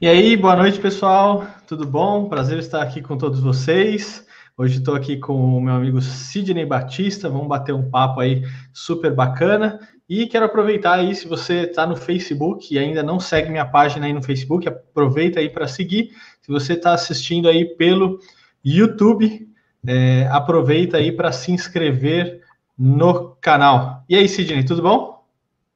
E 0.00 0.06
aí, 0.06 0.36
boa 0.36 0.54
noite, 0.54 0.78
pessoal. 0.78 1.44
Tudo 1.66 1.84
bom? 1.84 2.28
Prazer 2.28 2.56
estar 2.60 2.80
aqui 2.80 3.02
com 3.02 3.18
todos 3.18 3.40
vocês. 3.40 4.24
Hoje 4.56 4.78
estou 4.78 4.94
aqui 4.94 5.16
com 5.16 5.56
o 5.56 5.60
meu 5.60 5.74
amigo 5.74 6.00
Sidney 6.00 6.64
Batista. 6.64 7.28
Vamos 7.28 7.48
bater 7.48 7.74
um 7.74 7.90
papo 7.90 8.20
aí 8.20 8.44
super 8.72 9.12
bacana. 9.12 9.80
E 10.08 10.28
quero 10.28 10.44
aproveitar 10.46 10.92
aí, 10.92 11.16
se 11.16 11.26
você 11.26 11.62
está 11.62 11.84
no 11.84 11.96
Facebook 11.96 12.72
e 12.72 12.78
ainda 12.78 13.02
não 13.02 13.18
segue 13.18 13.50
minha 13.50 13.64
página 13.64 14.06
aí 14.06 14.12
no 14.12 14.22
Facebook, 14.22 14.68
aproveita 14.68 15.40
aí 15.40 15.50
para 15.50 15.66
seguir. 15.66 16.10
Se 16.42 16.48
você 16.48 16.74
está 16.74 16.92
assistindo 16.92 17.48
aí 17.48 17.64
pelo 17.64 18.20
YouTube, 18.64 19.48
é, 19.84 20.28
aproveita 20.30 20.98
aí 20.98 21.10
para 21.10 21.32
se 21.32 21.50
inscrever 21.50 22.40
no 22.78 23.30
canal. 23.40 24.04
E 24.08 24.14
aí, 24.14 24.28
Sidney, 24.28 24.64
tudo 24.64 24.80
bom? 24.80 25.24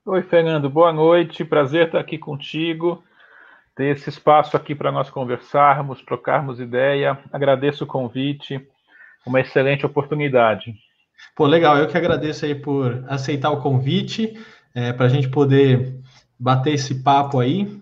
Oi, 0.07 0.23
Fernando, 0.23 0.71
boa 0.71 0.93
noite. 0.93 1.45
Prazer 1.45 1.87
estar 1.87 1.99
aqui 1.99 2.17
contigo 2.19 3.03
ter 3.75 3.97
esse 3.97 4.09
espaço 4.09 4.57
aqui 4.57 4.75
para 4.75 4.93
nós 4.93 5.11
conversarmos, 5.11 6.03
trocarmos 6.03 6.61
ideia. 6.61 7.19
Agradeço 7.33 7.85
o 7.85 7.87
convite, 7.87 8.67
uma 9.27 9.41
excelente 9.41 9.87
oportunidade. 9.87 10.75
Pô, 11.35 11.47
legal, 11.47 11.79
eu 11.79 11.87
que 11.87 11.97
agradeço 11.97 12.45
aí 12.45 12.55
por 12.55 13.05
aceitar 13.09 13.51
o 13.51 13.61
convite, 13.61 14.39
é, 14.75 14.93
para 14.93 15.07
a 15.07 15.09
gente 15.09 15.29
poder 15.29 15.95
bater 16.39 16.75
esse 16.75 17.03
papo 17.03 17.39
aí. 17.39 17.81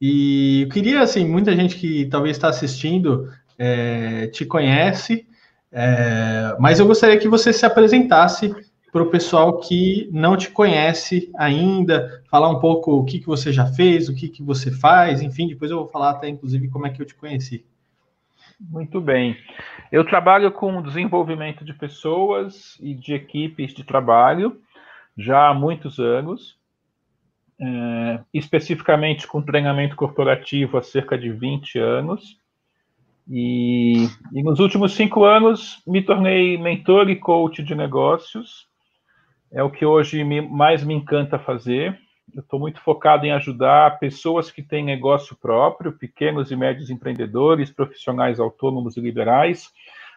E 0.00 0.62
eu 0.62 0.68
queria, 0.70 1.02
assim, 1.02 1.26
muita 1.26 1.54
gente 1.54 1.76
que 1.76 2.06
talvez 2.06 2.36
está 2.36 2.48
assistindo 2.48 3.30
é, 3.58 4.28
te 4.28 4.46
conhece, 4.46 5.26
é, 5.70 6.56
mas 6.58 6.80
eu 6.80 6.86
gostaria 6.86 7.18
que 7.18 7.28
você 7.28 7.52
se 7.52 7.66
apresentasse 7.66 8.54
para 8.92 9.02
o 9.02 9.10
pessoal 9.10 9.60
que 9.60 10.08
não 10.12 10.36
te 10.36 10.50
conhece 10.50 11.30
ainda, 11.36 12.22
falar 12.28 12.48
um 12.48 12.58
pouco 12.58 12.92
o 12.92 13.04
que, 13.04 13.20
que 13.20 13.26
você 13.26 13.52
já 13.52 13.66
fez, 13.66 14.08
o 14.08 14.14
que, 14.14 14.28
que 14.28 14.42
você 14.42 14.70
faz, 14.70 15.22
enfim, 15.22 15.46
depois 15.46 15.70
eu 15.70 15.78
vou 15.78 15.88
falar 15.88 16.10
até, 16.10 16.28
inclusive, 16.28 16.68
como 16.68 16.86
é 16.86 16.90
que 16.90 17.00
eu 17.00 17.06
te 17.06 17.14
conheci. 17.14 17.64
Muito 18.60 19.00
bem. 19.00 19.36
Eu 19.90 20.04
trabalho 20.04 20.50
com 20.52 20.82
desenvolvimento 20.82 21.64
de 21.64 21.72
pessoas 21.72 22.76
e 22.80 22.94
de 22.94 23.14
equipes 23.14 23.72
de 23.72 23.84
trabalho 23.84 24.60
já 25.16 25.48
há 25.48 25.54
muitos 25.54 25.98
anos, 25.98 26.58
é, 27.60 28.20
especificamente 28.34 29.26
com 29.26 29.42
treinamento 29.42 29.96
corporativo 29.96 30.76
há 30.76 30.82
cerca 30.82 31.16
de 31.16 31.30
20 31.30 31.78
anos. 31.78 32.38
E, 33.28 34.08
e, 34.32 34.42
nos 34.42 34.58
últimos 34.58 34.94
cinco 34.94 35.24
anos 35.24 35.80
me 35.86 36.02
tornei 36.02 36.58
mentor 36.58 37.08
e 37.08 37.16
coach 37.16 37.62
de 37.62 37.74
negócios 37.74 38.69
é 39.52 39.62
o 39.62 39.70
que 39.70 39.84
hoje 39.84 40.22
me, 40.22 40.40
mais 40.40 40.84
me 40.84 40.94
encanta 40.94 41.38
fazer. 41.38 41.98
Eu 42.34 42.42
estou 42.42 42.60
muito 42.60 42.80
focado 42.80 43.26
em 43.26 43.32
ajudar 43.32 43.98
pessoas 43.98 44.50
que 44.50 44.62
têm 44.62 44.84
negócio 44.84 45.36
próprio, 45.36 45.92
pequenos 45.92 46.50
e 46.50 46.56
médios 46.56 46.88
empreendedores, 46.88 47.70
profissionais 47.70 48.38
autônomos 48.38 48.96
e 48.96 49.00
liberais, 49.00 49.70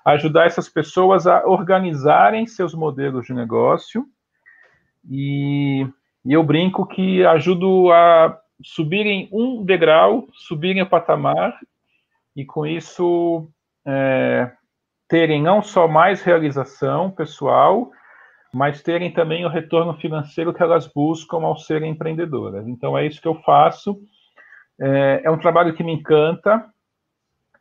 ajudar 0.06 0.45
essas 0.45 0.70
pessoas 0.70 1.26
a 1.26 1.45
organizarem 1.48 2.45
seus 2.45 2.73
modelos 2.76 3.26
de 3.26 3.34
negócio. 3.34 4.06
E, 5.09 5.88
e 6.23 6.34
eu 6.34 6.44
brinco 6.44 6.86
que 6.86 7.26
ajudo 7.26 7.92
a 7.92 8.39
subirem 8.64 9.28
um 9.31 9.64
degrau, 9.64 10.28
subirem 10.34 10.84
o 10.84 10.89
patamar, 10.89 11.58
e 12.36 12.45
com 12.45 12.66
isso 12.66 13.48
é, 13.86 14.52
terem 15.08 15.42
não 15.42 15.61
só 15.61 15.88
mais 15.88 16.22
realização 16.22 17.09
pessoal, 17.09 17.92
mas 18.53 18.83
terem 18.83 19.11
também 19.11 19.43
o 19.45 19.49
retorno 19.49 19.95
financeiro 19.95 20.53
que 20.53 20.61
elas 20.61 20.85
buscam 20.87 21.37
ao 21.37 21.57
serem 21.57 21.91
empreendedoras. 21.91 22.67
Então, 22.67 22.95
é 22.95 23.05
isso 23.07 23.19
que 23.19 23.27
eu 23.27 23.35
faço. 23.41 23.99
É, 24.79 25.21
é 25.25 25.31
um 25.31 25.39
trabalho 25.39 25.73
que 25.73 25.83
me 25.83 25.93
encanta. 25.93 26.63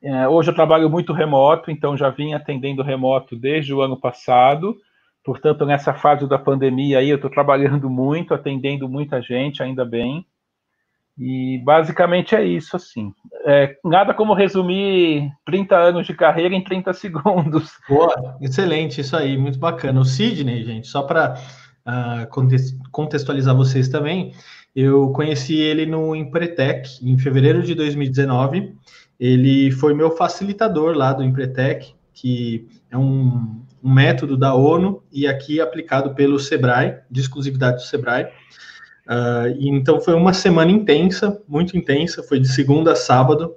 É, 0.02 0.28
hoje 0.28 0.50
eu 0.50 0.54
trabalho 0.54 0.90
muito 0.90 1.12
remoto, 1.12 1.70
então 1.70 1.96
já 1.96 2.10
vim 2.10 2.34
atendendo 2.34 2.82
remoto 2.82 3.34
desde 3.36 3.72
o 3.72 3.80
ano 3.80 3.98
passado. 3.98 4.76
Portanto, 5.24 5.64
nessa 5.64 5.94
fase 5.94 6.28
da 6.28 6.38
pandemia 6.38 6.98
aí, 6.98 7.08
eu 7.08 7.16
estou 7.16 7.30
trabalhando 7.30 7.88
muito, 7.90 8.34
atendendo 8.34 8.88
muita 8.88 9.22
gente, 9.22 9.62
ainda 9.62 9.84
bem. 9.84 10.26
E 11.18 11.58
basicamente 11.64 12.34
é 12.34 12.44
isso, 12.44 12.74
assim. 12.76 13.12
É, 13.44 13.76
nada 13.84 14.14
como 14.14 14.34
resumir 14.34 15.30
30 15.44 15.76
anos 15.76 16.06
de 16.06 16.14
carreira 16.14 16.54
em 16.54 16.64
30 16.64 16.92
segundos. 16.94 17.72
Boa, 17.88 18.38
excelente, 18.40 19.00
isso 19.00 19.16
aí, 19.16 19.36
muito 19.36 19.58
bacana. 19.58 20.00
O 20.00 20.04
Sidney, 20.04 20.64
gente, 20.64 20.88
só 20.88 21.02
para 21.02 21.34
uh, 21.34 21.38
ah, 21.84 22.28
contextualizar 22.90 23.54
vocês 23.54 23.88
também, 23.88 24.32
eu 24.74 25.10
conheci 25.10 25.56
ele 25.56 25.84
no 25.84 26.16
Empretec 26.16 26.98
em 27.02 27.18
fevereiro 27.18 27.62
de 27.62 27.74
2019. 27.74 28.74
Ele 29.20 29.70
foi 29.70 29.94
meu 29.94 30.10
facilitador 30.16 30.96
lá 30.96 31.12
do 31.12 31.22
Empretec, 31.22 31.94
que 32.14 32.66
é 32.90 32.96
um, 32.96 33.62
um 33.82 33.92
método 33.92 34.36
da 34.36 34.54
ONU 34.54 35.02
e 35.12 35.26
aqui 35.26 35.60
aplicado 35.60 36.14
pelo 36.14 36.38
Sebrae, 36.38 36.98
de 37.10 37.20
exclusividade 37.20 37.76
do 37.76 37.82
Sebrae. 37.82 38.28
Uh, 39.06 39.56
então 39.58 40.00
foi 40.00 40.14
uma 40.14 40.32
semana 40.32 40.70
intensa, 40.70 41.42
muito 41.48 41.76
intensa, 41.76 42.22
foi 42.22 42.38
de 42.38 42.48
segunda 42.48 42.92
a 42.92 42.96
sábado. 42.96 43.54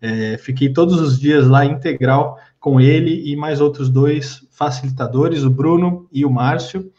É, 0.00 0.36
fiquei 0.36 0.72
todos 0.72 1.00
os 1.00 1.18
dias 1.18 1.46
lá 1.46 1.64
integral 1.64 2.38
com 2.60 2.80
ele 2.80 3.30
e 3.30 3.36
mais 3.36 3.60
outros 3.60 3.88
dois 3.88 4.46
facilitadores, 4.50 5.42
o 5.42 5.50
Bruno 5.50 6.08
e 6.12 6.24
o 6.24 6.30
Márcio. 6.30 6.92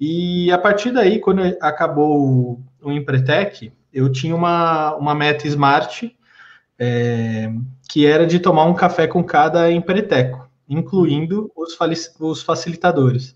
E 0.00 0.50
a 0.52 0.58
partir 0.58 0.92
daí, 0.92 1.18
quando 1.20 1.42
acabou 1.60 2.60
o 2.82 2.92
Empretec, 2.92 3.72
eu 3.92 4.10
tinha 4.10 4.34
uma, 4.34 4.94
uma 4.96 5.14
meta 5.14 5.46
smart, 5.46 6.16
é, 6.78 7.50
que 7.88 8.06
era 8.06 8.26
de 8.26 8.38
tomar 8.38 8.64
um 8.64 8.74
café 8.74 9.06
com 9.06 9.24
cada 9.24 9.70
empreteco, 9.72 10.48
incluindo 10.68 11.50
os, 11.56 11.76
os 12.20 12.42
facilitadores. 12.42 13.34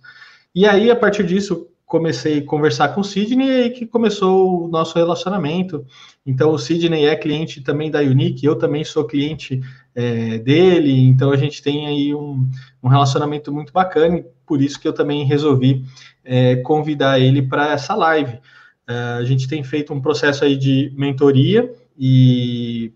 E 0.54 0.66
aí, 0.66 0.90
a 0.90 0.96
partir 0.96 1.24
disso, 1.24 1.68
comecei 1.92 2.38
a 2.38 2.46
conversar 2.46 2.88
com 2.94 3.02
o 3.02 3.04
Sidney 3.04 3.46
e 3.46 3.62
aí 3.64 3.70
que 3.70 3.84
começou 3.84 4.64
o 4.64 4.68
nosso 4.68 4.96
relacionamento. 4.96 5.84
Então, 6.24 6.50
o 6.50 6.58
Sidney 6.58 7.04
é 7.04 7.14
cliente 7.14 7.60
também 7.60 7.90
da 7.90 8.00
Unique, 8.00 8.46
eu 8.46 8.56
também 8.56 8.82
sou 8.82 9.04
cliente 9.04 9.60
é, 9.94 10.38
dele, 10.38 10.98
então 11.02 11.30
a 11.30 11.36
gente 11.36 11.62
tem 11.62 11.86
aí 11.86 12.14
um, 12.14 12.48
um, 12.82 12.88
relacionamento 12.88 13.52
muito 13.52 13.74
bacana 13.74 14.16
e 14.16 14.24
por 14.46 14.62
isso 14.62 14.80
que 14.80 14.88
eu 14.88 14.94
também 14.94 15.26
resolvi 15.26 15.84
é, 16.24 16.56
convidar 16.56 17.20
ele 17.20 17.42
para 17.42 17.72
essa 17.72 17.94
live. 17.94 18.40
É, 18.88 18.94
a 19.18 19.24
gente 19.24 19.46
tem 19.46 19.62
feito 19.62 19.92
um 19.92 20.00
processo 20.00 20.46
aí 20.46 20.56
de 20.56 20.90
mentoria 20.96 21.70
e 21.98 22.90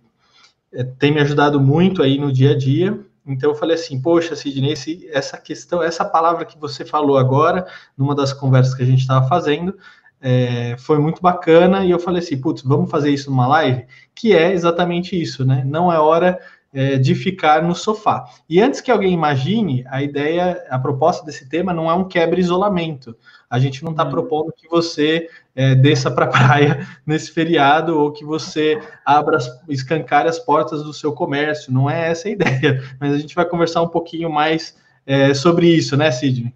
é, 0.73 0.83
tem 0.85 1.13
me 1.13 1.21
ajudado 1.21 1.61
muito 1.61 2.03
aí 2.03 2.17
no 2.17 2.33
dia 2.33 2.53
a 2.53 2.57
dia, 2.57 2.99
então 3.27 3.51
eu 3.51 3.55
falei 3.55 3.75
assim, 3.75 4.01
poxa, 4.01 4.37
Sidney, 4.37 4.73
esse, 4.73 5.09
essa 5.13 5.37
questão, 5.37 5.83
essa 5.83 6.05
palavra 6.05 6.45
que 6.45 6.59
você 6.59 6.85
falou 6.85 7.19
agora, 7.19 7.67
numa 7.97 8.15
das 8.15 8.33
conversas 8.33 8.75
que 8.75 8.83
a 8.83 8.87
gente 8.87 9.01
estava 9.01 9.27
fazendo, 9.27 9.77
é, 10.21 10.77
foi 10.79 10.99
muito 10.99 11.21
bacana, 11.21 11.85
e 11.85 11.91
eu 11.91 11.99
falei 11.99 12.21
assim, 12.21 12.41
putz, 12.41 12.63
vamos 12.63 12.91
fazer 12.91 13.11
isso 13.11 13.31
numa 13.31 13.47
live? 13.47 13.85
Que 14.15 14.35
é 14.35 14.53
exatamente 14.53 15.21
isso, 15.21 15.45
né? 15.45 15.63
Não 15.67 15.93
é 15.93 15.99
hora 15.99 16.39
é, 16.73 16.99
de 16.99 17.15
ficar 17.15 17.63
no 17.63 17.75
sofá. 17.75 18.25
E 18.49 18.61
antes 18.61 18.81
que 18.81 18.91
alguém 18.91 19.13
imagine, 19.13 19.85
a 19.89 20.03
ideia, 20.03 20.65
a 20.69 20.79
proposta 20.79 21.25
desse 21.25 21.49
tema 21.49 21.73
não 21.73 21.91
é 21.91 21.95
um 21.95 22.07
quebra-isolamento. 22.07 23.17
A 23.49 23.59
gente 23.59 23.83
não 23.85 23.93
está 23.93 24.05
hum. 24.05 24.11
propondo 24.11 24.53
que 24.53 24.69
você 24.69 25.29
é, 25.57 25.75
desça 25.75 26.11
para 26.11 26.27
a 26.27 26.29
praia 26.31 26.87
nesse 27.07 27.33
feriado 27.33 27.99
ou 27.99 28.13
que 28.13 28.25
você 28.25 28.79
abra, 29.05 29.39
escancare 29.69 30.29
as 30.29 30.39
portas 30.39 30.85
do 30.85 30.93
seu 30.93 31.13
comércio. 31.13 31.73
Não 31.73 31.89
é 31.89 32.11
essa 32.11 32.29
a 32.29 32.31
ideia. 32.31 32.83
Mas 33.01 33.15
a 33.15 33.19
gente 33.19 33.35
vai 33.35 33.47
conversar 33.47 33.81
um 33.81 33.89
pouquinho 33.89 34.31
mais 34.31 34.79
é, 35.07 35.33
sobre 35.33 35.67
isso, 35.67 35.97
né, 35.97 36.11
Sidney? 36.11 36.53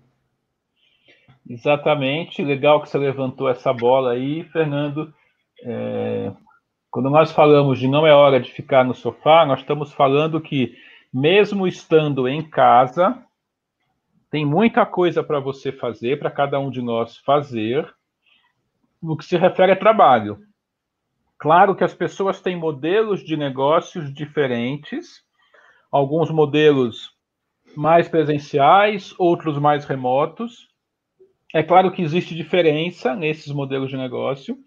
Exatamente. 1.49 2.45
Legal 2.45 2.83
que 2.83 2.91
você 2.91 2.99
levantou 2.99 3.49
essa 3.49 3.73
bola 3.73 4.13
aí, 4.13 4.45
Fernando. 4.45 5.13
É, 5.65 6.31
quando 6.91 7.09
nós 7.09 7.33
falamos 7.33 7.79
de 7.79 7.89
não 7.89 8.07
é 8.07 8.13
hora 8.13 8.39
de 8.39 8.53
ficar 8.53 8.85
no 8.85 8.95
sofá, 8.95 9.47
nós 9.47 9.61
estamos 9.61 9.93
falando 9.93 10.41
que, 10.41 10.75
mesmo 11.13 11.67
estando 11.67 12.29
em 12.29 12.43
casa, 12.43 13.17
tem 14.31 14.45
muita 14.47 14.87
coisa 14.87 15.23
para 15.23 15.41
você 15.41 15.73
fazer, 15.73 16.19
para 16.19 16.31
cada 16.31 16.59
um 16.61 16.71
de 16.71 16.81
nós 16.81 17.17
fazer, 17.19 17.89
no 19.03 19.17
que 19.17 19.25
se 19.25 19.37
refere 19.37 19.73
a 19.73 19.77
trabalho. 19.77 20.39
Claro 21.39 21.75
que 21.75 21.83
as 21.83 21.95
pessoas 21.95 22.41
têm 22.41 22.55
modelos 22.55 23.25
de 23.25 23.37
negócios 23.37 24.13
diferentes, 24.13 25.23
alguns 25.91 26.31
modelos 26.31 27.11
mais 27.75 28.09
presenciais, 28.09 29.15
outros 29.19 29.59
mais 29.59 29.85
remotos. 29.85 30.69
É 31.55 31.63
claro 31.63 31.91
que 31.91 32.03
existe 32.03 32.35
diferença 32.35 33.15
nesses 33.15 33.53
modelos 33.53 33.89
de 33.89 33.97
negócio. 33.97 34.59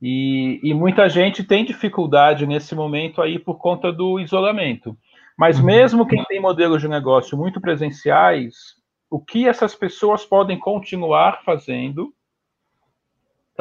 E, 0.00 0.60
e, 0.62 0.74
muita 0.74 1.08
gente 1.08 1.44
tem 1.44 1.64
dificuldade 1.64 2.44
nesse 2.44 2.74
momento 2.74 3.22
aí 3.22 3.38
por 3.38 3.58
conta 3.58 3.92
do 3.92 4.18
isolamento. 4.18 4.96
Mas 5.38 5.58
uhum. 5.58 5.64
mesmo 5.64 6.06
quem 6.06 6.24
tem 6.24 6.40
modelos 6.40 6.82
de 6.82 6.88
negócio 6.88 7.38
muito 7.38 7.60
presenciais, 7.60 8.74
o 9.08 9.20
que 9.20 9.48
essas 9.48 9.74
pessoas 9.74 10.24
podem 10.24 10.58
continuar 10.58 11.42
fazendo 11.44 12.12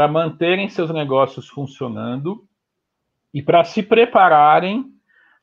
para 0.01 0.07
manterem 0.07 0.67
seus 0.67 0.89
negócios 0.89 1.47
funcionando 1.47 2.43
e 3.31 3.39
para 3.39 3.63
se 3.63 3.83
prepararem 3.83 4.85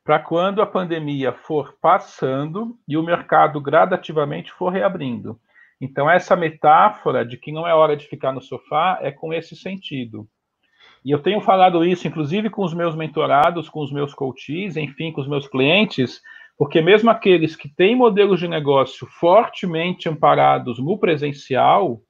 para 0.02 0.18
quando 0.18 0.60
a 0.60 0.66
pandemia 0.66 1.32
for 1.32 1.76
passando 1.80 2.76
e 2.88 2.96
o 2.96 3.02
mercado 3.04 3.60
gradativamente 3.60 4.50
for 4.50 4.70
reabrindo. 4.70 5.38
Então, 5.80 6.10
essa 6.10 6.34
metáfora 6.34 7.24
de 7.24 7.36
que 7.36 7.52
não 7.52 7.68
é 7.68 7.72
hora 7.72 7.96
de 7.96 8.08
ficar 8.08 8.32
no 8.32 8.40
sofá 8.40 8.98
é 9.00 9.12
com 9.12 9.32
esse 9.32 9.54
sentido. 9.54 10.26
E 11.04 11.12
eu 11.12 11.20
tenho 11.20 11.40
falado 11.40 11.84
isso, 11.84 12.08
inclusive, 12.08 12.50
com 12.50 12.64
os 12.64 12.74
meus 12.74 12.96
mentorados, 12.96 13.68
com 13.68 13.80
os 13.80 13.92
meus 13.92 14.12
coaches, 14.12 14.76
enfim, 14.76 15.12
com 15.12 15.20
os 15.20 15.28
meus 15.28 15.46
clientes, 15.46 16.20
porque 16.56 16.82
mesmo 16.82 17.10
aqueles 17.10 17.54
que 17.54 17.68
têm 17.68 17.94
modelos 17.94 18.40
de 18.40 18.48
negócio 18.48 19.06
fortemente 19.06 20.08
amparados 20.08 20.80
no 20.80 20.98
presencial, 20.98 22.02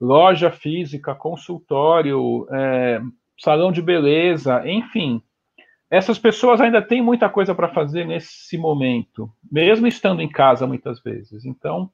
loja 0.00 0.50
física, 0.50 1.14
consultório, 1.14 2.46
é, 2.50 3.00
salão 3.38 3.72
de 3.72 3.80
beleza, 3.82 4.62
enfim, 4.66 5.22
essas 5.90 6.18
pessoas 6.18 6.60
ainda 6.60 6.82
têm 6.82 7.02
muita 7.02 7.28
coisa 7.28 7.54
para 7.54 7.68
fazer 7.68 8.04
nesse 8.04 8.58
momento, 8.58 9.30
mesmo 9.50 9.86
estando 9.86 10.20
em 10.20 10.28
casa 10.28 10.66
muitas 10.66 11.00
vezes. 11.00 11.44
Então, 11.44 11.90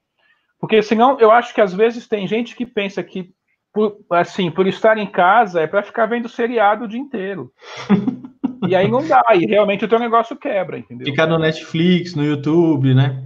porque 0.59 0.81
senão 0.81 1.19
eu 1.19 1.31
acho 1.31 1.53
que 1.53 1.61
às 1.61 1.73
vezes 1.73 2.07
tem 2.07 2.27
gente 2.27 2.55
que 2.55 2.65
pensa 2.65 3.03
que 3.03 3.31
por, 3.73 3.97
assim, 4.09 4.51
por 4.51 4.67
estar 4.67 4.97
em 4.97 5.07
casa 5.07 5.61
é 5.61 5.67
para 5.67 5.83
ficar 5.83 6.05
vendo 6.05 6.27
seriado 6.27 6.85
o 6.85 6.87
dia 6.87 6.99
inteiro. 6.99 7.51
e 8.67 8.75
aí 8.75 8.89
não 8.89 9.07
dá, 9.07 9.23
e 9.35 9.45
realmente 9.45 9.85
o 9.85 9.87
teu 9.87 9.99
negócio 9.99 10.35
quebra, 10.35 10.77
entendeu? 10.77 11.05
Ficar 11.05 11.27
no 11.27 11.39
Netflix, 11.39 12.15
no 12.15 12.23
YouTube, 12.23 12.93
né? 12.93 13.23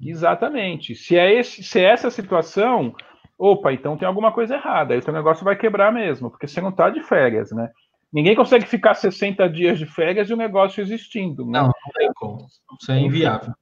Exatamente. 0.00 0.94
Se 0.94 1.16
é, 1.16 1.32
esse, 1.38 1.62
se 1.62 1.80
é 1.80 1.84
essa 1.84 2.10
situação, 2.10 2.94
opa, 3.38 3.72
então 3.72 3.96
tem 3.96 4.06
alguma 4.06 4.32
coisa 4.32 4.54
errada, 4.54 4.94
aí 4.94 5.00
o 5.00 5.02
teu 5.02 5.12
negócio 5.12 5.44
vai 5.44 5.56
quebrar 5.56 5.92
mesmo, 5.92 6.30
porque 6.30 6.46
você 6.46 6.60
não 6.60 6.70
está 6.70 6.90
de 6.90 7.02
férias, 7.02 7.50
né? 7.52 7.70
Ninguém 8.12 8.34
consegue 8.34 8.66
ficar 8.66 8.94
60 8.94 9.48
dias 9.48 9.78
de 9.78 9.84
férias 9.84 10.30
e 10.30 10.32
o 10.32 10.36
negócio 10.36 10.80
existindo. 10.80 11.44
Né? 11.44 11.58
Não, 11.58 11.66
não 11.66 11.92
tem 11.94 12.10
como. 12.14 12.46
Isso 12.80 12.92
é 12.92 13.00
inviável. 13.00 13.52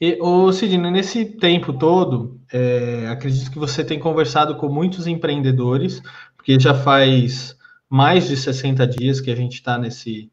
E, 0.00 0.18
ô 0.20 0.52
Sidney, 0.52 0.90
nesse 0.90 1.24
tempo 1.24 1.72
todo, 1.72 2.40
é, 2.52 3.08
acredito 3.08 3.50
que 3.50 3.58
você 3.58 3.84
tem 3.84 3.98
conversado 3.98 4.56
com 4.56 4.68
muitos 4.68 5.06
empreendedores, 5.06 6.02
porque 6.36 6.58
já 6.58 6.74
faz 6.74 7.56
mais 7.88 8.28
de 8.28 8.36
60 8.36 8.86
dias 8.86 9.20
que 9.20 9.30
a 9.30 9.36
gente 9.36 9.54
está 9.54 9.78
nesse, 9.78 10.30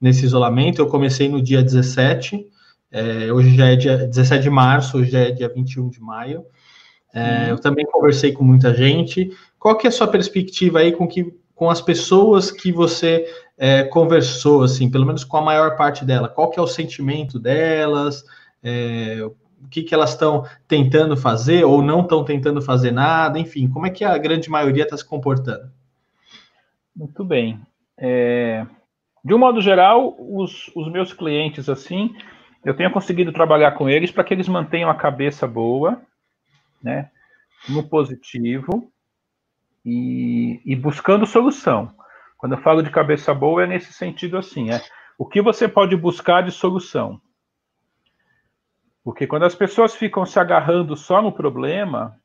nesse 0.00 0.24
isolamento. 0.24 0.80
Eu 0.80 0.88
comecei 0.88 1.28
no 1.28 1.40
dia 1.40 1.62
17, 1.62 2.46
é, 2.90 3.32
hoje 3.32 3.56
já 3.56 3.66
é 3.66 3.76
dia 3.76 3.96
17 3.96 4.42
de 4.42 4.50
março, 4.50 4.98
hoje 4.98 5.10
já 5.10 5.20
é 5.20 5.30
dia 5.30 5.48
21 5.48 5.88
de 5.88 6.00
maio. 6.00 6.44
É, 7.14 7.50
eu 7.50 7.58
também 7.58 7.86
conversei 7.86 8.32
com 8.32 8.42
muita 8.44 8.74
gente. 8.74 9.30
Qual 9.58 9.78
que 9.78 9.86
é 9.86 9.88
a 9.88 9.92
sua 9.92 10.08
perspectiva 10.08 10.80
aí 10.80 10.92
com, 10.92 11.06
que, 11.06 11.32
com 11.54 11.70
as 11.70 11.80
pessoas 11.80 12.50
que 12.50 12.72
você 12.72 13.24
é, 13.56 13.84
conversou, 13.84 14.64
assim, 14.64 14.90
pelo 14.90 15.06
menos 15.06 15.24
com 15.24 15.36
a 15.36 15.42
maior 15.42 15.76
parte 15.76 16.04
dela? 16.04 16.28
Qual 16.28 16.50
que 16.50 16.58
é 16.58 16.62
o 16.62 16.66
sentimento 16.66 17.38
delas? 17.38 18.24
é, 18.64 19.22
o 19.22 19.68
que, 19.68 19.82
que 19.82 19.94
elas 19.94 20.10
estão 20.10 20.46
tentando 20.66 21.16
fazer 21.16 21.64
ou 21.64 21.82
não 21.82 22.00
estão 22.00 22.24
tentando 22.24 22.62
fazer 22.62 22.90
nada, 22.90 23.38
enfim, 23.38 23.68
como 23.68 23.86
é 23.86 23.90
que 23.90 24.04
a 24.04 24.16
grande 24.16 24.48
maioria 24.48 24.84
está 24.84 24.96
se 24.96 25.06
comportando? 25.06 25.70
Muito 26.96 27.22
bem. 27.22 27.60
É, 27.98 28.66
de 29.22 29.34
um 29.34 29.38
modo 29.38 29.60
geral, 29.60 30.16
os, 30.18 30.70
os 30.74 30.90
meus 30.90 31.12
clientes, 31.12 31.68
assim, 31.68 32.14
eu 32.64 32.74
tenho 32.74 32.90
conseguido 32.90 33.32
trabalhar 33.32 33.72
com 33.72 33.88
eles 33.88 34.10
para 34.10 34.24
que 34.24 34.32
eles 34.32 34.48
mantenham 34.48 34.88
a 34.88 34.94
cabeça 34.94 35.46
boa, 35.46 36.00
né, 36.84 37.10
no 37.68 37.88
positivo 37.88 38.92
e, 39.84 40.60
e 40.64 40.76
buscando 40.76 41.26
solução. 41.26 41.92
Quando 42.36 42.52
eu 42.52 42.62
falo 42.62 42.82
de 42.82 42.90
cabeça 42.90 43.32
boa, 43.34 43.64
é 43.64 43.66
nesse 43.66 43.92
sentido 43.92 44.36
assim, 44.36 44.70
é 44.70 44.80
o 45.18 45.26
que 45.26 45.40
você 45.40 45.66
pode 45.66 45.96
buscar 45.96 46.42
de 46.42 46.52
solução? 46.52 47.20
Porque 49.02 49.26
quando 49.26 49.44
as 49.44 49.54
pessoas 49.54 49.94
ficam 49.94 50.26
se 50.26 50.38
agarrando 50.38 50.96
só 50.96 51.22
no 51.22 51.32
problema, 51.32 52.18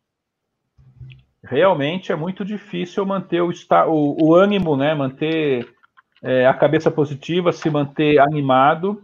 realmente 1.44 2.12
é 2.12 2.16
muito 2.16 2.44
difícil 2.44 3.06
manter 3.06 3.42
o, 3.42 3.52
o, 3.88 4.28
o 4.28 4.36
ânimo, 4.36 4.76
né? 4.76 4.94
manter 4.94 5.74
é, 6.22 6.48
a 6.48 6.54
cabeça 6.54 6.90
positiva, 6.90 7.52
se 7.52 7.70
manter 7.70 8.20
animado. 8.20 9.04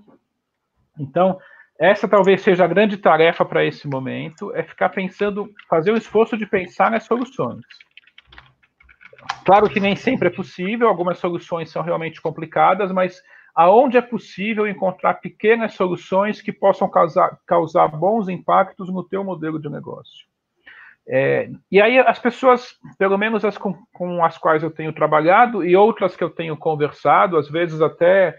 Então, 0.98 1.38
essa 1.80 2.08
talvez 2.08 2.42
seja 2.42 2.64
a 2.64 2.68
grande 2.68 2.98
tarefa 2.98 3.44
para 3.44 3.66
esse 3.66 3.88
momento, 3.88 4.54
é 4.56 4.64
ficar 4.64 4.90
pensando, 4.90 5.50
fazer 5.70 5.92
o 5.92 5.98
esforço 5.98 6.38
de 6.38 6.46
pensar 6.46 6.90
nas 6.90 7.04
soluções. 7.04 7.66
Claro 9.46 9.70
que 9.70 9.80
nem 9.80 9.96
sempre 9.96 10.28
é 10.28 10.32
possível, 10.32 10.88
algumas 10.88 11.18
soluções 11.18 11.70
são 11.70 11.82
realmente 11.82 12.22
complicadas, 12.22 12.92
mas 12.92 13.22
aonde 13.54 13.98
é 13.98 14.02
possível 14.02 14.68
encontrar 14.68 15.16
pequenas 15.16 15.74
soluções 15.74 16.42
que 16.42 16.52
possam 16.52 16.90
causar, 16.90 17.38
causar 17.46 17.88
bons 17.88 18.28
impactos 18.30 18.92
no 18.92 19.04
teu 19.04 19.24
modelo 19.24 19.60
de 19.60 19.70
negócio. 19.70 20.26
É, 21.08 21.50
e 21.72 21.80
aí 21.80 22.00
as 22.00 22.18
pessoas, 22.18 22.80
pelo 22.98 23.18
menos 23.18 23.46
as 23.46 23.58
com, 23.58 23.76
com, 23.94 24.26
as 24.26 24.38
quais 24.38 24.64
eu 24.64 24.72
tenho 24.72 24.92
trabalhado 24.92 25.64
e 25.64 25.76
outras 25.76 26.16
que 26.16 26.24
eu 26.24 26.32
tenho 26.32 26.58
conversado, 26.58 27.38
às 27.38 27.48
vezes 27.48 27.80
até 27.80 28.36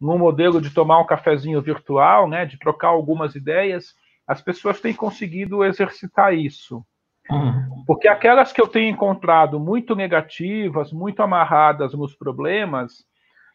no 0.00 0.18
modelo 0.18 0.60
de 0.60 0.70
tomar 0.70 1.00
um 1.00 1.06
cafezinho 1.06 1.60
virtual, 1.60 2.28
né, 2.28 2.46
de 2.46 2.58
trocar 2.58 2.88
algumas 2.88 3.34
ideias, 3.34 3.94
as 4.26 4.40
pessoas 4.40 4.80
têm 4.80 4.94
conseguido 4.94 5.64
exercitar 5.64 6.34
isso. 6.34 6.84
Uhum. 7.30 7.84
Porque 7.86 8.08
aquelas 8.08 8.52
que 8.52 8.60
eu 8.60 8.68
tenho 8.68 8.90
encontrado 8.90 9.58
muito 9.58 9.96
negativas, 9.96 10.92
muito 10.92 11.22
amarradas 11.22 11.94
nos 11.94 12.14
problemas, 12.14 13.04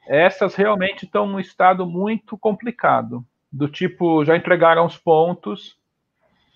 essas 0.07 0.55
realmente 0.55 1.05
estão 1.05 1.25
num 1.25 1.39
estado 1.39 1.85
muito 1.85 2.37
complicado. 2.37 3.23
Do 3.51 3.67
tipo, 3.67 4.25
já 4.25 4.35
entregaram 4.35 4.85
os 4.85 4.97
pontos. 4.97 5.77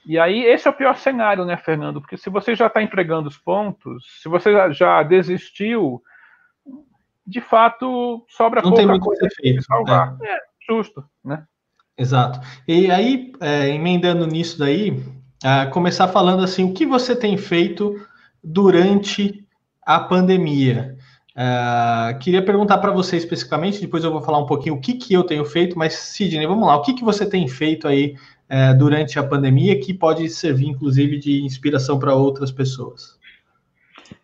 E 0.06 0.18
aí, 0.18 0.44
esse 0.44 0.68
é 0.68 0.72
o 0.72 0.74
pior 0.74 0.98
cenário, 0.98 1.46
né, 1.46 1.56
Fernando? 1.58 2.02
Porque 2.02 2.18
se 2.18 2.30
você 2.30 2.56
já 2.56 2.68
está 2.68 2.82
entregando 2.82 3.28
os 3.28 3.38
pontos, 3.38 4.04
se 4.22 4.28
você 4.28 4.74
já 4.74 5.04
desistiu, 5.04 6.02
de 7.28 7.42
fato, 7.42 8.26
sobra 8.30 8.62
Não 8.62 8.72
pouca 8.72 8.88
tem 8.88 9.00
coisa 9.00 9.28
feito, 9.36 9.62
salvar. 9.64 10.18
É. 10.22 10.32
é, 10.32 10.40
justo, 10.70 11.04
né? 11.24 11.44
Exato. 11.98 12.40
E 12.68 12.90
aí, 12.90 13.34
é, 13.42 13.70
emendando 13.70 14.26
nisso 14.26 14.58
daí, 14.58 15.04
é, 15.44 15.66
começar 15.66 16.08
falando 16.08 16.44
assim, 16.44 16.64
o 16.64 16.74
que 16.74 16.86
você 16.86 17.16
tem 17.16 17.36
feito 17.36 18.00
durante 18.42 19.46
a 19.86 20.00
pandemia? 20.00 20.96
Uh, 21.38 22.18
queria 22.18 22.44
perguntar 22.44 22.80
para 22.80 22.92
você 22.92 23.16
especificamente, 23.16 23.80
depois 23.80 24.04
eu 24.04 24.12
vou 24.12 24.24
falar 24.24 24.40
um 24.40 24.48
pouquinho 24.48 24.74
o 24.74 24.82
que, 24.82 24.94
que 24.94 25.14
eu 25.14 25.24
tenho 25.24 25.46
feito, 25.46 25.78
mas 25.78 25.94
Sidney, 25.94 26.48
vamos 26.48 26.68
lá, 26.68 26.76
o 26.76 26.82
que, 26.82 26.96
que 26.96 27.04
você 27.04 27.30
tem 27.30 27.48
feito 27.48 27.88
aí 27.88 28.16
uh, 28.50 28.76
durante 28.76 29.20
a 29.20 29.24
pandemia 29.24 29.80
que 29.80 29.94
pode 29.94 30.28
servir, 30.30 30.66
inclusive, 30.66 31.20
de 31.20 31.44
inspiração 31.44 32.00
para 32.00 32.16
outras 32.16 32.52
pessoas? 32.52 33.20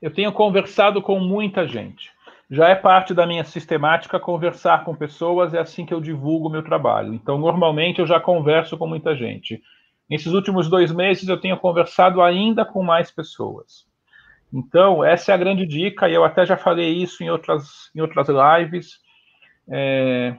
Eu 0.02 0.12
tenho 0.12 0.32
conversado 0.32 1.04
com 1.04 1.20
muita 1.20 1.68
gente. 1.68 2.13
Já 2.54 2.70
é 2.70 2.76
parte 2.76 3.16
da 3.16 3.26
minha 3.26 3.44
sistemática 3.44 4.20
conversar 4.20 4.84
com 4.86 4.96
pessoas, 4.96 5.56
é 5.56 5.60
assim 5.60 5.88
que 5.88 5.94
eu 5.94 6.00
divulgo 6.00 6.48
o 6.48 6.52
meu 6.52 6.62
trabalho. 6.62 7.12
Então, 7.12 7.36
normalmente, 7.36 7.98
eu 7.98 8.06
já 8.06 8.20
converso 8.20 8.78
com 8.78 8.86
muita 8.86 9.16
gente. 9.16 9.60
Nesses 10.08 10.34
últimos 10.34 10.70
dois 10.70 10.92
meses, 10.92 11.28
eu 11.28 11.42
tenho 11.42 11.58
conversado 11.58 12.22
ainda 12.22 12.64
com 12.64 12.84
mais 12.84 13.10
pessoas. 13.10 13.88
Então, 14.54 15.04
essa 15.04 15.32
é 15.32 15.34
a 15.34 15.38
grande 15.38 15.66
dica, 15.66 16.08
e 16.08 16.14
eu 16.14 16.24
até 16.24 16.46
já 16.46 16.56
falei 16.56 16.94
isso 16.94 17.24
em 17.24 17.30
outras, 17.32 17.90
em 17.96 18.02
outras 18.02 18.28
lives. 18.30 19.00
É, 19.68 20.36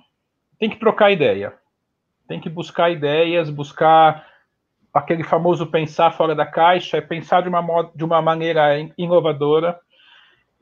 tem 0.56 0.70
que 0.70 0.78
trocar 0.78 1.10
ideia. 1.10 1.52
Tem 2.28 2.38
que 2.38 2.48
buscar 2.48 2.92
ideias, 2.92 3.50
buscar 3.50 4.24
aquele 4.94 5.24
famoso 5.24 5.66
pensar 5.66 6.12
fora 6.12 6.32
da 6.32 6.46
caixa, 6.46 6.96
é 6.96 7.00
pensar 7.00 7.42
de 7.42 7.48
uma, 7.48 7.90
de 7.92 8.04
uma 8.04 8.22
maneira 8.22 8.78
inovadora. 8.96 9.80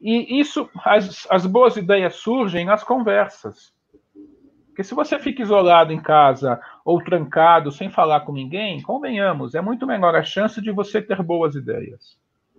E 0.02 0.40
isso, 0.40 0.68
as, 0.84 1.26
as 1.30 1.46
boas 1.46 1.76
ideias 1.76 2.16
surgem 2.16 2.64
nas 2.64 2.82
conversas. 2.82 3.72
Porque 4.66 4.82
se 4.82 4.94
você 4.94 5.18
fica 5.18 5.42
isolado 5.42 5.92
em 5.92 6.00
casa 6.00 6.60
ou 6.84 7.02
trancado, 7.02 7.70
sem 7.70 7.88
falar 7.88 8.20
com 8.20 8.32
ninguém, 8.32 8.82
convenhamos, 8.82 9.54
é 9.54 9.60
muito 9.60 9.86
menor 9.86 10.16
a 10.16 10.24
chance 10.24 10.60
de 10.60 10.72
você 10.72 11.00
ter 11.00 11.22
boas 11.22 11.54
ideias. 11.54 12.18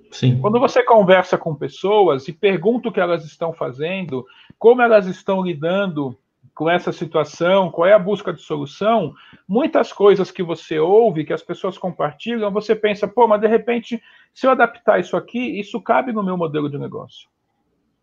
Sim. 0.10 0.40
Quando 0.40 0.60
você 0.60 0.84
conversa 0.84 1.38
com 1.38 1.56
pessoas 1.56 2.28
e 2.28 2.32
pergunta 2.32 2.88
o 2.88 2.92
que 2.92 3.00
elas 3.00 3.26
estão 3.26 3.52
fazendo, 3.52 4.26
como 4.58 4.82
elas 4.82 5.08
estão 5.08 5.42
lidando 5.44 6.16
com 6.54 6.70
essa 6.70 6.92
situação, 6.92 7.72
qual 7.72 7.88
é 7.88 7.94
a 7.94 8.00
busca 8.00 8.32
de 8.32 8.42
solução, 8.42 9.14
muitas 9.48 9.92
coisas 9.92 10.30
que 10.30 10.44
você 10.44 10.78
ouve, 10.78 11.26
que 11.26 11.34
as 11.34 11.42
pessoas 11.42 11.78
compartilham, 11.80 12.52
você 12.52 12.76
pensa, 12.76 13.08
pô, 13.08 13.28
mas 13.28 13.42
de 13.42 13.48
repente, 13.48 14.02
se 14.34 14.46
eu 14.46 14.52
adaptar 14.52 15.00
isso 15.00 15.18
aqui, 15.18 15.60
isso 15.60 15.82
cabe 15.82 16.14
no 16.14 16.24
meu 16.24 16.38
modelo 16.38 16.70
de 16.70 16.78
negócio. 16.78 17.33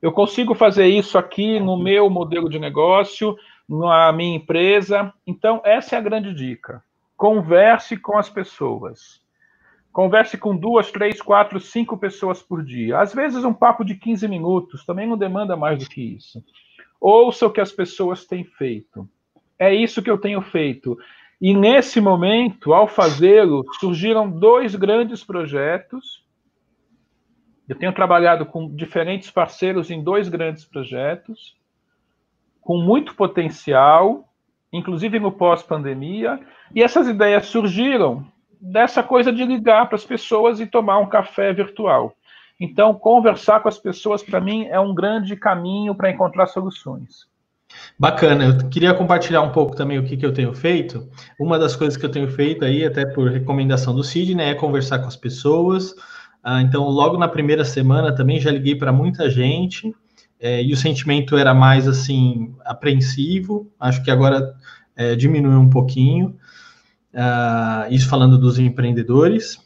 Eu 0.00 0.12
consigo 0.12 0.54
fazer 0.54 0.86
isso 0.86 1.18
aqui 1.18 1.60
no 1.60 1.76
meu 1.76 2.08
modelo 2.08 2.48
de 2.48 2.58
negócio, 2.58 3.36
na 3.68 4.12
minha 4.12 4.36
empresa. 4.36 5.12
Então, 5.26 5.60
essa 5.64 5.94
é 5.94 5.98
a 5.98 6.02
grande 6.02 6.34
dica. 6.34 6.82
Converse 7.16 7.96
com 7.96 8.16
as 8.16 8.30
pessoas. 8.30 9.20
Converse 9.92 10.38
com 10.38 10.56
duas, 10.56 10.90
três, 10.90 11.20
quatro, 11.20 11.60
cinco 11.60 11.98
pessoas 11.98 12.40
por 12.42 12.64
dia. 12.64 12.98
Às 12.98 13.12
vezes 13.12 13.44
um 13.44 13.52
papo 13.52 13.84
de 13.84 13.94
15 13.94 14.26
minutos 14.28 14.84
também 14.86 15.06
não 15.06 15.18
demanda 15.18 15.56
mais 15.56 15.78
do 15.78 15.88
que 15.88 16.00
isso. 16.00 16.42
ouça 17.00 17.46
o 17.46 17.50
que 17.50 17.60
as 17.60 17.72
pessoas 17.72 18.24
têm 18.24 18.44
feito. 18.44 19.08
É 19.58 19.74
isso 19.74 20.02
que 20.02 20.10
eu 20.10 20.18
tenho 20.18 20.40
feito. 20.40 20.96
E 21.40 21.54
nesse 21.54 22.00
momento, 22.00 22.72
ao 22.72 22.86
fazê-lo, 22.86 23.64
surgiram 23.80 24.30
dois 24.30 24.74
grandes 24.74 25.24
projetos. 25.24 26.24
Eu 27.70 27.76
tenho 27.76 27.92
trabalhado 27.92 28.44
com 28.44 28.68
diferentes 28.68 29.30
parceiros 29.30 29.92
em 29.92 30.02
dois 30.02 30.28
grandes 30.28 30.64
projetos, 30.64 31.54
com 32.60 32.76
muito 32.78 33.14
potencial, 33.14 34.28
inclusive 34.72 35.20
no 35.20 35.30
pós-pandemia, 35.30 36.40
e 36.74 36.82
essas 36.82 37.06
ideias 37.06 37.46
surgiram 37.46 38.26
dessa 38.60 39.04
coisa 39.04 39.32
de 39.32 39.44
ligar 39.44 39.86
para 39.86 39.94
as 39.94 40.04
pessoas 40.04 40.58
e 40.58 40.66
tomar 40.66 40.98
um 40.98 41.08
café 41.08 41.52
virtual. 41.52 42.12
Então, 42.58 42.92
conversar 42.92 43.60
com 43.60 43.68
as 43.68 43.78
pessoas, 43.78 44.20
para 44.20 44.40
mim, 44.40 44.66
é 44.66 44.80
um 44.80 44.92
grande 44.92 45.36
caminho 45.36 45.94
para 45.94 46.10
encontrar 46.10 46.48
soluções. 46.48 47.30
Bacana, 47.96 48.46
eu 48.46 48.68
queria 48.68 48.92
compartilhar 48.94 49.42
um 49.42 49.52
pouco 49.52 49.76
também 49.76 49.96
o 49.96 50.04
que, 50.04 50.16
que 50.16 50.26
eu 50.26 50.34
tenho 50.34 50.52
feito. 50.52 51.08
Uma 51.38 51.56
das 51.56 51.76
coisas 51.76 51.96
que 51.96 52.04
eu 52.04 52.10
tenho 52.10 52.28
feito 52.28 52.64
aí, 52.64 52.84
até 52.84 53.06
por 53.06 53.30
recomendação 53.30 53.94
do 53.94 54.02
Sidney, 54.02 54.50
é 54.50 54.54
conversar 54.56 54.98
com 54.98 55.06
as 55.06 55.14
pessoas. 55.14 55.94
Ah, 56.42 56.62
então, 56.62 56.84
logo 56.88 57.18
na 57.18 57.28
primeira 57.28 57.64
semana 57.64 58.14
também 58.14 58.40
já 58.40 58.50
liguei 58.50 58.74
para 58.74 58.92
muita 58.92 59.28
gente, 59.28 59.94
é, 60.40 60.62
e 60.62 60.72
o 60.72 60.76
sentimento 60.76 61.36
era 61.36 61.52
mais 61.52 61.86
assim, 61.86 62.54
apreensivo. 62.64 63.70
Acho 63.78 64.02
que 64.02 64.10
agora 64.10 64.54
é, 64.96 65.14
diminuiu 65.14 65.60
um 65.60 65.68
pouquinho. 65.68 66.36
Ah, 67.14 67.86
isso 67.90 68.08
falando 68.08 68.38
dos 68.38 68.58
empreendedores. 68.58 69.58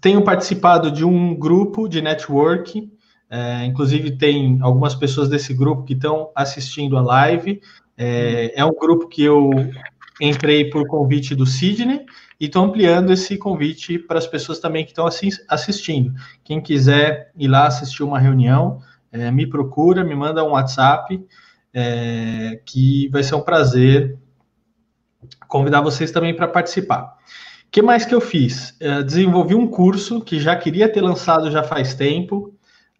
Tenho 0.00 0.22
participado 0.22 0.90
de 0.90 1.04
um 1.04 1.34
grupo 1.34 1.88
de 1.88 2.00
network, 2.00 2.90
é, 3.28 3.64
inclusive 3.66 4.16
tem 4.16 4.58
algumas 4.62 4.94
pessoas 4.94 5.28
desse 5.28 5.52
grupo 5.52 5.82
que 5.84 5.92
estão 5.92 6.30
assistindo 6.34 6.96
a 6.96 7.02
live. 7.02 7.60
É, 7.96 8.60
é, 8.60 8.64
um 8.64 8.72
grupo 8.72 9.08
que 9.08 9.22
eu 9.22 9.50
entrei 10.20 10.68
por 10.70 10.86
convite 10.86 11.34
do 11.34 11.46
Sidney 11.46 12.04
e 12.40 12.46
estou 12.46 12.64
ampliando 12.64 13.12
esse 13.12 13.36
convite 13.36 13.98
para 13.98 14.18
as 14.18 14.26
pessoas 14.26 14.58
também 14.58 14.84
que 14.84 14.90
estão 14.90 15.08
assistindo. 15.48 16.14
Quem 16.44 16.60
quiser 16.60 17.30
ir 17.36 17.48
lá 17.48 17.66
assistir 17.66 18.02
uma 18.02 18.18
reunião, 18.18 18.80
é, 19.10 19.30
me 19.30 19.46
procura, 19.46 20.04
me 20.04 20.14
manda 20.14 20.44
um 20.44 20.50
WhatsApp, 20.50 21.24
é, 21.72 22.60
que 22.64 23.08
vai 23.08 23.22
ser 23.22 23.34
um 23.34 23.40
prazer 23.40 24.18
convidar 25.46 25.80
vocês 25.80 26.10
também 26.10 26.34
para 26.34 26.46
participar. 26.46 27.16
O 27.66 27.70
que 27.70 27.82
mais 27.82 28.04
que 28.04 28.14
eu 28.14 28.20
fiz? 28.20 28.70
Uh, 28.80 29.02
desenvolvi 29.04 29.54
um 29.54 29.66
curso 29.66 30.20
que 30.22 30.40
já 30.40 30.56
queria 30.56 30.90
ter 30.90 31.02
lançado 31.02 31.50
já 31.50 31.62
faz 31.62 31.94
tempo. 31.94 32.54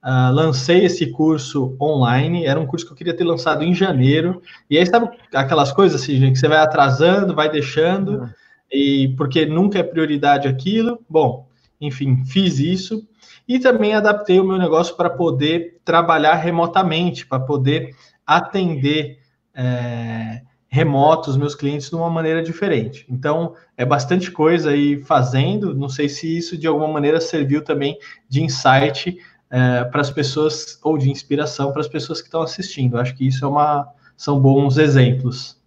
Uh, 0.05 0.33
lancei 0.33 0.85
esse 0.85 1.11
curso 1.11 1.77
online. 1.81 2.45
Era 2.45 2.59
um 2.59 2.67
curso 2.67 2.87
que 2.87 2.93
eu 2.93 2.97
queria 2.97 3.17
ter 3.17 3.25
lançado 3.25 3.65
em 3.65 3.75
janeiro. 3.75 4.41
E 4.71 4.79
aí, 4.79 4.87
sabe 4.87 5.11
aquelas 5.35 5.73
coisas 5.73 6.01
assim, 6.01 6.17
gente, 6.17 6.33
que 6.33 6.39
você 6.39 6.49
vai 6.49 6.59
atrasando, 6.59 7.35
vai 7.35 7.51
deixando, 7.51 8.21
uhum. 8.21 8.29
e 8.71 9.15
porque 9.17 9.45
nunca 9.45 9.79
é 9.79 9.83
prioridade 9.83 10.47
aquilo. 10.47 11.01
Bom, 11.09 11.49
enfim, 11.81 12.25
fiz 12.25 12.59
isso. 12.59 13.07
E 13.47 13.59
também 13.59 13.95
adaptei 13.95 14.39
o 14.39 14.45
meu 14.45 14.59
negócio 14.59 14.97
para 14.97 15.11
poder 15.11 15.81
trabalhar 15.85 16.35
remotamente, 16.35 17.27
para 17.27 17.41
poder 17.41 17.95
atender. 18.27 19.19
É, 19.55 20.43
remoto 20.69 21.31
os 21.31 21.37
meus 21.37 21.55
clientes 21.55 21.89
de 21.89 21.97
uma 21.97 22.11
maneira 22.11 22.43
diferente. 22.43 23.07
Então, 23.09 23.55
é 23.77 23.85
bastante 23.85 24.31
coisa 24.31 24.71
aí 24.71 25.03
fazendo. 25.03 25.75
Não 25.75 25.89
sei 25.89 26.09
se 26.09 26.37
isso 26.37 26.59
de 26.59 26.67
alguma 26.67 26.89
maneira 26.89 27.21
serviu 27.21 27.65
também 27.65 27.99
de 28.29 28.43
insight 28.43 29.19
é, 29.51 29.85
para 29.85 30.01
as 30.01 30.11
pessoas 30.11 30.79
ou 30.83 30.99
de 30.99 31.11
inspiração 31.11 31.73
para 31.73 31.81
as 31.81 31.89
pessoas 31.89 32.21
que 32.21 32.29
estão 32.29 32.43
assistindo. 32.43 32.99
Acho 32.99 33.15
que 33.15 33.27
isso 33.27 33.45
é 33.45 33.49
uma, 33.49 33.89
são 34.17 34.41
bons 34.41 34.79
exemplos. 34.79 35.59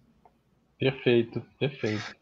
Perfeito, 0.78 1.42
perfeito. 1.58 2.16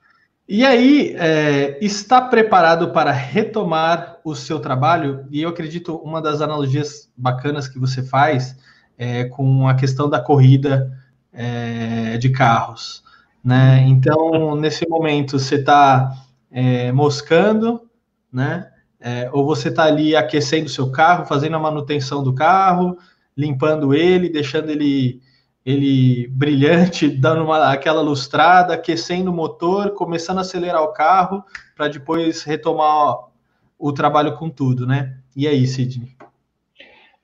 E 0.49 0.67
aí, 0.67 1.15
é, 1.17 1.79
está 1.81 2.21
preparado 2.21 2.91
para 2.91 3.13
retomar 3.13 4.19
o 4.25 4.35
seu 4.35 4.59
trabalho? 4.59 5.25
E 5.31 5.43
eu 5.43 5.49
acredito 5.49 5.95
uma 5.97 6.21
das 6.21 6.41
analogias 6.41 7.11
bacanas 7.17 7.69
que 7.69 7.79
você 7.79 8.03
faz 8.03 8.57
é 8.99 9.25
com 9.25 9.69
a 9.69 9.75
questão 9.75 10.11
da 10.11 10.21
corrida 10.21 10.93
é, 11.33 12.19
de 12.19 12.31
carros. 12.31 13.05
Né? 13.43 13.85
Então, 13.87 14.57
nesse 14.57 14.87
momento, 14.89 15.39
você 15.39 15.55
está 15.55 16.13
é, 16.51 16.91
moscando, 16.93 17.89
né? 18.33 18.71
É, 19.01 19.31
ou 19.33 19.47
você 19.47 19.69
está 19.69 19.85
ali 19.85 20.15
aquecendo 20.15 20.67
o 20.67 20.71
seu 20.71 20.91
carro, 20.93 21.25
fazendo 21.25 21.57
a 21.57 21.61
manutenção 21.61 22.23
do 22.23 22.35
carro, 22.35 22.99
limpando 23.37 23.95
ele, 23.95 24.29
deixando 24.29 24.71
ele, 24.71 25.23
ele 25.65 26.29
brilhante, 26.29 27.09
dando 27.17 27.45
uma, 27.45 27.73
aquela 27.73 28.03
lustrada, 28.03 28.75
aquecendo 28.75 29.31
o 29.31 29.35
motor, 29.35 29.95
começando 29.95 30.39
a 30.39 30.43
acelerar 30.43 30.83
o 30.83 30.93
carro, 30.93 31.43
para 31.75 31.89
depois 31.89 32.43
retomar 32.43 33.31
o 33.79 33.93
trabalho 33.93 34.37
com 34.37 34.51
tudo, 34.51 34.87
né? 34.87 35.17
E 35.35 35.49
aí, 35.49 35.67
Sidney? 35.67 36.15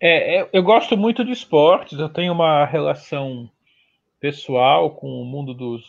É, 0.00 0.48
eu 0.52 0.62
gosto 0.62 0.96
muito 0.96 1.24
de 1.24 1.32
esportes, 1.32 1.98
eu 1.98 2.08
tenho 2.08 2.32
uma 2.32 2.64
relação 2.64 3.50
pessoal 4.20 4.90
com 4.90 5.20
o 5.20 5.24
mundo 5.24 5.52
dos, 5.52 5.84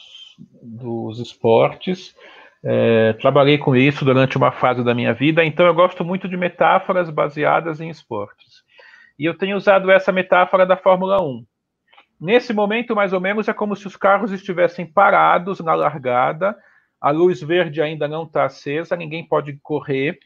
dos 0.61 1.19
esportes. 1.19 2.15
É, 2.63 3.13
trabalhei 3.13 3.57
com 3.57 3.75
isso 3.75 4.03
durante 4.03 4.37
uma 4.37 4.51
fase 4.51 4.83
da 4.83 4.93
minha 4.93 5.13
vida, 5.13 5.43
então 5.43 5.65
eu 5.65 5.73
gosto 5.73 6.03
muito 6.03 6.27
de 6.27 6.35
metáforas 6.35 7.09
baseadas 7.09 7.79
em 7.79 7.89
esportes. 7.89 8.63
E 9.17 9.25
eu 9.25 9.37
tenho 9.37 9.57
usado 9.57 9.89
essa 9.91 10.11
metáfora 10.11 10.65
da 10.65 10.75
Fórmula 10.75 11.21
1. 11.21 11.45
Nesse 12.19 12.53
momento, 12.53 12.95
mais 12.95 13.13
ou 13.13 13.21
menos, 13.21 13.47
é 13.47 13.53
como 13.53 13.75
se 13.75 13.85
os 13.85 13.95
carros 13.95 14.31
estivessem 14.31 14.85
parados 14.85 15.59
na 15.59 15.75
largada, 15.75 16.57
a 16.99 17.11
luz 17.11 17.41
verde 17.41 17.81
ainda 17.81 18.07
não 18.07 18.23
está 18.23 18.45
acesa, 18.45 18.95
ninguém 18.95 19.27
pode 19.27 19.53
correr. 19.61 20.17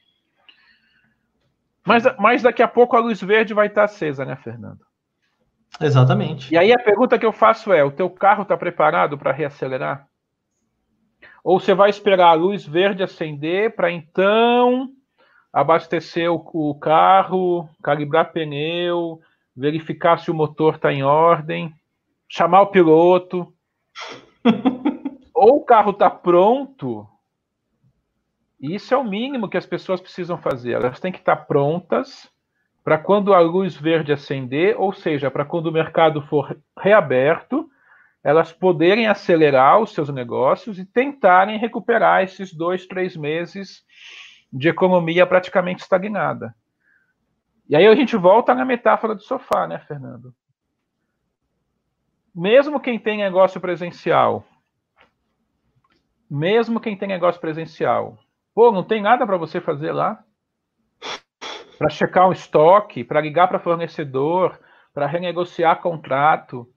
Mas, 1.85 2.03
mas 2.17 2.43
daqui 2.43 2.63
a 2.63 2.67
pouco 2.67 2.95
a 2.95 2.99
luz 2.99 3.21
verde 3.21 3.53
vai 3.53 3.67
estar 3.67 3.81
tá 3.81 3.85
acesa, 3.85 4.23
né, 4.23 4.37
Fernando? 4.37 4.79
Exatamente. 5.79 6.53
E 6.53 6.57
aí 6.57 6.71
a 6.71 6.79
pergunta 6.79 7.17
que 7.17 7.25
eu 7.25 7.31
faço 7.31 7.71
é: 7.73 7.83
o 7.83 7.91
teu 7.91 8.09
carro 8.09 8.43
está 8.43 8.57
preparado 8.57 9.17
para 9.17 9.31
reacelerar? 9.31 10.07
Ou 11.43 11.59
você 11.59 11.73
vai 11.73 11.89
esperar 11.89 12.29
a 12.29 12.33
luz 12.33 12.65
verde 12.65 13.03
acender 13.03 13.75
para 13.75 13.91
então 13.91 14.89
abastecer 15.51 16.31
o, 16.31 16.41
o, 16.53 16.75
carro, 16.75 17.67
calibrar 17.83 18.31
pneu, 18.31 19.19
verificar 19.55 20.17
se 20.17 20.31
o 20.31 20.33
motor 20.33 20.75
está 20.75 20.93
em 20.93 21.03
ordem, 21.03 21.73
chamar 22.29 22.61
o 22.61 22.67
piloto? 22.67 23.53
Ou 25.33 25.57
o 25.57 25.65
carro 25.65 25.91
está 25.91 26.09
pronto? 26.09 27.07
Isso 28.61 28.93
é 28.93 28.97
o 28.97 29.03
mínimo 29.03 29.49
que 29.49 29.57
as 29.57 29.65
pessoas 29.65 29.99
precisam 29.99 30.37
fazer. 30.37 30.73
Elas 30.73 30.99
têm 30.99 31.11
que 31.11 31.17
estar 31.17 31.35
tá 31.35 31.43
prontas 31.43 32.29
para 32.83 32.97
quando 32.97 33.33
a 33.33 33.39
luz 33.39 33.75
verde 33.75 34.11
acender, 34.11 34.75
ou 34.79 34.93
seja, 34.93 35.29
para 35.29 35.45
quando 35.45 35.67
o 35.67 35.71
mercado 35.71 36.21
for 36.23 36.57
reaberto, 36.79 37.69
elas 38.23 38.51
poderem 38.51 39.07
acelerar 39.07 39.79
os 39.79 39.93
seus 39.93 40.09
negócios 40.09 40.77
e 40.77 40.85
tentarem 40.85 41.57
recuperar 41.57 42.23
esses 42.23 42.53
dois, 42.53 42.85
três 42.85 43.15
meses 43.15 43.83
de 44.51 44.69
economia 44.69 45.25
praticamente 45.25 45.81
estagnada. 45.81 46.55
E 47.67 47.75
aí 47.75 47.87
a 47.87 47.95
gente 47.95 48.15
volta 48.17 48.53
na 48.53 48.65
metáfora 48.65 49.15
do 49.15 49.21
sofá, 49.21 49.65
né, 49.65 49.79
Fernando? 49.79 50.33
Mesmo 52.33 52.79
quem 52.79 52.99
tem 52.99 53.17
negócio 53.17 53.59
presencial, 53.59 54.45
mesmo 56.29 56.79
quem 56.79 56.95
tem 56.95 57.07
negócio 57.07 57.41
presencial, 57.41 58.17
pô, 58.53 58.71
não 58.71 58.83
tem 58.83 59.01
nada 59.01 59.25
para 59.25 59.37
você 59.37 59.59
fazer 59.59 59.91
lá? 59.91 60.23
para 61.81 61.89
checar 61.89 62.29
o 62.29 62.31
estoque, 62.31 63.03
para 63.03 63.19
ligar 63.19 63.47
para 63.47 63.57
fornecedor, 63.57 64.59
para 64.93 65.07
renegociar 65.07 65.81
contrato, 65.81 66.71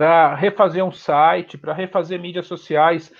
para 0.00 0.34
refazer 0.34 0.82
um 0.82 0.90
site, 0.90 1.58
para 1.58 1.74
refazer 1.74 2.18
mídias 2.18 2.46
sociais. 2.46 3.12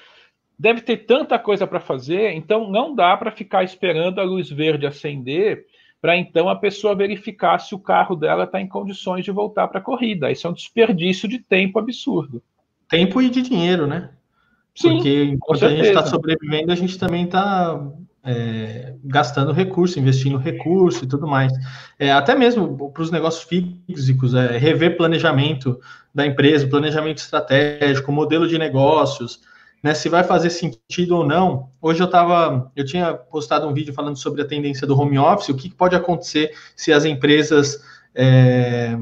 Deve 0.58 0.80
ter 0.80 1.04
tanta 1.04 1.38
coisa 1.38 1.66
para 1.66 1.78
fazer, 1.78 2.32
então 2.32 2.70
não 2.70 2.94
dá 2.94 3.14
para 3.18 3.30
ficar 3.30 3.62
esperando 3.62 4.18
a 4.18 4.24
luz 4.24 4.48
verde 4.48 4.86
acender 4.86 5.66
para 6.00 6.16
então 6.16 6.48
a 6.48 6.56
pessoa 6.56 6.96
verificar 6.96 7.58
se 7.58 7.74
o 7.74 7.78
carro 7.78 8.16
dela 8.16 8.44
está 8.44 8.58
em 8.58 8.66
condições 8.66 9.26
de 9.26 9.30
voltar 9.30 9.68
para 9.68 9.78
a 9.78 9.82
corrida. 9.82 10.32
Isso 10.32 10.46
é 10.46 10.50
um 10.50 10.54
desperdício 10.54 11.28
de 11.28 11.38
tempo 11.38 11.78
absurdo. 11.78 12.42
Tempo 12.88 13.20
e 13.20 13.28
de 13.28 13.42
dinheiro, 13.42 13.86
né? 13.86 14.12
Sim, 14.74 14.94
Porque 14.94 15.24
enquanto 15.24 15.66
a 15.66 15.68
gente 15.68 15.86
está 15.86 16.06
sobrevivendo, 16.06 16.72
a 16.72 16.76
gente 16.76 16.98
também 16.98 17.24
está 17.24 17.78
é, 18.24 18.94
gastando 19.04 19.52
recurso, 19.52 19.98
investindo 19.98 20.36
recurso 20.36 21.04
e 21.04 21.08
tudo 21.08 21.26
mais. 21.26 21.52
É, 21.98 22.12
até 22.12 22.34
mesmo 22.34 22.90
para 22.92 23.02
os 23.02 23.10
negócios 23.10 23.44
físicos, 23.44 24.34
é, 24.34 24.58
rever 24.58 24.96
planejamento 24.96 25.80
da 26.14 26.26
empresa, 26.26 26.66
planejamento 26.66 27.18
estratégico, 27.18 28.12
modelo 28.12 28.46
de 28.46 28.58
negócios, 28.58 29.40
né, 29.82 29.94
se 29.94 30.08
vai 30.08 30.22
fazer 30.22 30.50
sentido 30.50 31.16
ou 31.16 31.26
não. 31.26 31.70
Hoje 31.80 32.02
eu 32.02 32.06
estava, 32.06 32.70
eu 32.76 32.84
tinha 32.84 33.14
postado 33.14 33.66
um 33.66 33.72
vídeo 33.72 33.94
falando 33.94 34.16
sobre 34.16 34.42
a 34.42 34.46
tendência 34.46 34.86
do 34.86 34.98
home 34.98 35.18
office, 35.18 35.48
o 35.48 35.56
que 35.56 35.70
pode 35.70 35.96
acontecer 35.96 36.52
se 36.76 36.92
as 36.92 37.04
empresas 37.04 37.82
é, 38.14 38.96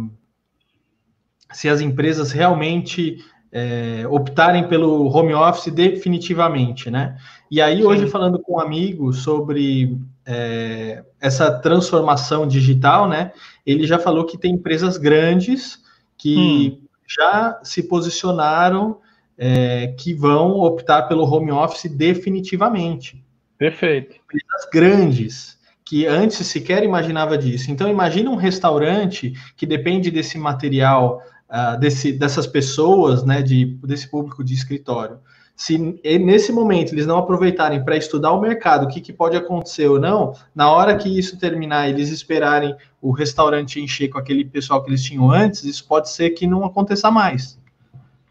se 1.53 1.69
as 1.69 1.81
empresas 1.81 2.31
realmente 2.31 3.25
é, 3.51 4.07
optarem 4.09 4.69
pelo 4.69 5.07
home 5.09 5.33
office 5.35 5.73
definitivamente, 5.73 6.91
né? 6.91 7.17
E 7.51 7.61
aí, 7.61 7.79
Sim. 7.79 7.85
hoje, 7.85 8.07
falando 8.09 8.39
com 8.39 8.57
um 8.57 8.61
amigo 8.61 9.13
sobre 9.13 9.99
é, 10.27 11.03
essa 11.21 11.51
transformação 11.51 12.47
digital, 12.47 13.09
né? 13.09 13.33
Ele 13.65 13.87
já 13.87 13.99
falou 13.99 14.25
que 14.25 14.37
tem 14.37 14.55
empresas 14.55 14.97
grandes 14.99 15.83
que 16.17 16.79
hum. 16.81 16.87
já 17.07 17.59
se 17.63 17.83
posicionaram 17.83 18.99
é, 19.39 19.95
que 19.99 20.13
vão 20.13 20.61
optar 20.61 21.03
pelo 21.03 21.25
home 21.25 21.53
office 21.53 21.91
definitivamente. 21.91 23.25
Perfeito. 23.57 24.17
Empresas 24.17 24.69
grandes 24.73 25.59
que 25.85 26.07
antes 26.07 26.47
sequer 26.47 26.83
imaginava 26.83 27.39
disso. 27.39 27.71
Então, 27.71 27.89
imagine 27.89 28.29
um 28.29 28.35
restaurante 28.35 29.33
que 29.57 29.65
depende 29.65 30.11
desse 30.11 30.37
material 30.37 31.23
uh, 31.51 31.79
desse, 31.79 32.13
dessas 32.13 32.47
pessoas, 32.47 33.25
né, 33.25 33.43
de, 33.43 33.67
desse 33.85 34.09
público 34.09 34.45
de 34.45 34.55
escritório, 34.55 35.19
se 35.59 35.77
nesse 36.05 36.53
momento 36.53 36.95
eles 36.95 37.05
não 37.05 37.19
aproveitarem 37.19 37.85
para 37.85 37.97
estudar 37.97 38.31
o 38.31 38.41
mercado, 38.41 38.85
o 38.85 38.89
que, 38.89 39.01
que, 39.01 39.13
pode 39.13 39.37
acontecer 39.37 39.89
ou 39.89 39.99
não, 39.99 40.33
na 40.55 40.71
hora 40.71 40.97
que 40.97 41.19
isso 41.19 41.37
terminar, 41.37 41.89
eles 41.89 42.11
esperarem 42.11 42.77
o 43.03 43.11
restaurante 43.11 43.81
encher 43.81 44.09
com 44.09 44.19
aquele 44.19 44.45
pessoal 44.45 44.85
que 44.85 44.89
eles 44.89 45.03
tinham 45.03 45.33
antes, 45.33 45.65
isso 45.65 45.85
pode 45.85 46.11
ser 46.11 46.31
que 46.31 46.47
não 46.47 46.65
aconteça 46.65 47.11
mais. 47.11 47.59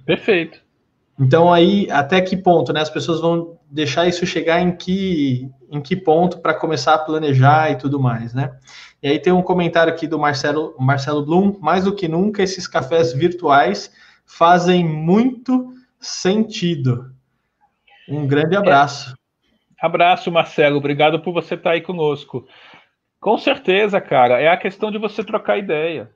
Perfeito. 0.06 0.62
Então 1.20 1.52
aí, 1.52 1.90
até 1.92 2.22
que 2.22 2.38
ponto, 2.38 2.72
né? 2.72 2.80
As 2.80 2.90
pessoas 2.90 3.20
vão 3.20 3.58
deixar 3.70 4.08
isso 4.08 4.26
chegar 4.26 4.62
em 4.62 4.72
que, 4.72 5.50
em 5.70 5.82
que 5.82 5.98
ponto 5.98 6.40
para 6.40 6.54
começar 6.54 6.94
a 6.94 7.00
planejar 7.00 7.72
e 7.72 7.76
tudo 7.76 8.00
mais, 8.00 8.34
né? 8.34 8.56
E 9.02 9.08
aí 9.08 9.20
tem 9.20 9.32
um 9.32 9.44
comentário 9.44 9.94
aqui 9.94 10.08
do 10.08 10.18
Marcelo, 10.18 10.76
Marcelo 10.80 11.24
Blum, 11.24 11.58
mais 11.60 11.84
do 11.84 11.96
que 11.96 12.08
nunca 12.08 12.42
esses 12.42 12.68
cafés 12.68 13.14
virtuais 13.14 13.94
fazem 14.26 14.84
muito 14.84 15.74
sentido. 16.00 17.12
Um 18.10 18.26
grande 18.26 18.56
é. 18.56 18.58
abraço. 18.58 19.14
É. 19.14 19.86
Abraço, 19.86 20.32
Marcelo. 20.32 20.78
Obrigado 20.78 21.20
por 21.20 21.34
você 21.34 21.54
estar 21.54 21.72
aí 21.72 21.82
conosco. 21.82 22.48
Com 23.20 23.38
certeza, 23.38 24.02
cara. 24.02 24.40
É 24.42 24.48
a 24.48 24.58
questão 24.58 24.90
de 24.90 24.98
você 24.98 25.24
trocar 25.24 25.58
ideia. 25.58 26.10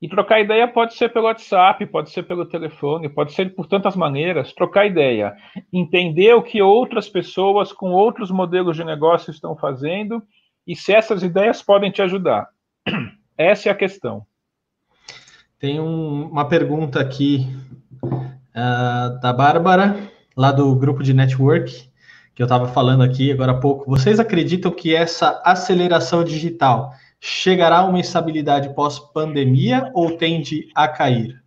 E 0.00 0.08
trocar 0.08 0.40
ideia 0.40 0.68
pode 0.68 0.94
ser 0.94 1.08
pelo 1.10 1.24
WhatsApp, 1.24 1.86
pode 1.86 2.10
ser 2.10 2.24
pelo 2.24 2.44
telefone, 2.44 3.08
pode 3.08 3.32
ser 3.32 3.54
por 3.54 3.66
tantas 3.66 3.96
maneiras. 3.96 4.52
Trocar 4.52 4.86
ideia. 4.86 5.34
Entender 5.72 6.34
o 6.34 6.42
que 6.42 6.60
outras 6.60 7.08
pessoas 7.08 7.72
com 7.72 7.90
outros 7.90 8.30
modelos 8.30 8.76
de 8.76 8.84
negócio 8.84 9.30
estão 9.30 9.56
fazendo 9.56 10.22
e 10.66 10.74
se 10.74 10.92
essas 10.92 11.22
ideias 11.22 11.62
podem 11.62 11.90
te 11.90 12.02
ajudar. 12.02 12.48
Essa 13.38 13.68
é 13.68 13.72
a 13.72 13.74
questão. 13.74 14.26
Tem 15.58 15.80
um, 15.80 16.28
uma 16.28 16.48
pergunta 16.48 17.00
aqui 17.00 17.46
uh, 18.02 19.20
da 19.20 19.32
Bárbara, 19.32 19.96
lá 20.36 20.52
do 20.52 20.74
grupo 20.74 21.02
de 21.02 21.14
network, 21.14 21.90
que 22.34 22.42
eu 22.42 22.44
estava 22.44 22.68
falando 22.68 23.02
aqui 23.02 23.32
agora 23.32 23.52
há 23.52 23.60
pouco. 23.60 23.88
Vocês 23.88 24.20
acreditam 24.20 24.70
que 24.70 24.94
essa 24.94 25.40
aceleração 25.44 26.22
digital 26.22 26.92
chegará 27.18 27.78
a 27.78 27.84
uma 27.84 28.00
estabilidade 28.00 28.74
pós-pandemia 28.74 29.90
ou 29.94 30.16
tende 30.16 30.68
a 30.74 30.86
cair? 30.86 31.42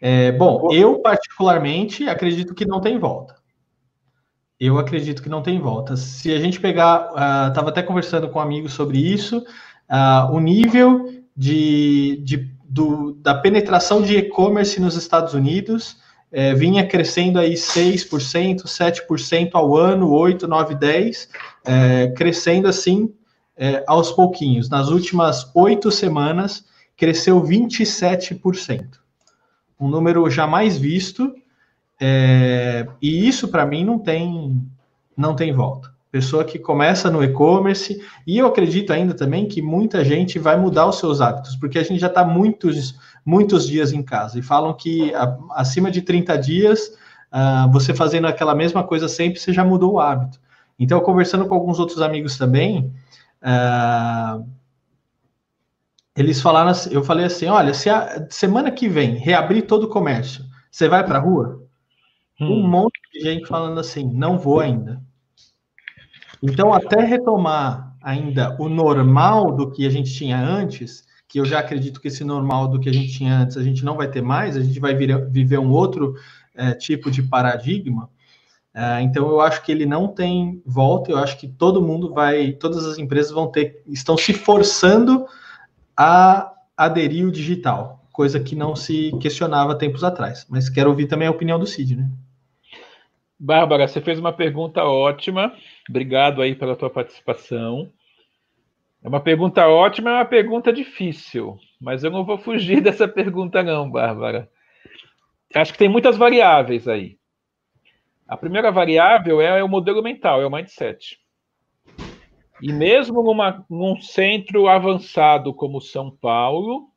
É, 0.00 0.32
bom, 0.32 0.72
eu 0.72 1.00
particularmente 1.00 2.08
acredito 2.08 2.54
que 2.54 2.64
não 2.64 2.80
tem 2.80 2.98
volta. 2.98 3.39
Eu 4.60 4.78
acredito 4.78 5.22
que 5.22 5.28
não 5.30 5.42
tem 5.42 5.58
volta. 5.58 5.96
Se 5.96 6.30
a 6.32 6.38
gente 6.38 6.60
pegar, 6.60 7.08
estava 7.48 7.68
uh, 7.68 7.70
até 7.70 7.82
conversando 7.82 8.28
com 8.28 8.38
um 8.38 8.42
amigos 8.42 8.74
sobre 8.74 8.98
isso, 8.98 9.38
uh, 9.38 10.30
o 10.30 10.38
nível 10.38 11.24
de, 11.34 12.20
de 12.22 12.50
do, 12.68 13.12
da 13.14 13.34
penetração 13.34 14.02
de 14.02 14.16
e-commerce 14.16 14.78
nos 14.78 14.94
Estados 14.96 15.34
Unidos 15.34 15.96
é, 16.32 16.54
vinha 16.54 16.86
crescendo 16.86 17.38
aí 17.38 17.54
6%, 17.54 18.64
7% 18.64 19.50
ao 19.54 19.76
ano, 19.76 20.10
8, 20.12 20.46
9, 20.46 20.74
10, 20.76 21.28
é, 21.64 22.08
crescendo 22.16 22.68
assim 22.68 23.12
é, 23.56 23.82
aos 23.86 24.12
pouquinhos. 24.12 24.68
Nas 24.68 24.88
últimas 24.88 25.50
oito 25.54 25.90
semanas, 25.90 26.64
cresceu 26.96 27.42
27%. 27.42 28.86
Um 29.78 29.88
número 29.88 30.30
jamais 30.30 30.76
visto 30.78 31.34
é, 32.00 32.86
e 33.00 33.28
isso 33.28 33.48
para 33.48 33.66
mim 33.66 33.84
não 33.84 33.98
tem 33.98 34.66
não 35.16 35.36
tem 35.36 35.52
volta. 35.52 35.90
Pessoa 36.10 36.44
que 36.44 36.58
começa 36.58 37.10
no 37.10 37.22
e-commerce 37.22 38.02
e 38.26 38.38
eu 38.38 38.46
acredito 38.46 38.92
ainda 38.92 39.14
também 39.14 39.46
que 39.46 39.60
muita 39.60 40.04
gente 40.04 40.38
vai 40.38 40.56
mudar 40.56 40.86
os 40.86 40.98
seus 40.98 41.20
hábitos, 41.20 41.54
porque 41.56 41.78
a 41.78 41.82
gente 41.82 42.00
já 42.00 42.06
está 42.06 42.24
muitos 42.24 42.98
muitos 43.24 43.66
dias 43.66 43.92
em 43.92 44.02
casa 44.02 44.38
e 44.38 44.42
falam 44.42 44.72
que 44.72 45.14
a, 45.14 45.36
acima 45.52 45.90
de 45.90 46.00
30 46.00 46.38
dias 46.38 46.96
uh, 47.30 47.70
você 47.70 47.94
fazendo 47.94 48.26
aquela 48.26 48.54
mesma 48.54 48.82
coisa 48.82 49.08
sempre 49.08 49.38
você 49.38 49.52
já 49.52 49.64
mudou 49.64 49.94
o 49.94 50.00
hábito. 50.00 50.40
Então, 50.78 50.98
conversando 51.00 51.46
com 51.46 51.54
alguns 51.54 51.78
outros 51.78 52.00
amigos 52.00 52.38
também, 52.38 52.90
uh, 53.42 54.42
eles 56.16 56.40
falaram, 56.40 56.72
eu 56.90 57.04
falei 57.04 57.26
assim, 57.26 57.46
olha, 57.46 57.74
se 57.74 57.90
a 57.90 58.26
semana 58.30 58.70
que 58.70 58.88
vem 58.88 59.16
reabrir 59.16 59.66
todo 59.66 59.84
o 59.84 59.88
comércio, 59.88 60.44
você 60.70 60.88
vai 60.88 61.04
para 61.04 61.18
a 61.18 61.20
rua? 61.20 61.59
Hum. 62.40 62.64
Um 62.64 62.68
monte 62.68 62.98
de 63.12 63.20
gente 63.20 63.46
falando 63.46 63.78
assim, 63.78 64.10
não 64.12 64.38
vou 64.38 64.60
ainda. 64.60 65.02
Então, 66.42 66.72
até 66.72 67.04
retomar 67.04 67.94
ainda 68.02 68.56
o 68.58 68.68
normal 68.68 69.52
do 69.54 69.70
que 69.70 69.86
a 69.86 69.90
gente 69.90 70.12
tinha 70.14 70.38
antes, 70.38 71.04
que 71.28 71.38
eu 71.38 71.44
já 71.44 71.58
acredito 71.58 72.00
que 72.00 72.08
esse 72.08 72.24
normal 72.24 72.66
do 72.66 72.80
que 72.80 72.88
a 72.88 72.92
gente 72.92 73.12
tinha 73.12 73.40
antes 73.40 73.56
a 73.56 73.62
gente 73.62 73.84
não 73.84 73.96
vai 73.96 74.08
ter 74.08 74.22
mais, 74.22 74.56
a 74.56 74.62
gente 74.62 74.80
vai 74.80 74.94
vir, 74.94 75.30
viver 75.30 75.58
um 75.58 75.70
outro 75.70 76.14
é, 76.54 76.72
tipo 76.72 77.10
de 77.10 77.22
paradigma. 77.22 78.08
É, 78.72 79.02
então, 79.02 79.28
eu 79.28 79.40
acho 79.40 79.62
que 79.62 79.70
ele 79.70 79.84
não 79.84 80.08
tem 80.08 80.62
volta. 80.64 81.10
Eu 81.10 81.18
acho 81.18 81.38
que 81.38 81.46
todo 81.46 81.82
mundo 81.82 82.14
vai, 82.14 82.52
todas 82.52 82.86
as 82.86 82.98
empresas 82.98 83.32
vão 83.32 83.48
ter, 83.48 83.82
estão 83.86 84.16
se 84.16 84.32
forçando 84.32 85.26
a 85.96 86.52
aderir 86.76 87.26
o 87.26 87.32
digital, 87.32 88.06
coisa 88.12 88.40
que 88.40 88.56
não 88.56 88.74
se 88.74 89.12
questionava 89.20 89.74
tempos 89.74 90.02
atrás. 90.02 90.46
Mas 90.48 90.70
quero 90.70 90.88
ouvir 90.88 91.06
também 91.06 91.28
a 91.28 91.30
opinião 91.30 91.58
do 91.58 91.66
Cid, 91.66 91.96
né? 91.96 92.10
Bárbara, 93.42 93.88
você 93.88 94.02
fez 94.02 94.18
uma 94.18 94.34
pergunta 94.34 94.84
ótima. 94.84 95.56
Obrigado 95.88 96.42
aí 96.42 96.54
pela 96.54 96.76
tua 96.76 96.90
participação. 96.90 97.90
É 99.02 99.08
uma 99.08 99.20
pergunta 99.20 99.66
ótima, 99.66 100.10
é 100.10 100.14
uma 100.16 100.24
pergunta 100.26 100.70
difícil, 100.70 101.58
mas 101.80 102.04
eu 102.04 102.10
não 102.10 102.22
vou 102.22 102.36
fugir 102.36 102.82
dessa 102.84 103.08
pergunta 103.08 103.62
não, 103.62 103.90
Bárbara. 103.90 104.46
Acho 105.54 105.72
que 105.72 105.78
tem 105.78 105.88
muitas 105.88 106.18
variáveis 106.18 106.86
aí. 106.86 107.16
A 108.28 108.36
primeira 108.36 108.70
variável 108.70 109.40
é 109.40 109.64
o 109.64 109.68
modelo 109.68 110.02
mental, 110.02 110.42
é 110.42 110.46
o 110.46 110.50
mindset. 110.50 111.18
E 112.60 112.70
mesmo 112.70 113.22
numa, 113.22 113.64
num 113.70 113.98
centro 114.02 114.68
avançado 114.68 115.54
como 115.54 115.80
São 115.80 116.10
Paulo, 116.10 116.90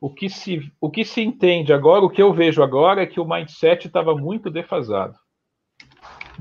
o 0.00 0.08
que, 0.08 0.30
se, 0.30 0.72
o 0.80 0.88
que 0.88 1.04
se 1.04 1.20
entende 1.20 1.72
agora, 1.72 2.04
o 2.04 2.08
que 2.08 2.22
eu 2.22 2.32
vejo 2.32 2.62
agora 2.62 3.02
é 3.02 3.06
que 3.06 3.18
o 3.18 3.28
mindset 3.28 3.88
estava 3.88 4.14
muito 4.14 4.48
defasado 4.48 5.18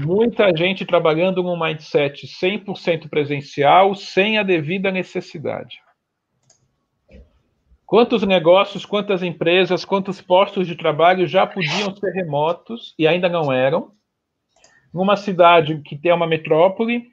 muita 0.06 0.56
gente 0.56 0.86
trabalhando 0.86 1.44
num 1.44 1.60
mindset 1.60 2.26
100% 2.26 3.10
presencial, 3.10 3.94
sem 3.94 4.38
a 4.38 4.44
devida 4.44 4.92
necessidade. 4.92 5.78
Quantos 7.86 8.24
negócios, 8.24 8.86
quantas 8.86 9.22
empresas, 9.22 9.84
quantos 9.84 10.22
postos 10.22 10.66
de 10.68 10.76
trabalho 10.76 11.28
já 11.28 11.46
podiam 11.46 11.94
ser 11.94 12.12
remotos 12.12 12.94
e 12.98 13.06
ainda 13.06 13.28
não 13.28 13.52
eram? 13.52 13.92
Numa 14.94 15.18
cidade 15.18 15.82
que 15.82 15.98
tem 15.98 16.14
uma 16.14 16.28
metrópole, 16.28 17.10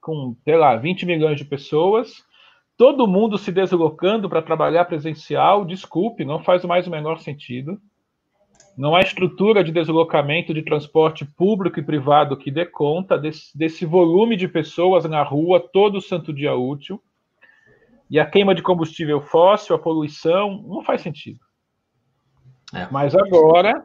com, 0.00 0.36
sei 0.44 0.56
lá, 0.56 0.76
20 0.76 1.06
milhões 1.06 1.38
de 1.38 1.44
pessoas, 1.44 2.22
todo 2.76 3.08
mundo 3.08 3.38
se 3.38 3.50
deslocando 3.50 4.28
para 4.28 4.42
trabalhar 4.42 4.84
presencial, 4.84 5.64
desculpe, 5.64 6.24
não 6.24 6.42
faz 6.42 6.62
mais 6.64 6.86
o 6.86 6.90
menor 6.90 7.18
sentido. 7.18 7.80
Não 8.76 8.94
há 8.94 9.00
estrutura 9.00 9.64
de 9.64 9.72
deslocamento 9.72 10.52
de 10.52 10.62
transporte 10.62 11.24
público 11.24 11.80
e 11.80 11.82
privado 11.82 12.36
que 12.36 12.50
dê 12.50 12.66
conta 12.66 13.16
desse, 13.16 13.56
desse 13.56 13.86
volume 13.86 14.36
de 14.36 14.46
pessoas 14.46 15.04
na 15.06 15.22
rua 15.22 15.58
todo 15.58 16.02
santo 16.02 16.32
dia 16.32 16.54
útil. 16.54 17.02
E 18.10 18.20
a 18.20 18.26
queima 18.26 18.54
de 18.54 18.62
combustível 18.62 19.20
fóssil, 19.20 19.74
a 19.74 19.78
poluição, 19.78 20.62
não 20.68 20.82
faz 20.82 21.00
sentido. 21.00 21.40
É. 22.74 22.86
Mas 22.90 23.14
agora, 23.14 23.82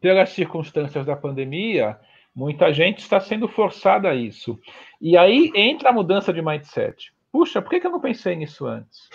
pelas 0.00 0.30
circunstâncias 0.30 1.06
da 1.06 1.14
pandemia, 1.14 1.96
muita 2.34 2.72
gente 2.72 2.98
está 2.98 3.20
sendo 3.20 3.46
forçada 3.46 4.10
a 4.10 4.14
isso. 4.14 4.58
E 5.00 5.16
aí 5.16 5.52
entra 5.54 5.90
a 5.90 5.92
mudança 5.92 6.32
de 6.32 6.42
mindset. 6.42 7.14
Puxa, 7.30 7.62
por 7.62 7.70
que 7.70 7.86
eu 7.86 7.90
não 7.90 8.00
pensei 8.00 8.34
nisso 8.34 8.66
antes? 8.66 9.08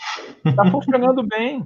Está 0.45 0.65
funcionando 0.71 1.21
bem 1.23 1.65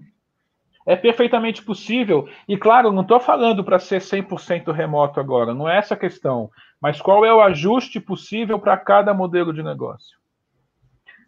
é 0.85 0.95
perfeitamente 0.95 1.63
possível. 1.63 2.29
E 2.47 2.57
claro, 2.57 2.91
não 2.91 3.01
estou 3.01 3.19
falando 3.19 3.63
para 3.63 3.79
ser 3.79 4.01
100% 4.01 4.71
remoto 4.71 5.19
agora, 5.19 5.53
não 5.53 5.67
é 5.67 5.77
essa 5.77 5.95
a 5.95 5.97
questão. 5.97 6.49
Mas 6.79 7.01
qual 7.01 7.25
é 7.25 7.33
o 7.33 7.41
ajuste 7.41 7.99
possível 7.99 8.59
para 8.59 8.77
cada 8.77 9.13
modelo 9.13 9.51
de 9.51 9.63
negócio? 9.63 10.17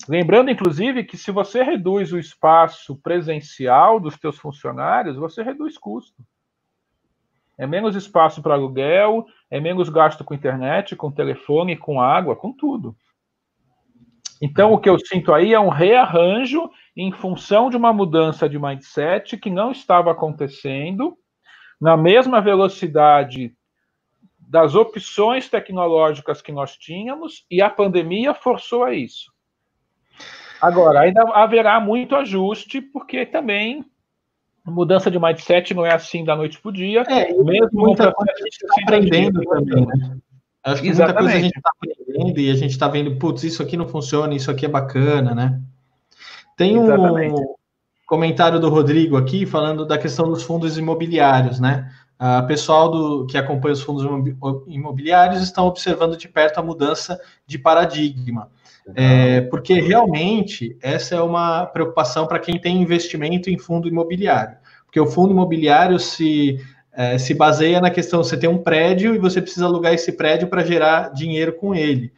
Lembrando, 0.07 0.51
inclusive, 0.51 1.03
que 1.03 1.17
se 1.17 1.31
você 1.31 1.63
reduz 1.63 2.13
o 2.13 2.19
espaço 2.19 2.95
presencial 2.97 3.99
dos 3.99 4.13
seus 4.15 4.37
funcionários, 4.37 5.17
você 5.17 5.41
reduz 5.41 5.77
custo. 5.77 6.23
É 7.57 7.65
menos 7.65 7.95
espaço 7.95 8.41
para 8.41 8.53
aluguel, 8.53 9.25
é 9.49 9.59
menos 9.59 9.89
gasto 9.89 10.23
com 10.23 10.35
internet, 10.35 10.95
com 10.95 11.11
telefone, 11.11 11.75
com 11.75 11.99
água, 11.99 12.35
com 12.35 12.53
tudo. 12.53 12.95
Então, 14.41 14.73
o 14.73 14.79
que 14.79 14.89
eu 14.89 14.99
sinto 14.99 15.33
aí 15.33 15.53
é 15.53 15.59
um 15.59 15.69
rearranjo 15.69 16.69
em 16.95 17.11
função 17.11 17.69
de 17.69 17.77
uma 17.77 17.91
mudança 17.91 18.47
de 18.47 18.59
mindset 18.59 19.37
que 19.37 19.49
não 19.49 19.71
estava 19.71 20.11
acontecendo 20.11 21.17
na 21.79 21.95
mesma 21.95 22.41
velocidade 22.41 23.53
das 24.39 24.75
opções 24.75 25.49
tecnológicas 25.49 26.41
que 26.41 26.51
nós 26.51 26.77
tínhamos 26.77 27.45
e 27.51 27.61
a 27.61 27.69
pandemia 27.69 28.33
forçou 28.33 28.83
a 28.83 28.93
isso. 28.93 29.31
Agora, 30.61 31.01
ainda 31.01 31.21
haverá 31.33 31.79
muito 31.79 32.15
ajuste, 32.15 32.81
porque 32.81 33.25
também 33.25 33.85
mudança 34.65 35.09
de 35.09 35.19
mindset 35.19 35.73
não 35.73 35.85
é 35.85 35.93
assim 35.93 36.23
da 36.23 36.35
noite 36.35 36.59
para 36.59 36.69
o 36.69 36.73
dia. 36.73 37.03
É, 37.07 37.31
mesmo 37.33 37.69
muita 37.73 38.11
coisa 38.11 38.31
a 38.33 38.43
gente 38.43 38.53
está 38.53 38.81
aprendendo 38.83 39.41
também, 39.43 39.85
né? 39.85 40.17
Acho 40.63 40.81
que 40.81 40.89
Exatamente. 40.89 41.23
muita 41.23 41.31
coisa 41.31 41.37
a 41.37 41.41
gente 41.41 41.57
está 41.57 41.69
aprendendo 41.69 42.39
e 42.39 42.51
a 42.51 42.55
gente 42.55 42.71
está 42.71 42.87
vendo, 42.87 43.15
putz, 43.17 43.43
isso 43.43 43.63
aqui 43.63 43.77
não 43.77 43.87
funciona, 43.87 44.33
isso 44.33 44.51
aqui 44.51 44.65
é 44.65 44.69
bacana, 44.69 45.33
né? 45.33 45.61
Tem 46.57 46.77
um 46.77 46.85
Exatamente. 46.85 47.41
comentário 48.05 48.59
do 48.59 48.69
Rodrigo 48.69 49.15
aqui 49.15 49.45
falando 49.45 49.85
da 49.85 49.97
questão 49.97 50.29
dos 50.29 50.43
fundos 50.43 50.77
imobiliários, 50.77 51.59
né? 51.59 51.91
O 52.19 52.47
pessoal 52.47 52.89
do, 52.89 53.27
que 53.27 53.37
acompanha 53.37 53.73
os 53.73 53.81
fundos 53.81 54.03
imobiliários 54.65 55.41
estão 55.41 55.67
observando 55.67 56.17
de 56.17 56.27
perto 56.27 56.57
a 56.57 56.63
mudança 56.63 57.19
de 57.45 57.59
paradigma. 57.59 58.49
É, 58.95 59.41
porque 59.41 59.79
realmente 59.79 60.77
essa 60.81 61.15
é 61.15 61.21
uma 61.21 61.65
preocupação 61.65 62.25
para 62.25 62.39
quem 62.39 62.59
tem 62.59 62.81
investimento 62.81 63.49
em 63.49 63.57
fundo 63.57 63.87
imobiliário. 63.87 64.57
Porque 64.85 64.99
o 64.99 65.05
fundo 65.05 65.31
imobiliário 65.31 65.99
se, 65.99 66.59
é, 66.97 67.15
se 67.19 67.35
baseia 67.35 67.79
na 67.79 67.91
questão: 67.91 68.23
você 68.23 68.35
tem 68.35 68.49
um 68.49 68.57
prédio 68.57 69.13
e 69.13 69.19
você 69.19 69.39
precisa 69.39 69.65
alugar 69.65 69.93
esse 69.93 70.11
prédio 70.13 70.47
para 70.47 70.65
gerar 70.65 71.13
dinheiro 71.13 71.53
com 71.53 71.75
ele. 71.75 72.11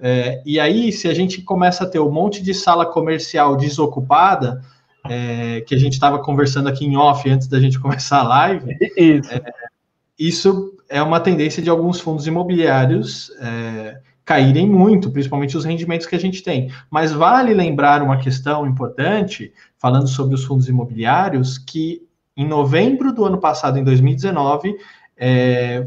É, 0.00 0.42
e 0.46 0.58
aí, 0.58 0.90
se 0.90 1.06
a 1.06 1.12
gente 1.12 1.42
começa 1.42 1.84
a 1.84 1.86
ter 1.86 2.00
um 2.00 2.10
monte 2.10 2.42
de 2.42 2.54
sala 2.54 2.86
comercial 2.86 3.54
desocupada, 3.54 4.62
é, 5.06 5.60
que 5.60 5.74
a 5.74 5.78
gente 5.78 5.92
estava 5.92 6.18
conversando 6.18 6.66
aqui 6.66 6.86
em 6.86 6.96
off 6.96 7.28
antes 7.28 7.46
da 7.46 7.60
gente 7.60 7.78
começar 7.78 8.20
a 8.20 8.22
live, 8.22 8.74
isso 8.96 9.34
é, 9.34 9.42
isso 10.18 10.76
é 10.88 11.02
uma 11.02 11.20
tendência 11.20 11.62
de 11.62 11.68
alguns 11.68 12.00
fundos 12.00 12.26
imobiliários 12.26 13.30
é, 13.38 14.00
caírem 14.24 14.66
muito, 14.66 15.10
principalmente 15.10 15.58
os 15.58 15.64
rendimentos 15.66 16.06
que 16.06 16.16
a 16.16 16.20
gente 16.20 16.42
tem. 16.42 16.72
Mas 16.90 17.12
vale 17.12 17.52
lembrar 17.52 18.02
uma 18.02 18.16
questão 18.16 18.66
importante, 18.66 19.52
falando 19.78 20.08
sobre 20.08 20.34
os 20.34 20.44
fundos 20.44 20.68
imobiliários, 20.68 21.58
que 21.58 22.00
em 22.42 22.48
novembro 22.48 23.12
do 23.12 23.24
ano 23.24 23.38
passado, 23.38 23.78
em 23.78 23.84
2019, 23.84 24.76
é, 25.16 25.86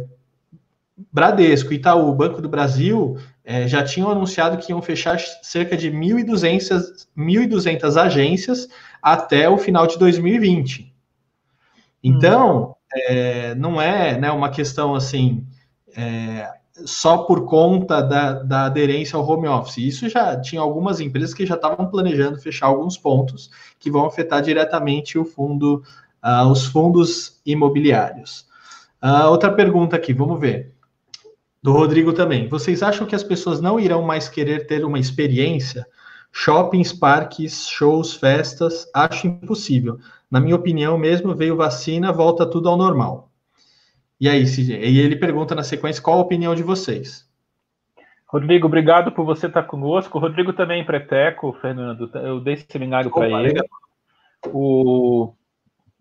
Bradesco, 1.12 1.74
Itaú, 1.74 2.14
Banco 2.14 2.42
do 2.42 2.48
Brasil 2.48 3.18
é, 3.44 3.68
já 3.68 3.84
tinham 3.84 4.10
anunciado 4.10 4.58
que 4.58 4.72
iam 4.72 4.82
fechar 4.82 5.20
cerca 5.20 5.76
de 5.76 5.92
1.200, 5.92 7.08
1.200 7.18 8.02
agências 8.02 8.68
até 9.02 9.50
o 9.50 9.58
final 9.58 9.86
de 9.86 10.00
2020. 10.00 10.94
Então, 12.04 12.70
hum. 12.70 12.74
é, 12.94 13.56
não 13.56 13.82
é 13.82 14.18
né, 14.18 14.32
uma 14.32 14.50
questão 14.50 14.96
assim. 14.96 15.46
É, 15.96 16.50
só 16.84 17.20
por 17.20 17.46
conta 17.46 18.02
da, 18.02 18.34
da 18.34 18.66
aderência 18.66 19.16
ao 19.16 19.28
home 19.28 19.48
office. 19.48 19.78
Isso 19.78 20.10
já 20.10 20.40
tinha 20.40 20.62
algumas 20.62 21.00
empresas 21.00 21.34
que 21.34 21.46
já 21.46 21.56
estavam 21.56 21.88
planejando 21.90 22.40
fechar 22.40 22.68
alguns 22.68 22.98
pontos 22.98 23.50
que 23.80 23.90
vão 23.90 24.06
afetar 24.06 24.42
diretamente 24.42 25.18
o 25.18 25.24
fundo, 25.24 25.84
uh, 26.26 26.50
os 26.50 26.66
fundos 26.66 27.40
imobiliários. 27.46 28.46
Uh, 29.04 29.30
outra 29.30 29.54
pergunta 29.54 29.96
aqui, 29.96 30.14
vamos 30.14 30.40
ver. 30.40 30.74
Do 31.62 31.72
Rodrigo 31.72 32.14
também. 32.14 32.48
Vocês 32.48 32.82
acham 32.82 33.06
que 33.06 33.16
as 33.16 33.24
pessoas 33.24 33.62
não 33.62 33.80
irão 33.80 34.02
mais 34.02 34.28
querer 34.28 34.66
ter 34.68 34.84
uma 34.84 35.00
experiência? 35.00 35.86
Shoppings, 36.32 36.92
parques, 36.92 37.70
shows, 37.70 38.16
festas, 38.16 38.90
acho 38.94 39.28
impossível. 39.28 40.00
Na 40.30 40.40
minha 40.40 40.56
opinião, 40.56 40.98
mesmo 40.98 41.34
veio 41.36 41.56
vacina, 41.56 42.12
volta 42.12 42.46
tudo 42.46 42.68
ao 42.68 42.78
normal. 42.78 43.32
E 44.20 44.28
aí? 44.28 44.44
E 44.44 45.00
ele 45.00 45.16
pergunta 45.16 45.56
na 45.56 45.64
sequência 45.64 46.02
qual 46.02 46.18
a 46.18 46.22
opinião 46.22 46.56
de 46.56 46.64
vocês. 46.64 47.26
Rodrigo, 48.28 48.68
obrigado 48.68 49.12
por 49.12 49.26
você 49.26 49.48
estar 49.48 49.64
conosco. 49.64 50.18
O 50.18 50.22
Rodrigo 50.22 50.52
também 50.52 50.82
é 50.82 50.84
preteco, 50.84 51.56
Fernando. 51.62 52.10
Eu 52.16 52.40
dei 52.42 52.58
seminário 52.58 53.12
para 53.12 53.28
ele. 53.28 53.54
Legal. 53.54 53.66
O... 54.48 55.34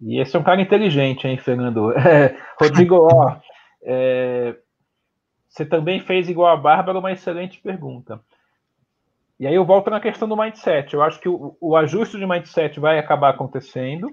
E 0.00 0.20
esse 0.20 0.36
é 0.36 0.38
um 0.38 0.44
cara 0.44 0.60
inteligente, 0.60 1.26
hein, 1.26 1.36
Fernando? 1.36 1.92
É, 1.96 2.36
Rodrigo, 2.60 3.08
ó, 3.10 3.36
é... 3.82 4.56
você 5.48 5.64
também 5.64 6.00
fez 6.00 6.28
igual 6.28 6.52
a 6.52 6.56
Bárbara 6.56 6.98
uma 6.98 7.12
excelente 7.12 7.60
pergunta. 7.60 8.20
E 9.38 9.46
aí 9.46 9.54
eu 9.54 9.64
volto 9.64 9.90
na 9.90 10.00
questão 10.00 10.28
do 10.28 10.36
mindset. 10.36 10.94
Eu 10.94 11.02
acho 11.02 11.20
que 11.20 11.28
o, 11.28 11.56
o 11.60 11.76
ajuste 11.76 12.16
de 12.18 12.26
mindset 12.26 12.78
vai 12.78 12.98
acabar 12.98 13.30
acontecendo, 13.30 14.10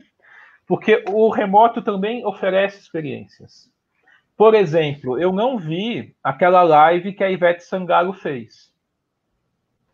porque 0.67 1.03
o 1.09 1.29
remoto 1.29 1.81
também 1.81 2.25
oferece 2.25 2.79
experiências. 2.79 3.69
Por 4.35 4.55
exemplo, 4.55 5.19
eu 5.19 5.31
não 5.31 5.57
vi 5.57 6.15
aquela 6.23 6.63
live 6.63 7.13
que 7.13 7.23
a 7.23 7.29
Ivete 7.29 7.63
Sangalo 7.63 8.13
fez. 8.13 8.73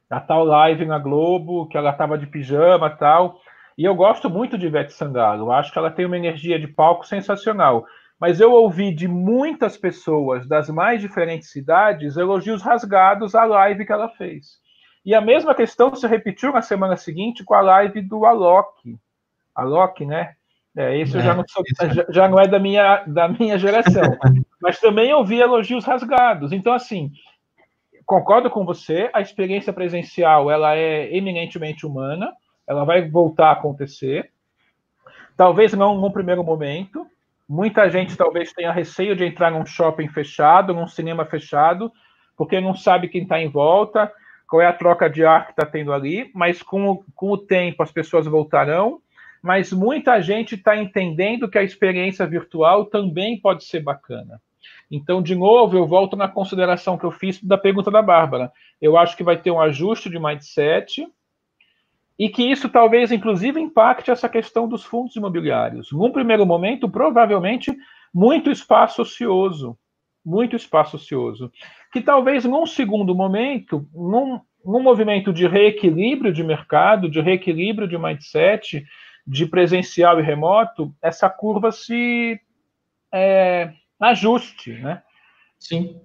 A 0.09 0.21
tal 0.21 0.45
live 0.45 0.85
na 0.85 0.97
Globo, 0.97 1.67
que 1.67 1.77
ela 1.77 1.89
estava 1.89 2.17
de 2.17 2.27
pijama 2.27 2.89
tal. 2.89 3.41
E 3.77 3.83
eu 3.83 3.93
gosto 3.93 4.29
muito 4.29 4.57
de 4.57 4.65
Ivete 4.65 4.93
Sangalo. 4.93 5.45
Eu 5.45 5.51
acho 5.51 5.71
que 5.71 5.77
ela 5.77 5.91
tem 5.91 6.05
uma 6.05 6.17
energia 6.17 6.59
de 6.59 6.67
palco 6.67 7.05
sensacional. 7.05 7.85
Mas 8.19 8.39
eu 8.39 8.51
ouvi 8.51 8.91
de 8.93 9.07
muitas 9.07 9.77
pessoas 9.77 10.47
das 10.47 10.69
mais 10.69 10.99
diferentes 10.99 11.51
cidades 11.51 12.17
elogios 12.17 12.63
rasgados 12.63 13.35
à 13.35 13.43
live 13.45 13.85
que 13.85 13.93
ela 13.93 14.09
fez. 14.09 14.59
E 15.05 15.13
a 15.13 15.21
mesma 15.21 15.53
questão 15.53 15.93
se 15.95 16.07
repetiu 16.07 16.51
na 16.51 16.61
semana 16.61 16.97
seguinte 16.97 17.43
com 17.43 17.53
a 17.53 17.61
live 17.61 18.01
do 18.01 18.25
Alok. 18.25 18.97
Alok, 19.53 20.05
né? 20.05 20.33
É, 20.75 20.99
esse 20.99 21.17
é, 21.17 21.21
já, 21.21 21.33
não 21.33 21.43
sou, 21.47 21.63
já, 21.91 22.05
já, 22.09 22.27
não 22.27 22.39
é 22.39 22.47
da 22.47 22.59
minha, 22.59 23.03
da 23.05 23.27
minha 23.27 23.57
geração. 23.57 24.03
Mas 24.61 24.79
também 24.79 25.13
ouvi 25.13 25.39
elogios 25.39 25.85
rasgados. 25.85 26.51
Então, 26.51 26.73
assim, 26.73 27.11
concordo 28.05 28.49
com 28.49 28.65
você, 28.65 29.09
a 29.13 29.21
experiência 29.21 29.71
presencial 29.71 30.49
ela 30.49 30.75
é 30.75 31.15
eminentemente 31.15 31.85
humana, 31.85 32.33
ela 32.67 32.83
vai 32.83 33.07
voltar 33.09 33.49
a 33.49 33.51
acontecer. 33.53 34.31
Talvez 35.35 35.73
não 35.73 35.99
num 35.99 36.11
primeiro 36.11 36.43
momento. 36.43 37.05
Muita 37.47 37.89
gente 37.89 38.17
talvez 38.17 38.51
tenha 38.51 38.71
receio 38.71 39.15
de 39.15 39.23
entrar 39.23 39.51
num 39.51 39.65
shopping 39.65 40.09
fechado, 40.09 40.73
num 40.73 40.87
cinema 40.87 41.25
fechado, 41.25 41.91
porque 42.35 42.59
não 42.59 42.75
sabe 42.75 43.07
quem 43.07 43.23
está 43.23 43.39
em 43.39 43.49
volta, 43.49 44.11
qual 44.49 44.61
é 44.61 44.65
a 44.65 44.73
troca 44.73 45.09
de 45.09 45.25
ar 45.25 45.45
que 45.45 45.51
está 45.51 45.65
tendo 45.65 45.93
ali, 45.93 46.29
mas 46.35 46.61
com 46.61 46.89
o, 46.89 47.03
com 47.15 47.31
o 47.31 47.37
tempo 47.37 47.81
as 47.81 47.91
pessoas 47.91 48.25
voltarão 48.25 49.01
mas 49.41 49.71
muita 49.71 50.21
gente 50.21 50.55
está 50.55 50.75
entendendo 50.75 51.49
que 51.49 51.57
a 51.57 51.63
experiência 51.63 52.25
virtual 52.25 52.85
também 52.85 53.39
pode 53.39 53.63
ser 53.63 53.81
bacana. 53.81 54.41
Então, 54.89 55.21
de 55.21 55.35
novo, 55.35 55.77
eu 55.77 55.85
volto 55.85 56.15
na 56.15 56.27
consideração 56.27 56.97
que 56.97 57.05
eu 57.05 57.11
fiz 57.11 57.41
da 57.41 57.57
pergunta 57.57 57.91
da 57.91 58.01
Bárbara. 58.01 58.51
Eu 58.81 58.97
acho 58.97 59.15
que 59.15 59.23
vai 59.23 59.37
ter 59.37 59.51
um 59.51 59.61
ajuste 59.61 60.09
de 60.09 60.19
mindset 60.19 61.07
e 62.17 62.29
que 62.29 62.43
isso 62.43 62.67
talvez, 62.67 63.11
inclusive, 63.11 63.59
impacte 63.59 64.09
essa 64.09 64.27
questão 64.27 64.67
dos 64.67 64.83
fundos 64.83 65.15
imobiliários. 65.15 65.91
Num 65.91 66.11
primeiro 66.11 66.45
momento, 66.45 66.89
provavelmente, 66.89 67.75
muito 68.13 68.49
espaço 68.49 69.01
ocioso. 69.01 69.77
Muito 70.25 70.55
espaço 70.55 70.97
ocioso. 70.97 71.51
Que 71.91 72.01
talvez, 72.01 72.43
num 72.43 72.65
segundo 72.65 73.13
momento, 73.13 73.87
num, 73.93 74.41
num 74.65 74.81
movimento 74.81 75.31
de 75.31 75.47
reequilíbrio 75.47 76.33
de 76.33 76.43
mercado, 76.43 77.09
de 77.09 77.21
reequilíbrio 77.21 77.87
de 77.87 77.97
mindset, 77.97 78.83
de 79.25 79.45
presencial 79.45 80.19
e 80.19 80.23
remoto, 80.23 80.93
essa 81.01 81.29
curva 81.29 81.71
se 81.71 82.39
é, 83.13 83.71
ajuste, 83.99 84.73
né? 84.73 85.03
Sim. 85.59 86.01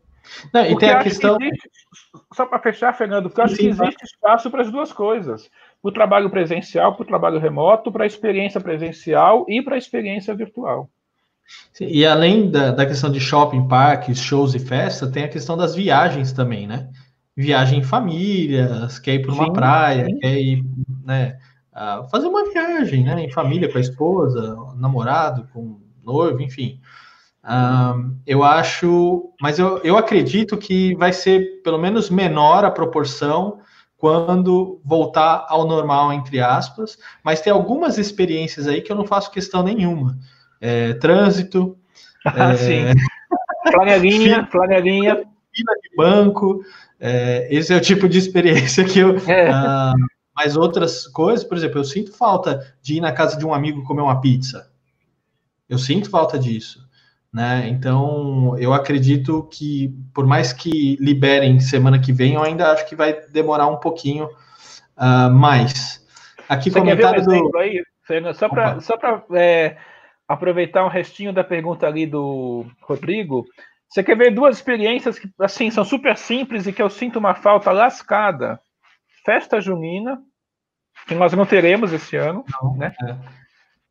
Não, 0.53 0.64
e 0.64 0.79
tem 0.79 0.90
a 0.90 1.03
questão. 1.03 1.37
Que 1.37 1.44
existe, 1.44 1.70
só 2.33 2.46
para 2.46 2.59
fechar, 2.59 2.92
Fernando, 2.94 3.29
porque 3.29 3.40
eu 3.40 3.44
acho 3.44 3.57
Sim, 3.57 3.62
que 3.62 3.68
existe 3.68 4.05
espaço 4.05 4.51
para 4.51 4.62
as 4.62 4.70
duas 4.70 4.92
coisas: 4.92 5.51
para 5.82 5.88
o 5.88 5.92
trabalho 5.92 6.30
presencial, 6.30 6.94
para 6.94 7.02
o 7.02 7.06
trabalho 7.06 7.40
remoto, 7.40 7.90
para 7.90 8.04
a 8.04 8.06
experiência 8.06 8.60
presencial 8.60 9.44
e 9.48 9.60
para 9.60 9.74
a 9.74 9.78
experiência 9.78 10.32
virtual. 10.34 10.88
Sim, 11.72 11.88
e 11.88 12.06
além 12.06 12.48
da, 12.48 12.70
da 12.70 12.86
questão 12.86 13.10
de 13.10 13.18
shopping, 13.18 13.66
parques, 13.66 14.20
shows 14.20 14.54
e 14.54 14.60
festa, 14.60 15.10
tem 15.10 15.24
a 15.24 15.28
questão 15.28 15.56
das 15.56 15.74
viagens 15.74 16.32
também, 16.32 16.68
né? 16.68 16.88
Viagem 17.36 17.80
em 17.80 17.82
famílias, 17.82 18.98
quer 19.00 19.14
ir 19.14 19.22
para 19.22 19.32
uma 19.32 19.46
sim, 19.46 19.52
praia, 19.52 20.04
sim. 20.06 20.18
quer 20.18 20.40
ir, 20.40 20.64
né? 21.04 21.36
fazer 22.10 22.26
uma 22.26 22.50
viagem, 22.50 23.02
né, 23.02 23.18
em 23.24 23.30
família, 23.30 23.70
com 23.70 23.78
a 23.78 23.80
esposa, 23.80 24.54
namorado, 24.76 25.48
com 25.52 25.80
noivo, 26.04 26.42
enfim. 26.42 26.78
Uh, 27.42 28.14
eu 28.26 28.44
acho, 28.44 29.32
mas 29.40 29.58
eu, 29.58 29.78
eu 29.78 29.96
acredito 29.96 30.56
que 30.58 30.94
vai 30.96 31.12
ser 31.12 31.62
pelo 31.62 31.78
menos 31.78 32.10
menor 32.10 32.64
a 32.64 32.70
proporção 32.70 33.58
quando 34.02 34.80
voltar 34.84 35.46
ao 35.48 35.64
normal, 35.64 36.12
entre 36.12 36.40
aspas, 36.40 36.98
mas 37.22 37.40
tem 37.40 37.52
algumas 37.52 37.98
experiências 37.98 38.66
aí 38.66 38.80
que 38.80 38.90
eu 38.90 38.96
não 38.96 39.06
faço 39.06 39.30
questão 39.30 39.62
nenhuma. 39.62 40.18
É, 40.60 40.94
trânsito. 40.94 41.78
Ah, 42.24 42.52
é, 42.52 42.56
sim. 42.56 42.84
Flanelinha, 43.68 44.46
flanelinha. 44.46 45.16
Fila 45.16 45.74
de 45.82 45.96
banco. 45.96 46.64
É, 47.00 47.48
esse 47.50 47.74
é 47.74 47.76
o 47.76 47.80
tipo 47.80 48.08
de 48.08 48.16
experiência 48.16 48.84
que 48.84 49.00
eu. 49.00 49.16
É. 49.26 49.50
Uh, 49.50 49.94
mas 50.36 50.56
outras 50.56 51.08
coisas, 51.08 51.44
por 51.44 51.56
exemplo, 51.56 51.80
eu 51.80 51.84
sinto 51.84 52.12
falta 52.12 52.76
de 52.80 52.94
ir 52.94 53.00
na 53.00 53.10
casa 53.10 53.36
de 53.36 53.44
um 53.44 53.52
amigo 53.52 53.82
comer 53.82 54.02
uma 54.02 54.20
pizza. 54.20 54.70
Eu 55.68 55.78
sinto 55.78 56.08
falta 56.08 56.38
disso. 56.38 56.88
Né? 57.32 57.66
Então, 57.68 58.58
eu 58.58 58.74
acredito 58.74 59.48
que, 59.50 59.88
por 60.12 60.26
mais 60.26 60.52
que 60.52 60.96
liberem 61.00 61.58
semana 61.60 61.98
que 61.98 62.12
vem, 62.12 62.34
eu 62.34 62.42
ainda 62.42 62.70
acho 62.70 62.86
que 62.86 62.94
vai 62.94 63.14
demorar 63.30 63.68
um 63.68 63.78
pouquinho 63.78 64.26
uh, 64.98 65.30
mais. 65.30 66.06
Aqui, 66.46 66.70
Você 66.70 66.78
comentário 66.78 67.22
um 67.22 67.50
do. 67.50 67.58
Aí, 67.58 67.82
só 68.34 68.48
para 68.48 68.80
só 68.80 68.98
é, 69.34 69.78
aproveitar 70.28 70.84
um 70.84 70.90
restinho 70.90 71.32
da 71.32 71.42
pergunta 71.42 71.86
ali 71.86 72.06
do 72.06 72.66
Rodrigo. 72.82 73.46
Você 73.88 74.02
quer 74.02 74.16
ver 74.16 74.34
duas 74.34 74.56
experiências 74.56 75.18
que, 75.18 75.30
assim, 75.38 75.70
são 75.70 75.84
super 75.84 76.16
simples 76.18 76.66
e 76.66 76.72
que 76.72 76.82
eu 76.82 76.90
sinto 76.90 77.18
uma 77.18 77.34
falta 77.34 77.72
lascada? 77.72 78.60
Festa 79.24 79.60
junina, 79.60 80.18
que 81.06 81.14
nós 81.14 81.32
não 81.32 81.46
teremos 81.46 81.92
esse 81.92 82.16
ano, 82.16 82.44
não, 82.60 82.76
né? 82.76 82.92
É. 83.06 83.41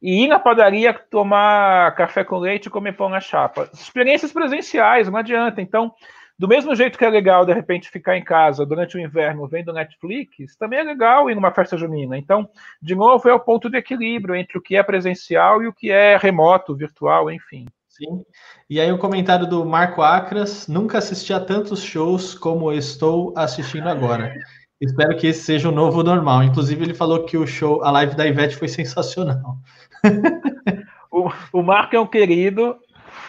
E 0.02 0.24
ir 0.24 0.28
na 0.28 0.40
padaria 0.40 0.94
tomar 0.94 1.94
café 1.96 2.24
com 2.24 2.38
leite 2.38 2.66
e 2.66 2.70
comer 2.70 2.94
pão 2.94 3.08
na 3.08 3.20
chapa. 3.20 3.70
Experiências 3.74 4.34
presenciais, 4.34 5.08
não 5.08 5.20
adianta. 5.20 5.62
Então, 5.62 5.94
do 6.42 6.48
mesmo 6.48 6.74
jeito 6.74 6.98
que 6.98 7.06
é 7.06 7.10
legal, 7.10 7.46
de 7.46 7.54
repente, 7.54 7.92
ficar 7.92 8.18
em 8.18 8.24
casa 8.24 8.66
durante 8.66 8.98
o 8.98 9.00
inverno 9.00 9.48
vendo 9.48 9.72
Netflix, 9.72 10.56
também 10.58 10.80
é 10.80 10.84
legal 10.84 11.30
ir 11.30 11.36
numa 11.36 11.52
festa 11.52 11.78
junina. 11.78 12.18
Então, 12.18 12.50
de 12.82 12.96
novo, 12.96 13.30
é 13.30 13.34
o 13.34 13.40
ponto 13.40 13.70
de 13.70 13.78
equilíbrio 13.78 14.36
entre 14.36 14.58
o 14.58 14.62
que 14.62 14.76
é 14.76 14.82
presencial 14.82 15.62
e 15.62 15.68
o 15.68 15.74
que 15.74 15.92
é 15.92 16.18
remoto, 16.18 16.76
virtual, 16.76 17.30
enfim. 17.30 17.68
Sim. 17.88 18.24
E 18.68 18.82
aí 18.82 18.92
o 18.92 18.98
comentário 18.98 19.46
do 19.46 19.64
Marco 19.64 20.02
Acras, 20.02 20.68
nunca 20.68 20.98
assisti 20.98 21.32
a 21.32 21.40
tantos 21.40 21.84
shows 21.84 22.34
como 22.34 22.74
estou 22.74 23.34
assistindo 23.38 23.88
agora. 23.88 24.34
Espero 24.82 25.16
que 25.16 25.28
esse 25.28 25.44
seja 25.44 25.70
o 25.70 25.72
novo 25.72 26.02
normal. 26.02 26.42
Inclusive, 26.42 26.84
ele 26.84 26.96
falou 26.96 27.24
que 27.24 27.38
o 27.38 27.46
show, 27.46 27.84
a 27.84 27.92
live 27.92 28.16
da 28.16 28.26
Ivete 28.26 28.56
foi 28.56 28.68
sensacional. 28.68 29.58
o, 31.12 31.30
o 31.54 31.62
Marco 31.62 31.96
é 31.96 32.00
um 32.00 32.08
querido, 32.08 32.78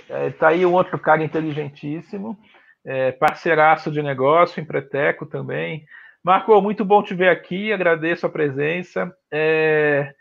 é, 0.09 0.31
tá 0.31 0.49
aí 0.49 0.65
um 0.65 0.73
outro 0.73 0.99
cara 0.99 1.23
inteligentíssimo, 1.23 2.39
é, 2.85 3.13
parceiraço 3.13 3.91
de 3.91 4.03
negócio, 4.03 4.61
empreteco 4.61 5.27
também. 5.27 5.85
Marco, 6.23 6.61
muito 6.61 6.85
bom 6.85 7.03
te 7.03 7.15
ver 7.15 7.29
aqui, 7.29 7.73
agradeço 7.73 8.27
a 8.27 8.31
presença. 8.31 9.13
É, 9.31 10.15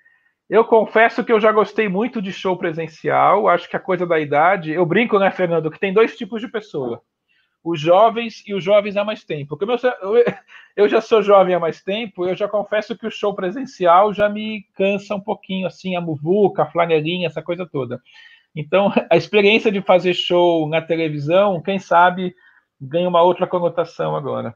eu 0.50 0.66
confesso 0.66 1.24
que 1.24 1.32
eu 1.32 1.40
já 1.40 1.52
gostei 1.52 1.88
muito 1.88 2.22
de 2.22 2.34
show 2.34 2.58
presencial, 2.58 3.48
acho 3.48 3.70
que 3.70 3.78
a 3.78 3.80
coisa 3.80 4.06
da 4.06 4.20
idade. 4.20 4.72
Eu 4.72 4.86
brinco, 4.86 5.20
né, 5.20 5.32
Fernando, 5.32 5.72
que 5.72 5.80
tem 5.80 5.94
dois 5.94 6.18
tipos 6.18 6.42
de 6.42 6.48
pessoa 6.48 7.02
os 7.64 7.80
jovens 7.80 8.44
e 8.48 8.54
os 8.54 8.64
jovens 8.64 8.98
há 8.98 9.04
mais 9.04 9.24
tempo. 9.24 9.56
Como 9.56 9.72
eu, 9.72 9.78
eu, 10.76 10.90
já 10.90 11.00
sou 11.00 11.22
jovem 11.22 11.54
há 11.54 11.60
mais 11.60 11.82
tempo, 11.82 12.26
eu 12.26 12.36
já 12.36 12.48
confesso 12.48 12.98
que 12.98 13.06
o 13.06 13.12
show 13.12 13.36
presencial 13.36 14.14
já 14.14 14.28
me 14.28 14.66
cansa 14.76 15.16
um 15.16 15.20
pouquinho, 15.20 15.68
assim, 15.68 15.96
a 15.96 16.02
muvuca, 16.02 16.64
a 16.64 16.72
flanelinha, 16.72 17.28
essa 17.28 17.42
coisa 17.42 17.66
toda. 17.66 18.02
Então, 18.56 18.92
a 19.10 19.16
experiência 19.16 19.72
de 19.72 19.82
fazer 19.82 20.14
show 20.14 20.68
na 20.68 20.82
televisão, 20.82 21.62
quem 21.62 21.78
sabe, 21.78 22.36
ganha 22.80 23.08
uma 23.08 23.22
outra 23.22 23.46
conotação 23.46 24.16
agora. 24.16 24.56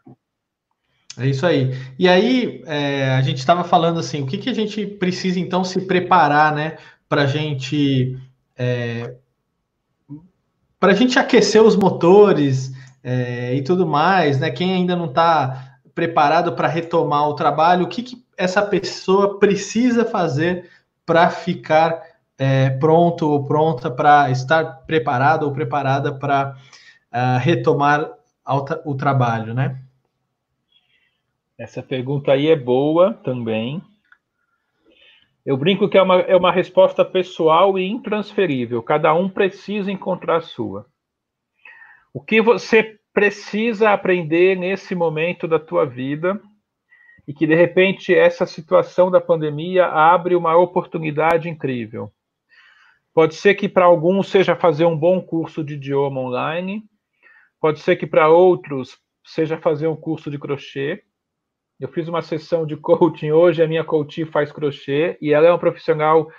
É 1.17 1.27
isso 1.27 1.45
aí. 1.45 1.71
E 1.97 2.09
aí, 2.09 2.63
é, 2.65 3.11
a 3.11 3.21
gente 3.21 3.37
estava 3.37 3.63
falando 3.63 3.99
assim, 3.99 4.21
o 4.21 4.25
que, 4.25 4.37
que 4.37 4.49
a 4.49 4.53
gente 4.53 4.85
precisa, 4.85 5.39
então, 5.39 5.63
se 5.63 5.85
preparar, 5.85 6.53
né, 6.53 6.77
para 7.07 7.21
a 7.21 7.27
gente... 7.27 8.17
É, 8.57 9.15
para 10.79 10.91
a 10.91 10.95
gente 10.95 11.17
aquecer 11.17 11.63
os 11.63 11.75
motores, 11.75 12.74
é, 13.07 13.53
e 13.53 13.61
tudo 13.61 13.85
mais, 13.85 14.39
né? 14.39 14.49
Quem 14.49 14.73
ainda 14.73 14.95
não 14.95 15.05
está 15.05 15.77
preparado 15.93 16.53
para 16.53 16.67
retomar 16.67 17.29
o 17.29 17.35
trabalho, 17.35 17.85
o 17.85 17.87
que, 17.87 18.01
que 18.01 18.25
essa 18.35 18.63
pessoa 18.63 19.37
precisa 19.37 20.03
fazer 20.03 20.67
para 21.05 21.29
ficar 21.29 22.01
é, 22.35 22.71
pronto 22.71 23.29
ou 23.29 23.45
pronta 23.45 23.91
para 23.91 24.31
estar 24.31 24.63
preparado 24.87 25.43
ou 25.43 25.53
preparada 25.53 26.11
para 26.11 26.57
uh, 27.13 27.39
retomar 27.39 28.09
o 28.83 28.95
trabalho, 28.95 29.53
né? 29.53 29.79
Essa 31.57 31.81
pergunta 31.81 32.31
aí 32.31 32.47
é 32.47 32.55
boa 32.55 33.13
também. 33.23 33.81
Eu 35.45 35.55
brinco 35.55 35.87
que 35.87 35.97
é 35.97 36.01
uma, 36.01 36.19
é 36.21 36.35
uma 36.35 36.51
resposta 36.51 37.05
pessoal 37.05 37.77
e 37.77 37.87
intransferível. 37.87 38.81
Cada 38.83 39.13
um 39.13 39.29
precisa 39.29 39.91
encontrar 39.91 40.37
a 40.37 40.41
sua. 40.41 40.85
O 42.15 42.21
que 42.21 42.41
você 42.41 42.97
precisa 43.13 43.89
aprender 43.89 44.58
nesse 44.58 44.95
momento 44.95 45.49
da 45.49 45.60
tua 45.60 45.86
vida 45.86 46.41
e 47.28 47.34
que 47.34 47.45
de 47.45 47.54
repente 47.54 48.15
essa 48.15 48.45
situação 48.45 49.12
da 49.12 49.19
pandemia 49.19 49.88
abre 49.88 50.34
uma 50.34 50.56
oportunidade 50.56 51.49
incrível. 51.49 52.10
Pode 53.13 53.36
ser 53.36 53.56
que 53.56 53.67
para 53.67 53.84
alguns 53.84 54.30
seja 54.30 54.56
fazer 54.56 54.86
um 54.86 54.97
bom 54.97 55.21
curso 55.21 55.62
de 55.62 55.73
idioma 55.73 56.21
online, 56.21 56.84
pode 57.60 57.82
ser 57.82 57.97
que 57.97 58.08
para 58.08 58.30
outros 58.30 58.97
seja 59.21 59.58
fazer 59.58 59.88
um 59.88 59.95
curso 59.97 60.32
de 60.32 60.39
crochê. 60.39 61.04
Eu 61.78 61.89
fiz 61.89 62.08
uma 62.08 62.21
sessão 62.21 62.65
de 62.65 62.78
coaching 62.78 63.32
hoje, 63.32 63.62
a 63.62 63.67
minha 63.67 63.84
coach 63.84 64.23
faz 64.28 64.54
crochê 64.54 65.17
e 65.19 65.34
ela 65.34 65.47
é 65.47 65.51
uma 65.51 65.60
profissional 65.60 66.30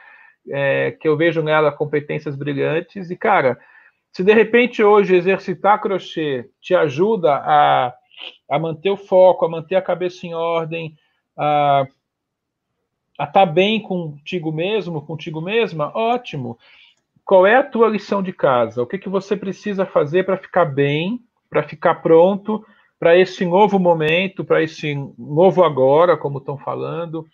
é, 0.49 0.93
que 0.93 1.07
eu 1.07 1.19
vejo 1.19 1.43
nela 1.43 1.71
competências 1.71 2.35
brilhantes 2.35 3.11
e 3.11 3.17
cara, 3.17 3.59
se 4.16 4.24
de 4.24 4.33
repente 4.33 4.83
hoje 4.83 5.14
exercitar 5.14 5.79
crochê 5.79 6.48
te 6.59 6.74
ajuda 6.74 7.35
a, 7.35 7.92
a 8.50 8.59
manter 8.59 8.88
o 8.88 8.96
foco, 8.96 9.44
a 9.44 9.48
manter 9.48 9.74
a 9.76 9.83
cabeça 9.83 10.26
em 10.26 10.33
ordem, 10.33 10.96
a 11.37 11.87
estar 13.12 13.31
tá 13.31 13.44
bem 13.44 13.79
contigo 13.79 14.50
mesmo, 14.50 15.02
contigo 15.02 15.42
mesma, 15.42 15.92
ótimo. 15.94 16.59
Qual 17.26 17.46
é 17.46 17.57
a 17.57 17.62
tua 17.62 17.88
lição 17.88 18.22
de 18.22 18.33
casa? 18.33 18.83
O 18.83 18.87
que, 18.87 18.96
que 18.96 19.11
você 19.11 19.37
precisa 19.37 19.85
fazer 19.85 20.24
para 20.24 20.38
ficar 20.38 20.64
bem, 20.64 21.20
para 21.50 21.62
ficar 21.62 21.96
pronto 21.96 22.64
para 22.98 23.18
esse 23.18 23.44
novo 23.44 23.79
momento, 23.79 24.46
para 24.46 24.62
esse 24.62 24.94
novo 25.18 25.62
agora, 25.62 26.16
como 26.16 26.38
estão 26.38 26.57
falando? 26.57 27.26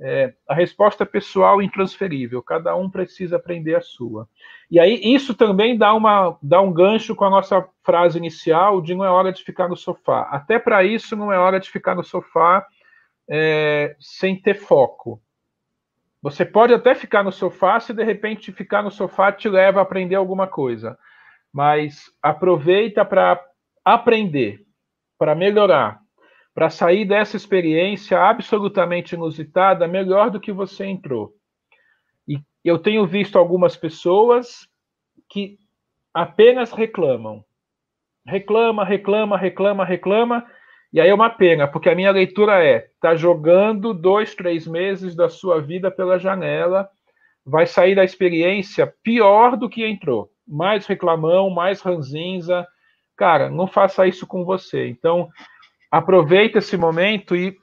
É, 0.00 0.32
a 0.48 0.54
resposta 0.54 1.04
pessoal 1.04 1.60
intransferível, 1.60 2.40
cada 2.40 2.76
um 2.76 2.88
precisa 2.88 3.36
aprender 3.36 3.74
a 3.74 3.80
sua. 3.80 4.28
E 4.70 4.78
aí, 4.78 5.00
isso 5.02 5.34
também 5.34 5.76
dá, 5.76 5.92
uma, 5.92 6.38
dá 6.40 6.60
um 6.60 6.72
gancho 6.72 7.16
com 7.16 7.24
a 7.24 7.30
nossa 7.30 7.66
frase 7.82 8.16
inicial 8.16 8.80
de 8.80 8.94
não 8.94 9.04
é 9.04 9.10
hora 9.10 9.32
de 9.32 9.42
ficar 9.42 9.68
no 9.68 9.76
sofá. 9.76 10.28
Até 10.30 10.58
para 10.58 10.84
isso, 10.84 11.16
não 11.16 11.32
é 11.32 11.38
hora 11.38 11.58
de 11.58 11.68
ficar 11.68 11.96
no 11.96 12.04
sofá 12.04 12.64
é, 13.28 13.96
sem 13.98 14.40
ter 14.40 14.54
foco. 14.54 15.20
Você 16.22 16.44
pode 16.44 16.74
até 16.74 16.94
ficar 16.94 17.22
no 17.22 17.32
sofá 17.32 17.78
se 17.78 17.92
de 17.92 18.02
repente 18.02 18.52
ficar 18.52 18.82
no 18.82 18.90
sofá 18.90 19.32
te 19.32 19.48
leva 19.48 19.80
a 19.80 19.82
aprender 19.82 20.16
alguma 20.16 20.46
coisa. 20.46 20.98
Mas 21.52 22.04
aproveita 22.22 23.04
para 23.04 23.40
aprender, 23.84 24.60
para 25.18 25.34
melhorar, 25.34 26.00
para 26.58 26.70
sair 26.70 27.04
dessa 27.04 27.36
experiência 27.36 28.18
absolutamente 28.18 29.14
inusitada 29.14 29.86
melhor 29.86 30.28
do 30.28 30.40
que 30.40 30.50
você 30.50 30.86
entrou. 30.86 31.32
E 32.26 32.40
eu 32.64 32.80
tenho 32.80 33.06
visto 33.06 33.38
algumas 33.38 33.76
pessoas 33.76 34.68
que 35.28 35.56
apenas 36.12 36.72
reclamam. 36.72 37.44
Reclama, 38.26 38.84
reclama, 38.84 39.38
reclama, 39.38 39.84
reclama. 39.84 40.44
E 40.92 41.00
aí 41.00 41.08
é 41.08 41.14
uma 41.14 41.30
pena, 41.30 41.68
porque 41.68 41.90
a 41.90 41.94
minha 41.94 42.10
leitura 42.10 42.60
é: 42.64 42.88
tá 43.00 43.14
jogando 43.14 43.94
dois, 43.94 44.34
três 44.34 44.66
meses 44.66 45.14
da 45.14 45.28
sua 45.28 45.60
vida 45.60 45.92
pela 45.92 46.18
janela, 46.18 46.90
vai 47.46 47.68
sair 47.68 47.94
da 47.94 48.02
experiência 48.02 48.92
pior 49.04 49.56
do 49.56 49.68
que 49.68 49.86
entrou. 49.86 50.28
Mais 50.44 50.86
reclamão, 50.86 51.50
mais 51.50 51.80
ranzinza. 51.82 52.66
Cara, 53.16 53.48
não 53.48 53.68
faça 53.68 54.08
isso 54.08 54.26
com 54.26 54.44
você. 54.44 54.88
Então, 54.88 55.28
aproveita 55.90 56.58
esse 56.58 56.76
momento 56.76 57.34
e 57.34 57.56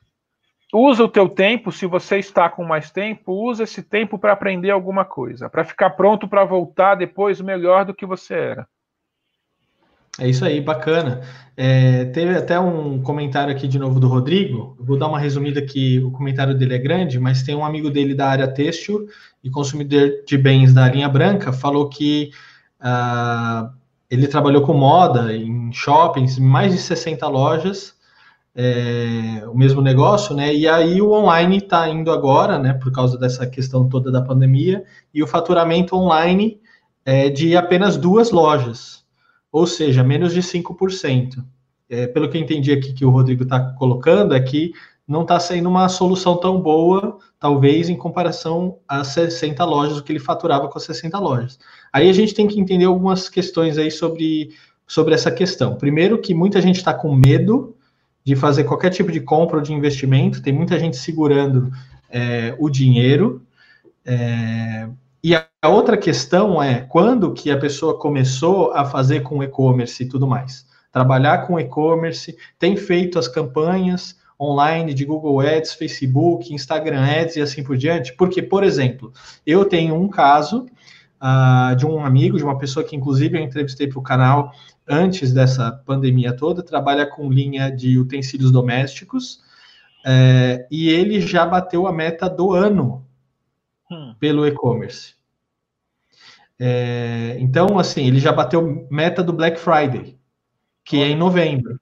usa 0.73 1.03
o 1.03 1.09
teu 1.09 1.29
tempo, 1.29 1.71
se 1.71 1.85
você 1.85 2.17
está 2.17 2.49
com 2.49 2.63
mais 2.63 2.91
tempo, 2.91 3.31
usa 3.31 3.63
esse 3.63 3.81
tempo 3.81 4.19
para 4.19 4.33
aprender 4.33 4.71
alguma 4.71 5.05
coisa, 5.05 5.49
para 5.49 5.63
ficar 5.63 5.91
pronto 5.91 6.27
para 6.27 6.43
voltar 6.43 6.95
depois 6.95 7.39
melhor 7.39 7.85
do 7.85 7.93
que 7.93 8.05
você 8.05 8.33
era. 8.33 8.67
É 10.17 10.29
isso 10.29 10.45
aí, 10.45 10.61
bacana. 10.61 11.21
É, 11.57 12.05
teve 12.05 12.37
até 12.37 12.57
um 12.57 13.01
comentário 13.01 13.53
aqui 13.53 13.67
de 13.67 13.77
novo 13.77 13.99
do 13.99 14.07
Rodrigo. 14.07 14.75
vou 14.79 14.97
dar 14.97 15.07
uma 15.07 15.19
resumida 15.19 15.59
aqui. 15.59 15.99
O 15.99 16.11
comentário 16.11 16.57
dele 16.57 16.75
é 16.75 16.77
grande, 16.77 17.19
mas 17.19 17.43
tem 17.43 17.53
um 17.53 17.65
amigo 17.65 17.89
dele 17.89 18.15
da 18.15 18.29
área 18.29 18.47
têxtil 18.47 19.07
e 19.43 19.49
consumidor 19.49 20.23
de 20.25 20.37
bens 20.37 20.73
da 20.73 20.87
linha 20.87 21.09
branca 21.09 21.51
falou 21.51 21.89
que 21.89 22.31
uh, 22.79 23.69
ele 24.09 24.27
trabalhou 24.27 24.61
com 24.61 24.73
moda 24.73 25.35
em 25.35 25.71
shoppings, 25.73 26.39
mais 26.39 26.71
de 26.71 26.79
60 26.79 27.27
lojas, 27.27 27.93
é, 28.55 29.43
o 29.47 29.53
mesmo 29.53 29.81
negócio, 29.81 30.33
né? 30.33 30.55
E 30.55 30.65
aí 30.67 31.01
o 31.01 31.11
online 31.11 31.57
está 31.57 31.89
indo 31.89 32.09
agora, 32.09 32.57
né? 32.57 32.73
Por 32.73 32.91
causa 32.91 33.17
dessa 33.17 33.45
questão 33.45 33.89
toda 33.89 34.09
da 34.09 34.21
pandemia, 34.21 34.85
e 35.13 35.21
o 35.21 35.27
faturamento 35.27 35.95
online 35.95 36.61
é 37.03 37.29
de 37.29 37.57
apenas 37.57 37.97
duas 37.97 38.31
lojas, 38.31 39.03
ou 39.51 39.67
seja, 39.67 40.03
menos 40.03 40.33
de 40.33 40.41
5%. 40.41 41.43
É, 41.87 42.07
pelo 42.07 42.29
que 42.29 42.37
eu 42.37 42.41
entendi 42.41 42.71
aqui 42.71 42.93
que 42.93 43.05
o 43.05 43.11
Rodrigo 43.11 43.43
está 43.43 43.59
colocando, 43.59 44.33
é 44.33 44.39
que 44.39 44.71
não 45.07 45.21
está 45.21 45.39
sendo 45.39 45.69
uma 45.69 45.87
solução 45.87 46.37
tão 46.37 46.59
boa, 46.59 47.19
talvez, 47.39 47.89
em 47.89 47.95
comparação 47.95 48.79
às 48.87 49.09
60 49.09 49.63
lojas, 49.63 49.97
o 49.97 50.03
que 50.03 50.11
ele 50.11 50.19
faturava 50.19 50.67
com 50.67 50.77
as 50.77 50.83
60 50.85 51.19
lojas. 51.19 51.59
Aí 51.93 52.09
a 52.09 52.13
gente 52.13 52.33
tem 52.33 52.47
que 52.47 52.59
entender 52.59 52.85
algumas 52.85 53.29
questões 53.29 53.77
aí 53.77 53.91
sobre, 53.91 54.49
sobre 54.87 55.13
essa 55.13 55.29
questão. 55.29 55.75
Primeiro, 55.75 56.19
que 56.19 56.33
muita 56.33 56.59
gente 56.59 56.77
está 56.77 56.91
com 56.91 57.13
medo 57.13 57.74
de 58.25 58.35
fazer 58.35 58.63
qualquer 58.63 58.89
tipo 58.89 59.11
de 59.11 59.19
compra 59.19 59.57
ou 59.57 59.61
de 59.61 59.71
investimento, 59.71 60.41
tem 60.41 60.51
muita 60.51 60.79
gente 60.79 60.97
segurando 60.97 61.71
é, 62.09 62.55
o 62.57 62.69
dinheiro. 62.69 63.43
É, 64.03 64.89
e 65.23 65.35
a 65.35 65.47
outra 65.67 65.95
questão 65.95 66.61
é 66.61 66.81
quando 66.81 67.33
que 67.33 67.51
a 67.51 67.57
pessoa 67.57 67.97
começou 67.99 68.71
a 68.73 68.83
fazer 68.83 69.21
com 69.21 69.43
e-commerce 69.43 70.03
e 70.03 70.07
tudo 70.07 70.27
mais. 70.27 70.65
Trabalhar 70.91 71.45
com 71.45 71.59
e-commerce, 71.59 72.35
tem 72.57 72.75
feito 72.75 73.19
as 73.19 73.27
campanhas, 73.27 74.17
online 74.39 74.93
de 74.93 75.05
Google 75.05 75.39
Ads, 75.39 75.73
Facebook, 75.73 76.53
Instagram 76.53 77.03
Ads 77.03 77.35
e 77.35 77.41
assim 77.41 77.63
por 77.63 77.77
diante? 77.77 78.13
Porque, 78.13 78.41
por 78.41 78.63
exemplo, 78.63 79.13
eu 79.45 79.65
tenho 79.65 79.95
um 79.95 80.07
caso 80.07 80.65
uh, 81.21 81.75
de 81.75 81.85
um 81.85 82.03
amigo, 82.03 82.37
de 82.37 82.43
uma 82.43 82.57
pessoa 82.57 82.85
que 82.85 82.95
inclusive 82.95 83.37
eu 83.37 83.43
entrevistei 83.43 83.87
para 83.87 83.99
o 83.99 84.03
canal 84.03 84.51
antes 84.87 85.33
dessa 85.33 85.71
pandemia 85.71 86.35
toda, 86.35 86.63
trabalha 86.63 87.05
com 87.05 87.31
linha 87.31 87.69
de 87.69 87.97
utensílios 87.97 88.51
domésticos 88.51 89.43
é, 90.05 90.67
e 90.69 90.89
ele 90.89 91.19
já 91.19 91.45
bateu 91.45 91.87
a 91.87 91.91
meta 91.91 92.29
do 92.29 92.53
ano 92.53 93.05
hum. 93.89 94.13
pelo 94.19 94.45
e-commerce. 94.45 95.15
É, 96.59 97.35
então, 97.39 97.79
assim, 97.79 98.05
ele 98.07 98.19
já 98.19 98.31
bateu 98.31 98.87
meta 98.89 99.23
do 99.23 99.33
Black 99.33 99.59
Friday, 99.59 100.17
que 100.83 101.01
é 101.01 101.07
em 101.07 101.15
novembro. 101.15 101.79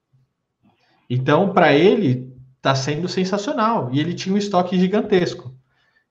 Então, 1.10 1.54
para 1.54 1.74
ele, 1.74 2.34
está 2.58 2.74
sendo 2.74 3.10
sensacional. 3.10 3.90
E 3.92 4.00
ele 4.00 4.14
tinha 4.14 4.34
um 4.34 4.38
estoque 4.38 4.80
gigantesco. 4.80 5.54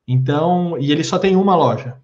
Então, 0.06 0.76
e 0.78 0.92
ele 0.92 1.02
só 1.02 1.18
tem 1.18 1.34
uma 1.34 1.56
loja, 1.56 1.96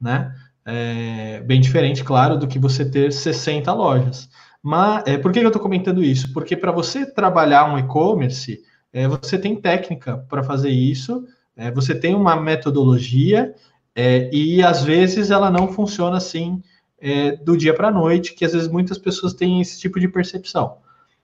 né? 0.00 0.32
É, 0.70 1.40
bem 1.40 1.60
diferente, 1.60 2.04
claro, 2.04 2.36
do 2.36 2.46
que 2.46 2.58
você 2.58 2.84
ter 2.84 3.12
60 3.12 3.72
lojas. 3.72 4.28
Mas 4.62 5.02
é, 5.06 5.16
por 5.16 5.32
que 5.32 5.38
eu 5.38 5.46
estou 5.46 5.62
comentando 5.62 6.02
isso? 6.02 6.32
Porque 6.32 6.56
para 6.56 6.70
você 6.70 7.06
trabalhar 7.06 7.72
um 7.72 7.78
e-commerce, 7.78 8.60
é, 8.92 9.08
você 9.08 9.38
tem 9.38 9.56
técnica 9.56 10.18
para 10.28 10.42
fazer 10.42 10.70
isso, 10.70 11.24
é, 11.56 11.70
você 11.70 11.94
tem 11.94 12.14
uma 12.14 12.36
metodologia, 12.36 13.54
é, 13.94 14.28
e 14.32 14.62
às 14.62 14.82
vezes 14.84 15.30
ela 15.30 15.50
não 15.50 15.72
funciona 15.72 16.18
assim 16.18 16.62
é, 17.00 17.32
do 17.36 17.56
dia 17.56 17.72
para 17.72 17.88
a 17.88 17.92
noite, 17.92 18.34
que 18.34 18.44
às 18.44 18.52
vezes 18.52 18.68
muitas 18.68 18.98
pessoas 18.98 19.32
têm 19.32 19.60
esse 19.60 19.80
tipo 19.80 19.98
de 19.98 20.08
percepção 20.08 20.76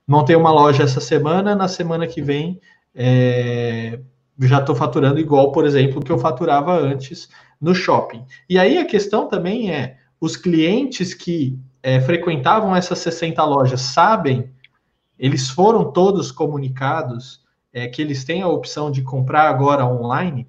montei 0.07 0.37
uma 0.37 0.51
loja 0.51 0.83
essa 0.83 1.01
semana, 1.01 1.55
na 1.55 1.69
semana 1.69 2.07
que 2.07 2.21
vem 2.21 2.61
é, 2.95 3.99
já 4.41 4.61
estou 4.61 4.75
faturando 4.75 5.21
igual, 5.21 5.53
por 5.53 5.65
exemplo, 5.65 6.03
que 6.03 6.11
eu 6.11 6.19
faturava 6.19 6.77
antes 6.77 7.29
no 7.61 7.75
shopping. 7.75 8.25
E 8.49 8.59
aí 8.59 8.79
a 8.79 8.85
questão 8.85 9.29
também 9.29 9.71
é, 9.71 9.99
os 10.21 10.37
clientes 10.37 11.15
que 11.15 11.59
é, 11.83 12.01
frequentavam 12.01 12.75
essas 12.75 12.99
60 12.99 13.43
lojas 13.45 13.81
sabem, 13.81 14.51
eles 15.19 15.49
foram 15.49 15.93
todos 15.93 16.33
comunicados 16.33 17.43
é, 17.73 17.87
que 17.89 18.03
eles 18.03 18.25
têm 18.25 18.43
a 18.43 18.49
opção 18.49 18.91
de 18.91 19.03
comprar 19.03 19.49
agora 19.49 19.87
online, 19.87 20.49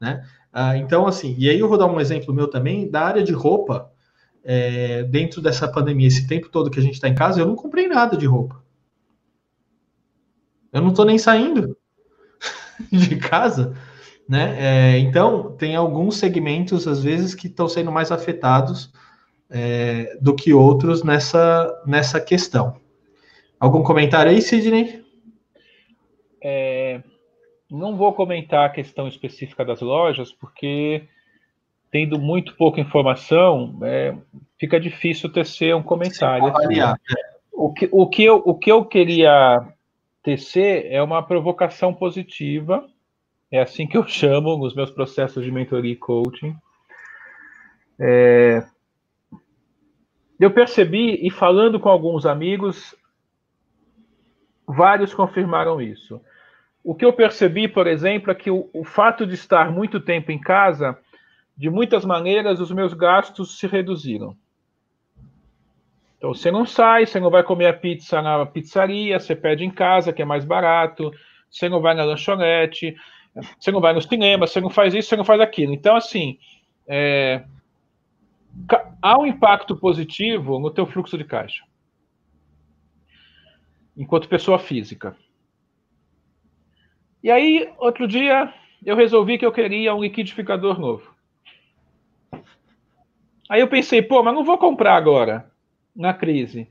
né? 0.00 0.26
Ah, 0.52 0.76
então, 0.76 1.06
assim, 1.06 1.34
e 1.38 1.48
aí 1.48 1.58
eu 1.58 1.68
vou 1.68 1.78
dar 1.78 1.86
um 1.86 1.98
exemplo 1.98 2.34
meu 2.34 2.46
também 2.46 2.90
da 2.90 3.00
área 3.00 3.22
de 3.22 3.32
roupa, 3.32 3.90
é, 4.44 5.02
dentro 5.04 5.40
dessa 5.40 5.66
pandemia, 5.66 6.08
esse 6.08 6.26
tempo 6.26 6.50
todo 6.50 6.70
que 6.70 6.78
a 6.78 6.82
gente 6.82 6.94
está 6.94 7.08
em 7.08 7.14
casa, 7.14 7.40
eu 7.40 7.46
não 7.46 7.56
comprei 7.56 7.88
nada 7.88 8.16
de 8.16 8.26
roupa. 8.26 8.62
Eu 10.70 10.82
não 10.82 10.90
estou 10.90 11.04
nem 11.04 11.18
saindo 11.18 11.76
de 12.90 13.16
casa, 13.16 13.74
né? 14.28 14.56
É, 14.58 14.98
então, 14.98 15.56
tem 15.56 15.76
alguns 15.76 16.16
segmentos, 16.16 16.86
às 16.86 17.02
vezes, 17.02 17.34
que 17.34 17.46
estão 17.46 17.68
sendo 17.68 17.90
mais 17.92 18.10
afetados 18.12 18.92
é, 19.50 20.16
do 20.20 20.34
que 20.34 20.52
outros 20.52 21.02
nessa, 21.02 21.82
nessa 21.86 22.20
questão. 22.20 22.80
Algum 23.60 23.82
comentário 23.82 24.30
aí, 24.30 24.40
Sidney? 24.40 25.04
É, 26.42 27.00
não 27.70 27.96
vou 27.96 28.12
comentar 28.12 28.66
a 28.66 28.70
questão 28.70 29.06
específica 29.06 29.64
das 29.64 29.80
lojas, 29.80 30.32
porque 30.32 31.04
tendo 31.90 32.18
muito 32.18 32.56
pouca 32.56 32.80
informação, 32.80 33.78
é, 33.82 34.16
fica 34.58 34.80
difícil 34.80 35.30
tecer 35.30 35.76
um 35.76 35.82
comentário. 35.82 36.46
Assim. 36.46 36.80
O 37.52 37.72
que, 37.72 37.88
o, 37.92 38.08
que 38.08 38.24
eu, 38.24 38.42
o 38.44 38.54
que 38.54 38.72
eu 38.72 38.84
queria 38.84 39.71
TC 40.22 40.86
é 40.88 41.02
uma 41.02 41.22
provocação 41.22 41.92
positiva, 41.92 42.86
é 43.50 43.60
assim 43.60 43.86
que 43.86 43.96
eu 43.96 44.06
chamo 44.08 44.56
nos 44.56 44.74
meus 44.74 44.90
processos 44.90 45.44
de 45.44 45.50
mentoria 45.50 45.92
e 45.92 45.96
coaching. 45.96 46.56
É... 47.98 48.64
Eu 50.40 50.50
percebi, 50.50 51.24
e 51.24 51.30
falando 51.30 51.78
com 51.78 51.88
alguns 51.88 52.26
amigos, 52.26 52.96
vários 54.66 55.14
confirmaram 55.14 55.80
isso. 55.80 56.20
O 56.82 56.94
que 56.96 57.04
eu 57.04 57.12
percebi, 57.12 57.68
por 57.68 57.86
exemplo, 57.86 58.32
é 58.32 58.34
que 58.34 58.50
o, 58.50 58.68
o 58.72 58.84
fato 58.84 59.24
de 59.24 59.34
estar 59.34 59.70
muito 59.70 60.00
tempo 60.00 60.32
em 60.32 60.40
casa, 60.40 60.98
de 61.56 61.70
muitas 61.70 62.04
maneiras, 62.04 62.58
os 62.58 62.72
meus 62.72 62.92
gastos 62.92 63.56
se 63.58 63.68
reduziram. 63.68 64.36
Então 66.22 66.32
você 66.32 66.52
não 66.52 66.64
sai, 66.64 67.04
você 67.04 67.18
não 67.18 67.30
vai 67.30 67.42
comer 67.42 67.66
a 67.66 67.72
pizza 67.72 68.22
na 68.22 68.46
pizzaria, 68.46 69.18
você 69.18 69.34
pede 69.34 69.64
em 69.64 69.70
casa, 69.72 70.12
que 70.12 70.22
é 70.22 70.24
mais 70.24 70.44
barato, 70.44 71.10
você 71.50 71.68
não 71.68 71.80
vai 71.80 71.96
na 71.96 72.04
lanchonete, 72.04 72.94
você 73.58 73.72
não 73.72 73.80
vai 73.80 73.92
no 73.92 74.00
cinema, 74.00 74.46
você 74.46 74.60
não 74.60 74.70
faz 74.70 74.94
isso, 74.94 75.08
você 75.08 75.16
não 75.16 75.24
faz 75.24 75.40
aquilo. 75.40 75.74
Então, 75.74 75.96
assim, 75.96 76.38
é, 76.86 77.42
há 79.02 79.18
um 79.18 79.26
impacto 79.26 79.74
positivo 79.74 80.60
no 80.60 80.70
teu 80.70 80.86
fluxo 80.86 81.18
de 81.18 81.24
caixa, 81.24 81.64
enquanto 83.96 84.28
pessoa 84.28 84.60
física. 84.60 85.16
E 87.20 87.32
aí, 87.32 87.68
outro 87.78 88.06
dia, 88.06 88.54
eu 88.86 88.94
resolvi 88.94 89.38
que 89.38 89.44
eu 89.44 89.50
queria 89.50 89.92
um 89.92 90.00
liquidificador 90.00 90.78
novo. 90.78 91.12
Aí 93.48 93.60
eu 93.60 93.66
pensei, 93.66 94.00
pô, 94.00 94.22
mas 94.22 94.32
não 94.32 94.44
vou 94.44 94.56
comprar 94.56 94.94
agora 94.94 95.50
na 95.94 96.14
crise. 96.14 96.68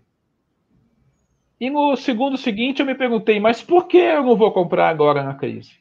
E 1.60 1.70
no 1.70 1.96
segundo 1.96 2.38
seguinte 2.38 2.80
eu 2.80 2.86
me 2.86 2.96
perguntei, 2.96 3.40
mas 3.40 3.62
por 3.62 3.88
que 3.88 3.98
eu 3.98 4.24
não 4.24 4.36
vou 4.36 4.52
comprar 4.52 4.90
agora 4.90 5.24
na 5.24 5.36
crise? 5.36 5.74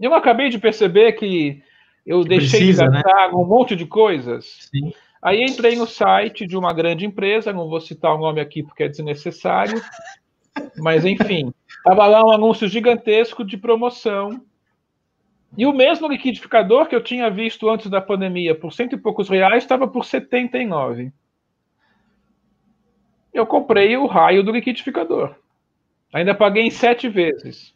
Eu 0.00 0.14
acabei 0.14 0.48
de 0.48 0.58
perceber 0.58 1.12
que 1.12 1.62
eu 2.06 2.22
que 2.22 2.28
deixei 2.28 2.60
precisa, 2.60 2.84
de 2.84 2.90
né? 2.90 3.02
gastar 3.02 3.28
né? 3.28 3.34
um 3.34 3.44
monte 3.44 3.76
de 3.76 3.84
coisas. 3.84 4.68
Sim. 4.70 4.92
Aí 5.20 5.44
entrei 5.44 5.76
no 5.76 5.86
site 5.86 6.46
de 6.46 6.56
uma 6.56 6.72
grande 6.72 7.04
empresa, 7.04 7.52
não 7.52 7.68
vou 7.68 7.80
citar 7.80 8.14
o 8.14 8.18
nome 8.18 8.40
aqui 8.40 8.62
porque 8.62 8.84
é 8.84 8.88
desnecessário, 8.88 9.78
mas 10.78 11.04
enfim, 11.04 11.52
estava 11.66 12.06
lá 12.06 12.24
um 12.24 12.32
anúncio 12.32 12.66
gigantesco 12.66 13.44
de 13.44 13.58
promoção. 13.58 14.40
E 15.56 15.66
o 15.66 15.72
mesmo 15.72 16.08
liquidificador 16.08 16.86
que 16.86 16.94
eu 16.94 17.02
tinha 17.02 17.28
visto 17.28 17.68
antes 17.68 17.90
da 17.90 18.00
pandemia 18.00 18.54
por 18.54 18.72
cento 18.72 18.94
e 18.94 18.98
poucos 18.98 19.28
reais 19.28 19.64
estava 19.64 19.86
por 19.86 20.04
79 20.04 21.12
eu 23.38 23.46
comprei 23.46 23.96
o 23.96 24.06
raio 24.06 24.42
do 24.42 24.52
liquidificador. 24.52 25.34
Ainda 26.12 26.34
paguei 26.34 26.64
em 26.64 26.70
sete 26.70 27.08
vezes. 27.08 27.74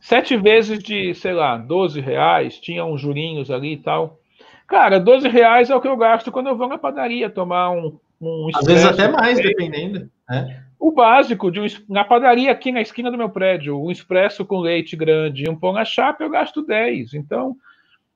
Sete 0.00 0.36
vezes 0.36 0.82
de, 0.82 1.14
sei 1.14 1.32
lá, 1.32 1.56
12 1.56 2.00
reais, 2.00 2.58
tinha 2.58 2.84
uns 2.84 3.00
jurinhos 3.00 3.50
ali 3.50 3.74
e 3.74 3.76
tal. 3.76 4.18
Cara, 4.66 4.98
12 4.98 5.28
reais 5.28 5.70
é 5.70 5.76
o 5.76 5.80
que 5.80 5.88
eu 5.88 5.96
gasto 5.96 6.32
quando 6.32 6.48
eu 6.48 6.56
vou 6.56 6.68
na 6.68 6.76
padaria 6.76 7.30
tomar 7.30 7.70
um, 7.70 7.98
um 8.20 8.48
Às 8.54 8.66
vezes 8.66 8.84
até 8.84 9.08
mais, 9.08 9.38
dependendo. 9.38 10.10
Né? 10.28 10.64
O 10.78 10.90
básico, 10.90 11.50
de 11.50 11.60
um, 11.60 11.66
na 11.88 12.04
padaria 12.04 12.50
aqui 12.50 12.72
na 12.72 12.80
esquina 12.80 13.10
do 13.10 13.16
meu 13.16 13.30
prédio, 13.30 13.80
um 13.80 13.90
expresso 13.90 14.44
com 14.44 14.58
leite 14.58 14.96
grande 14.96 15.44
e 15.44 15.48
um 15.48 15.56
pão 15.56 15.72
na 15.72 15.84
chapa, 15.84 16.24
eu 16.24 16.30
gasto 16.30 16.62
10. 16.62 17.14
Então, 17.14 17.56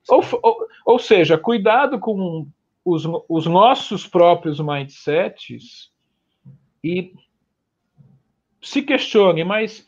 ou, 0.08 0.24
ou, 0.42 0.56
ou 0.84 0.98
seja, 0.98 1.38
cuidado 1.38 1.98
com 1.98 2.46
os, 2.84 3.04
os 3.28 3.46
nossos 3.46 4.06
próprios 4.06 4.60
mindsets 4.60 5.90
e 6.86 7.12
se 8.60 8.82
questione, 8.82 9.44
mas 9.44 9.86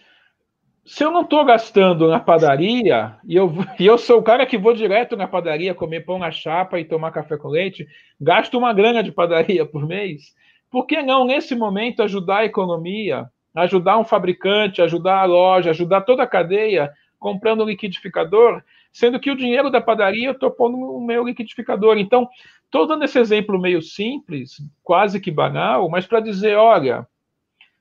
se 0.84 1.04
eu 1.04 1.10
não 1.10 1.22
estou 1.22 1.44
gastando 1.44 2.08
na 2.08 2.18
padaria, 2.20 3.16
e 3.24 3.36
eu, 3.36 3.52
e 3.78 3.86
eu 3.86 3.98
sou 3.98 4.18
o 4.18 4.22
cara 4.22 4.46
que 4.46 4.58
vou 4.58 4.72
direto 4.72 5.16
na 5.16 5.28
padaria 5.28 5.74
comer 5.74 6.04
pão 6.04 6.18
na 6.18 6.30
chapa 6.30 6.78
e 6.80 6.84
tomar 6.84 7.12
café 7.12 7.36
com 7.36 7.48
leite, 7.48 7.86
gasto 8.20 8.56
uma 8.56 8.72
grana 8.72 9.02
de 9.02 9.12
padaria 9.12 9.64
por 9.66 9.86
mês, 9.86 10.34
por 10.70 10.86
que 10.86 11.02
não, 11.02 11.24
nesse 11.24 11.54
momento, 11.54 12.02
ajudar 12.02 12.38
a 12.38 12.44
economia 12.44 13.28
ajudar 13.62 13.98
um 13.98 14.04
fabricante, 14.04 14.82
ajudar 14.82 15.20
a 15.20 15.24
loja, 15.24 15.70
ajudar 15.70 16.02
toda 16.02 16.22
a 16.22 16.26
cadeia 16.26 16.90
comprando 17.18 17.64
um 17.64 17.66
liquidificador, 17.66 18.62
sendo 18.92 19.18
que 19.18 19.30
o 19.30 19.36
dinheiro 19.36 19.70
da 19.70 19.80
padaria 19.80 20.28
eu 20.28 20.32
estou 20.32 20.50
pondo 20.50 20.76
no 20.76 21.00
meu 21.00 21.24
liquidificador. 21.24 21.98
Então, 21.98 22.28
estou 22.68 22.86
dando 22.86 23.04
esse 23.04 23.18
exemplo 23.18 23.58
meio 23.58 23.82
simples, 23.82 24.62
quase 24.82 25.18
que 25.20 25.30
banal, 25.30 25.88
mas 25.88 26.06
para 26.06 26.20
dizer, 26.20 26.56
olha, 26.56 27.06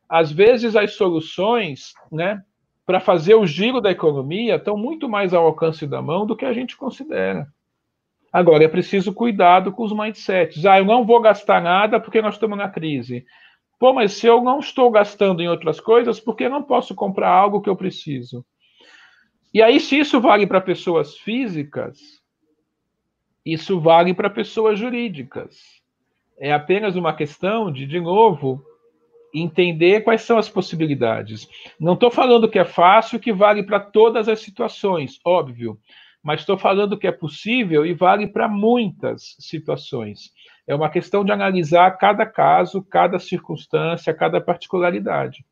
às 0.09 0.31
vezes 0.31 0.75
as 0.75 0.93
soluções, 0.93 1.93
né, 2.11 2.41
para 2.85 3.01
fazer 3.01 3.35
o 3.35 3.45
giro 3.45 3.81
da 3.81 3.91
economia 3.91 4.55
estão 4.55 4.77
muito 4.77 5.09
mais 5.09 5.33
ao 5.33 5.45
alcance 5.45 5.85
da 5.85 6.01
mão 6.01 6.25
do 6.25 6.35
que 6.35 6.45
a 6.45 6.53
gente 6.53 6.77
considera. 6.77 7.47
Agora, 8.31 8.63
é 8.63 8.67
preciso 8.67 9.13
cuidado 9.13 9.71
com 9.71 9.83
os 9.83 9.91
mindsets. 9.91 10.65
Ah, 10.65 10.79
eu 10.79 10.85
não 10.85 11.05
vou 11.05 11.21
gastar 11.21 11.61
nada 11.61 11.99
porque 11.99 12.21
nós 12.21 12.35
estamos 12.35 12.57
na 12.57 12.69
crise. 12.69 13.25
Pô, 13.79 13.93
mas 13.93 14.13
se 14.13 14.25
eu 14.25 14.41
não 14.41 14.59
estou 14.59 14.89
gastando 14.89 15.41
em 15.41 15.49
outras 15.49 15.79
coisas, 15.79 16.19
por 16.19 16.35
que 16.35 16.47
não 16.47 16.63
posso 16.63 16.95
comprar 16.95 17.29
algo 17.29 17.61
que 17.61 17.69
eu 17.69 17.75
preciso? 17.75 18.45
E 19.53 19.61
aí, 19.61 19.79
se 19.79 19.99
isso 19.99 20.19
vale 20.19 20.45
para 20.47 20.61
pessoas 20.61 21.17
físicas, 21.17 22.16
isso 23.53 23.79
vale 23.79 24.13
para 24.13 24.29
pessoas 24.29 24.77
jurídicas. 24.77 25.81
É 26.37 26.51
apenas 26.51 26.95
uma 26.95 27.13
questão 27.13 27.71
de, 27.71 27.87
de 27.87 27.99
novo, 27.99 28.61
entender 29.33 30.01
quais 30.01 30.21
são 30.21 30.37
as 30.37 30.49
possibilidades. 30.49 31.47
Não 31.79 31.93
estou 31.93 32.11
falando 32.11 32.49
que 32.49 32.59
é 32.59 32.65
fácil, 32.65 33.19
que 33.19 33.31
vale 33.31 33.63
para 33.63 33.79
todas 33.79 34.27
as 34.27 34.41
situações, 34.41 35.19
óbvio, 35.25 35.79
mas 36.21 36.41
estou 36.41 36.57
falando 36.57 36.97
que 36.97 37.07
é 37.07 37.11
possível 37.11 37.85
e 37.85 37.93
vale 37.93 38.27
para 38.27 38.49
muitas 38.49 39.35
situações. 39.39 40.31
É 40.67 40.75
uma 40.75 40.89
questão 40.89 41.23
de 41.23 41.31
analisar 41.31 41.89
cada 41.91 42.25
caso, 42.25 42.83
cada 42.83 43.17
circunstância, 43.17 44.13
cada 44.13 44.41
particularidade. 44.41 45.45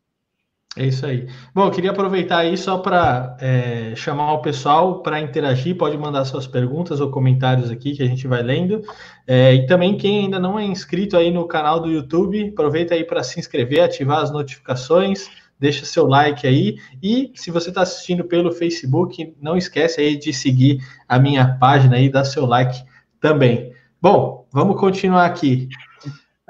É 0.77 0.85
isso 0.85 1.05
aí. 1.05 1.25
Bom, 1.53 1.67
eu 1.67 1.71
queria 1.71 1.91
aproveitar 1.91 2.39
aí 2.39 2.57
só 2.57 2.77
para 2.79 3.37
é, 3.39 3.93
chamar 3.95 4.33
o 4.33 4.41
pessoal 4.41 5.01
para 5.01 5.21
interagir, 5.21 5.77
pode 5.77 5.97
mandar 5.97 6.25
suas 6.25 6.45
perguntas 6.45 6.99
ou 6.99 7.09
comentários 7.09 7.71
aqui 7.71 7.95
que 7.95 8.03
a 8.03 8.05
gente 8.05 8.27
vai 8.27 8.43
lendo. 8.43 8.81
É, 9.25 9.53
e 9.53 9.65
também 9.67 9.97
quem 9.97 10.25
ainda 10.25 10.37
não 10.37 10.59
é 10.59 10.65
inscrito 10.65 11.15
aí 11.15 11.31
no 11.31 11.47
canal 11.47 11.79
do 11.79 11.89
YouTube, 11.89 12.49
aproveita 12.49 12.93
aí 12.93 13.05
para 13.05 13.23
se 13.23 13.39
inscrever, 13.39 13.83
ativar 13.83 14.21
as 14.21 14.31
notificações, 14.31 15.29
deixa 15.57 15.85
seu 15.85 16.05
like 16.07 16.45
aí. 16.45 16.75
E 17.01 17.31
se 17.35 17.51
você 17.51 17.69
está 17.69 17.83
assistindo 17.83 18.25
pelo 18.25 18.51
Facebook, 18.51 19.33
não 19.41 19.55
esquece 19.55 20.01
aí 20.01 20.17
de 20.17 20.33
seguir 20.33 20.79
a 21.07 21.17
minha 21.17 21.57
página 21.57 21.95
aí, 21.95 22.09
dar 22.09 22.25
seu 22.25 22.45
like 22.45 22.83
também. 23.21 23.71
Bom, 24.01 24.45
vamos 24.51 24.77
continuar 24.77 25.25
aqui. 25.25 25.69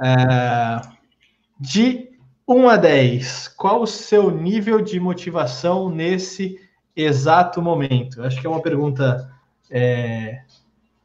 É, 0.03 0.82
de 1.59 2.05
1 2.47 2.69
a 2.69 2.77
10, 2.77 3.47
qual 3.57 3.81
o 3.81 3.87
seu 3.87 4.29
nível 4.29 4.79
de 4.79 4.99
motivação 4.99 5.89
nesse 5.89 6.59
exato 6.95 7.61
momento? 7.61 8.21
Acho 8.21 8.39
que 8.39 8.45
é 8.45 8.49
uma 8.49 8.61
pergunta 8.61 9.31
é, 9.69 10.41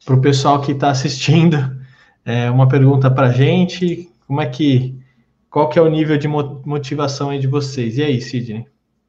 para 0.05 0.15
o 0.15 0.21
pessoal 0.21 0.61
que 0.61 0.73
está 0.73 0.91
assistindo, 0.91 1.57
é 2.25 2.51
uma 2.51 2.69
pergunta 2.69 3.11
para 3.11 3.29
a 3.29 3.33
gente. 3.33 4.11
Como 4.27 4.41
é 4.41 4.47
que. 4.47 4.99
Qual 5.49 5.69
que 5.69 5.79
é 5.79 5.83
o 5.83 5.89
nível 5.89 6.17
de 6.17 6.29
motivação 6.29 7.31
aí 7.31 7.39
de 7.39 7.49
vocês? 7.49 7.99
E 7.99 8.05
aí, 8.05 8.21
Sidney? 8.21 8.69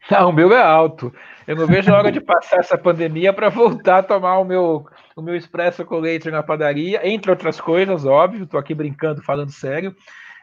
Ah, 0.09 0.25
o 0.25 0.31
meu 0.31 0.51
é 0.51 0.61
alto. 0.61 1.13
Eu 1.45 1.55
não 1.55 1.67
vejo 1.67 1.93
a 1.93 1.97
hora 1.97 2.11
de 2.11 2.19
passar 2.19 2.59
essa 2.59 2.77
pandemia 2.77 3.31
para 3.31 3.49
voltar 3.49 3.99
a 3.99 4.03
tomar 4.03 4.39
o 4.39 4.43
meu, 4.43 4.85
o 5.15 5.21
meu 5.21 5.35
expresso 5.35 5.85
com 5.85 5.99
leite 5.99 6.31
na 6.31 6.41
padaria, 6.41 7.07
entre 7.07 7.29
outras 7.29 7.61
coisas, 7.61 8.05
óbvio. 8.05 8.45
Estou 8.45 8.59
aqui 8.59 8.73
brincando, 8.73 9.21
falando 9.21 9.51
sério. 9.51 9.95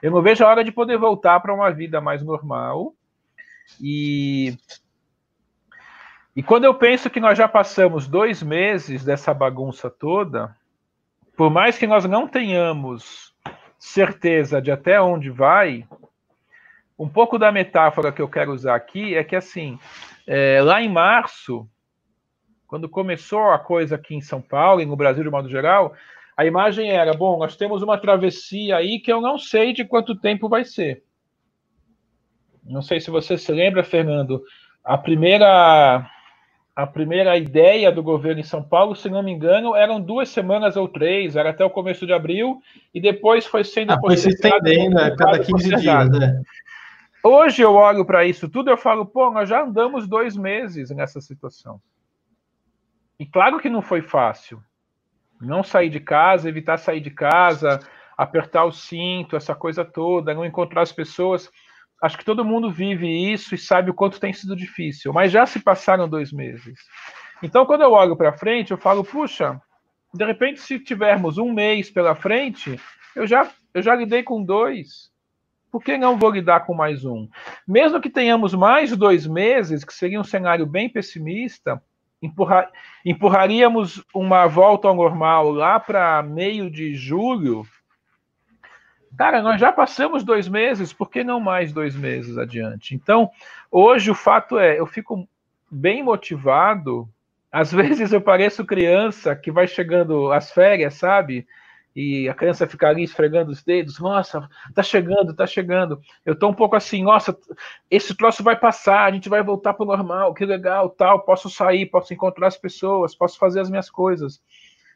Eu 0.02 0.10
não 0.10 0.22
vejo 0.22 0.44
a 0.44 0.48
hora 0.48 0.64
de 0.64 0.70
poder 0.70 0.96
voltar 0.96 1.40
para 1.40 1.54
uma 1.54 1.70
vida 1.70 2.00
mais 2.00 2.22
normal. 2.22 2.94
E, 3.80 4.56
e 6.34 6.42
quando 6.42 6.64
eu 6.64 6.74
penso 6.74 7.10
que 7.10 7.20
nós 7.20 7.36
já 7.36 7.48
passamos 7.48 8.06
dois 8.06 8.42
meses 8.42 9.04
dessa 9.04 9.34
bagunça 9.34 9.90
toda, 9.90 10.56
por 11.36 11.50
mais 11.50 11.76
que 11.76 11.86
nós 11.86 12.04
não 12.04 12.26
tenhamos 12.26 13.34
certeza 13.78 14.60
de 14.60 14.70
até 14.70 15.00
onde 15.00 15.30
vai, 15.30 15.86
um 16.98 17.08
pouco 17.08 17.38
da 17.38 17.52
metáfora 17.52 18.10
que 18.10 18.20
eu 18.20 18.28
quero 18.28 18.52
usar 18.52 18.74
aqui 18.74 19.14
é 19.14 19.22
que, 19.22 19.36
assim, 19.36 19.78
é, 20.26 20.60
lá 20.62 20.82
em 20.82 20.88
março, 20.88 21.68
quando 22.66 22.88
começou 22.88 23.50
a 23.50 23.58
coisa 23.58 23.94
aqui 23.94 24.14
em 24.14 24.20
São 24.20 24.42
Paulo 24.42 24.80
e 24.80 24.86
no 24.86 24.96
Brasil 24.96 25.22
de 25.22 25.30
modo 25.30 25.48
geral, 25.48 25.94
a 26.38 26.46
imagem 26.46 26.88
era: 26.92 27.12
bom, 27.12 27.36
nós 27.36 27.56
temos 27.56 27.82
uma 27.82 27.98
travessia 27.98 28.76
aí 28.76 29.00
que 29.00 29.12
eu 29.12 29.20
não 29.20 29.36
sei 29.36 29.72
de 29.72 29.84
quanto 29.84 30.14
tempo 30.14 30.48
vai 30.48 30.64
ser. 30.64 31.02
Não 32.64 32.80
sei 32.80 33.00
se 33.00 33.10
você 33.10 33.36
se 33.36 33.50
lembra, 33.50 33.82
Fernando, 33.82 34.44
a 34.84 34.96
primeira 34.96 36.08
a 36.76 36.86
primeira 36.86 37.36
ideia 37.36 37.90
do 37.90 38.04
governo 38.04 38.40
em 38.40 38.44
São 38.44 38.62
Paulo, 38.62 38.94
se 38.94 39.10
não 39.10 39.20
me 39.20 39.32
engano, 39.32 39.74
eram 39.74 40.00
duas 40.00 40.28
semanas 40.28 40.76
ou 40.76 40.86
três, 40.86 41.34
era 41.34 41.50
até 41.50 41.64
o 41.64 41.70
começo 41.70 42.06
de 42.06 42.12
abril, 42.12 42.62
e 42.94 43.00
depois 43.00 43.44
foi 43.44 43.64
sendo 43.64 43.94
ah, 43.94 43.98
foi 43.98 44.16
se 44.16 44.28
estendendo 44.28 44.96
a 44.96 45.16
cada 45.16 45.40
15 45.40 45.74
dias, 45.74 46.08
né? 46.08 46.40
Hoje 47.24 47.62
eu 47.62 47.74
olho 47.74 48.06
para 48.06 48.24
isso 48.24 48.48
tudo 48.48 48.70
e 48.70 48.72
eu 48.72 48.76
falo, 48.76 49.04
pô, 49.04 49.28
nós 49.32 49.48
já 49.48 49.64
andamos 49.64 50.06
dois 50.06 50.36
meses 50.36 50.90
nessa 50.90 51.20
situação. 51.20 51.80
E 53.18 53.26
claro 53.26 53.58
que 53.58 53.68
não 53.68 53.82
foi 53.82 54.00
fácil. 54.00 54.62
Não 55.40 55.62
sair 55.62 55.88
de 55.88 56.00
casa, 56.00 56.48
evitar 56.48 56.76
sair 56.78 57.00
de 57.00 57.10
casa, 57.10 57.80
apertar 58.16 58.64
o 58.64 58.72
cinto, 58.72 59.36
essa 59.36 59.54
coisa 59.54 59.84
toda, 59.84 60.34
não 60.34 60.44
encontrar 60.44 60.82
as 60.82 60.92
pessoas. 60.92 61.50
Acho 62.02 62.18
que 62.18 62.24
todo 62.24 62.44
mundo 62.44 62.70
vive 62.70 63.06
isso 63.06 63.54
e 63.54 63.58
sabe 63.58 63.90
o 63.90 63.94
quanto 63.94 64.20
tem 64.20 64.32
sido 64.32 64.56
difícil, 64.56 65.12
mas 65.12 65.32
já 65.32 65.46
se 65.46 65.60
passaram 65.60 66.08
dois 66.08 66.32
meses. 66.32 66.78
Então, 67.42 67.64
quando 67.64 67.82
eu 67.82 67.92
olho 67.92 68.16
para 68.16 68.36
frente, 68.36 68.72
eu 68.72 68.78
falo, 68.78 69.04
puxa, 69.04 69.60
de 70.12 70.24
repente, 70.24 70.60
se 70.60 70.78
tivermos 70.78 71.38
um 71.38 71.52
mês 71.52 71.90
pela 71.90 72.14
frente, 72.14 72.80
eu 73.14 73.26
já, 73.26 73.48
eu 73.74 73.82
já 73.82 73.94
lidei 73.94 74.22
com 74.22 74.42
dois. 74.42 75.10
Por 75.70 75.82
que 75.82 75.98
não 75.98 76.18
vou 76.18 76.30
lidar 76.30 76.60
com 76.60 76.74
mais 76.74 77.04
um? 77.04 77.28
Mesmo 77.66 78.00
que 78.00 78.08
tenhamos 78.08 78.54
mais 78.54 78.96
dois 78.96 79.26
meses, 79.26 79.84
que 79.84 79.92
seria 79.92 80.20
um 80.20 80.24
cenário 80.24 80.66
bem 80.66 80.88
pessimista, 80.88 81.80
empurrar, 82.22 82.70
empurraríamos 83.04 84.04
uma 84.14 84.46
volta 84.46 84.88
ao 84.88 84.94
normal 84.94 85.50
lá 85.50 85.78
para 85.78 86.22
meio 86.22 86.70
de 86.70 86.94
julho. 86.94 87.64
Cara, 89.16 89.42
nós 89.42 89.60
já 89.60 89.72
passamos 89.72 90.22
dois 90.22 90.48
meses, 90.48 90.92
por 90.92 91.10
que 91.10 91.24
não 91.24 91.40
mais 91.40 91.72
dois 91.72 91.96
meses 91.96 92.36
adiante? 92.36 92.94
Então, 92.94 93.30
hoje 93.70 94.10
o 94.10 94.14
fato 94.14 94.58
é, 94.58 94.78
eu 94.78 94.86
fico 94.86 95.28
bem 95.70 96.02
motivado. 96.02 97.08
Às 97.50 97.72
vezes 97.72 98.12
eu 98.12 98.20
pareço 98.20 98.64
criança 98.64 99.34
que 99.34 99.50
vai 99.50 99.66
chegando 99.66 100.30
as 100.32 100.52
férias, 100.52 100.94
sabe? 100.94 101.46
E 102.00 102.28
a 102.28 102.34
criança 102.34 102.64
fica 102.64 102.88
ali 102.88 103.02
esfregando 103.02 103.50
os 103.50 103.64
dedos, 103.64 103.98
nossa, 103.98 104.48
tá 104.72 104.84
chegando, 104.84 105.34
tá 105.34 105.48
chegando. 105.48 106.00
Eu 106.24 106.38
tô 106.38 106.46
um 106.48 106.54
pouco 106.54 106.76
assim, 106.76 107.02
nossa, 107.02 107.36
esse 107.90 108.16
troço 108.16 108.40
vai 108.40 108.54
passar, 108.54 109.04
a 109.04 109.10
gente 109.10 109.28
vai 109.28 109.42
voltar 109.42 109.74
pro 109.74 109.84
normal, 109.84 110.32
que 110.32 110.44
legal, 110.44 110.90
tal, 110.90 111.24
posso 111.24 111.50
sair, 111.50 111.86
posso 111.86 112.14
encontrar 112.14 112.46
as 112.46 112.56
pessoas, 112.56 113.16
posso 113.16 113.36
fazer 113.36 113.58
as 113.58 113.68
minhas 113.68 113.90
coisas. 113.90 114.40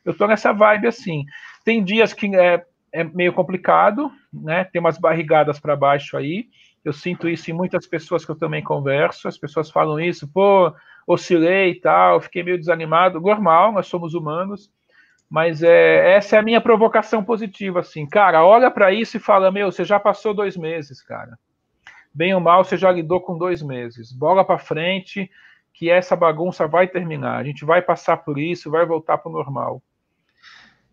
Eu 0.05 0.17
tô 0.17 0.29
nessa 0.29 0.53
vibe 0.53 0.87
assim. 0.87 1.25
Tem 1.65 1.83
dias 1.83 2.13
que 2.13 2.37
é, 2.37 2.65
é 2.93 3.03
meio 3.03 3.33
complicado, 3.33 4.09
né? 4.33 4.63
Tem 4.63 4.79
umas 4.79 4.97
barrigadas 4.97 5.59
para 5.59 5.75
baixo 5.75 6.17
aí. 6.17 6.47
Eu 6.85 6.93
sinto 6.93 7.29
isso 7.29 7.51
em 7.51 7.55
muitas 7.55 7.85
pessoas 7.85 8.25
que 8.25 8.31
eu 8.31 8.39
também 8.39 8.63
converso. 8.63 9.27
As 9.27 9.37
pessoas 9.37 9.73
falam 9.73 9.99
isso, 9.99 10.29
pô, 10.33 10.73
oscilei 11.05 11.73
e 11.73 11.81
tal, 11.81 12.21
fiquei 12.21 12.45
meio 12.45 12.59
desanimado. 12.59 13.21
Normal, 13.21 13.73
nós 13.73 13.89
somos 13.89 14.15
humanos 14.15 14.71
mas 15.33 15.63
é, 15.63 16.15
essa 16.15 16.37
é 16.37 16.39
a 16.39 16.43
minha 16.43 16.61
provocação 16.61 17.25
positiva, 17.25 17.81
assim, 17.81 18.05
cara, 18.05 18.45
olha 18.45 18.71
para 18.71 18.93
isso 18.93 19.17
e 19.17 19.21
fala, 19.21 19.51
meu, 19.51 19.73
você 19.73 19.83
já 19.83 19.99
passou 19.99 20.35
dois 20.35 20.59
meses, 20.59 21.01
cara. 21.01 21.39
Bem 22.13 22.35
ou 22.35 22.41
mal, 22.41 22.63
você 22.63 22.77
já 22.77 22.93
lidou 22.93 23.19
com 23.19 23.39
dois 23.39 23.63
meses. 23.63 24.13
Bola 24.13 24.45
para 24.45 24.59
frente, 24.59 25.31
que 25.73 25.89
essa 25.89 26.15
bagunça 26.15 26.69
vai 26.69 26.87
terminar. 26.87 27.39
A 27.39 27.45
gente 27.45 27.65
vai 27.65 27.81
passar 27.81 28.19
por 28.19 28.39
isso, 28.39 28.71
vai 28.71 28.85
voltar 28.85 29.17
para 29.17 29.31
o 29.31 29.33
normal. 29.33 29.83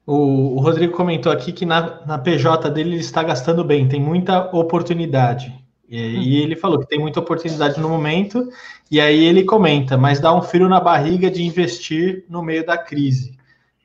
O, 0.08 0.58
Rodrigo 0.62 0.96
comentou 0.96 1.34
aqui 1.34 1.52
que 1.52 1.66
na, 1.66 2.06
na 2.06 2.18
PJ 2.18 2.70
dele 2.70 2.92
ele 2.92 3.02
está 3.02 3.22
gastando 3.22 3.66
bem, 3.66 3.90
tem 3.90 4.00
muita 4.00 4.56
oportunidade. 4.56 5.54
E, 5.90 5.98
e, 5.98 6.42
ele 6.42 6.56
falou 6.56 6.80
que 6.80 6.88
tem 6.88 6.98
muita 6.98 7.20
oportunidade 7.20 7.78
no 7.78 7.90
momento, 7.90 8.48
e 8.90 9.02
aí 9.02 9.22
ele 9.22 9.44
comenta, 9.44 9.98
mas 9.98 10.22
dá 10.22 10.34
um 10.34 10.42
frio 10.42 10.70
na 10.70 10.80
barriga 10.80 11.30
de 11.30 11.44
investir 11.44 12.24
no 12.30 12.42
meio 12.42 12.66
da 12.66 12.78
crise 12.78 13.38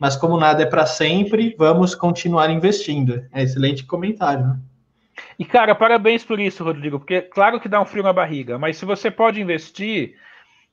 mas 0.04 0.16
como 0.16 0.36
nada 0.36 0.62
é 0.62 0.66
para 0.66 0.84
sempre, 0.84 1.54
vamos 1.56 1.94
continuar 1.94 2.50
investindo. 2.50 3.26
É 3.32 3.42
excelente 3.42 3.86
comentário, 3.86 4.46
né? 4.46 4.58
E, 5.38 5.46
cara, 5.46 5.74
parabéns 5.74 6.22
por 6.22 6.38
isso, 6.38 6.62
Rodrigo, 6.62 6.98
porque 6.98 7.22
claro 7.22 7.58
que 7.58 7.70
dá 7.70 7.80
um 7.80 7.86
frio 7.86 8.02
na 8.02 8.12
barriga, 8.12 8.58
mas 8.58 8.76
se 8.76 8.84
você 8.84 9.10
pode 9.10 9.40
investir, 9.40 10.14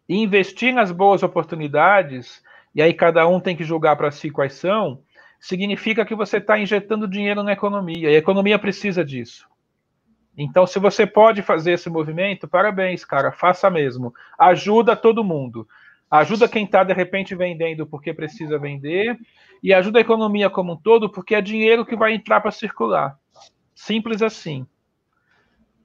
e 0.09 0.17
investir 0.17 0.73
nas 0.73 0.91
boas 0.91 1.23
oportunidades, 1.23 2.43
e 2.75 2.81
aí 2.81 2.93
cada 2.93 3.25
um 3.25 3.39
tem 3.39 3.55
que 3.55 3.63
julgar 3.63 3.95
para 3.95 4.11
si 4.11 4.29
quais 4.29 4.55
são, 4.55 4.99
significa 5.39 6.03
que 6.03 6.13
você 6.13 6.35
está 6.35 6.59
injetando 6.59 7.07
dinheiro 7.07 7.41
na 7.41 7.53
economia, 7.53 8.11
e 8.11 8.15
a 8.15 8.19
economia 8.19 8.59
precisa 8.59 9.01
disso. 9.01 9.47
Então, 10.37 10.67
se 10.67 10.77
você 10.77 11.07
pode 11.07 11.41
fazer 11.41 11.71
esse 11.71 11.89
movimento, 11.89 12.49
parabéns, 12.49 13.05
cara, 13.05 13.31
faça 13.31 13.69
mesmo. 13.69 14.13
Ajuda 14.37 14.93
todo 14.93 15.23
mundo. 15.23 15.65
Ajuda 16.11 16.49
quem 16.49 16.65
está, 16.65 16.83
de 16.83 16.93
repente, 16.93 17.33
vendendo 17.33 17.87
porque 17.87 18.13
precisa 18.13 18.59
vender, 18.59 19.17
e 19.63 19.73
ajuda 19.73 19.97
a 19.97 20.01
economia 20.01 20.49
como 20.49 20.73
um 20.73 20.75
todo, 20.75 21.09
porque 21.09 21.33
é 21.33 21.41
dinheiro 21.41 21.85
que 21.85 21.95
vai 21.95 22.13
entrar 22.13 22.41
para 22.41 22.51
circular. 22.51 23.17
Simples 23.73 24.21
assim. 24.21 24.67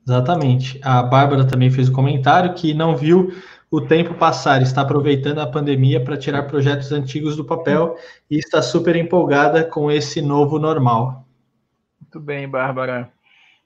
Exatamente. 0.05 0.81
A 0.83 1.03
Bárbara 1.03 1.47
também 1.47 1.71
fez 1.71 1.89
o 1.89 1.93
um 1.93 1.95
comentário 1.95 2.55
que 2.55 2.75
não 2.75 2.97
viu 2.97 3.33
o 3.71 3.81
tempo 3.81 4.15
passar, 4.15 4.63
está 4.63 4.83
aproveitando 4.83 5.41
a 5.41 5.47
pandemia 5.47 6.03
para 6.03 6.17
tirar 6.17 6.45
projetos 6.45 6.93
antigos 6.93 7.37
do 7.37 7.45
papel 7.45 7.97
e 8.31 8.37
está 8.37 8.63
super 8.63 8.97
empolgada 8.97 9.65
com 9.65 9.91
esse 9.91 10.21
novo 10.21 10.59
normal. 10.59 11.25
Muito 12.01 12.21
bem, 12.21 12.49
Bárbara. 12.49 13.13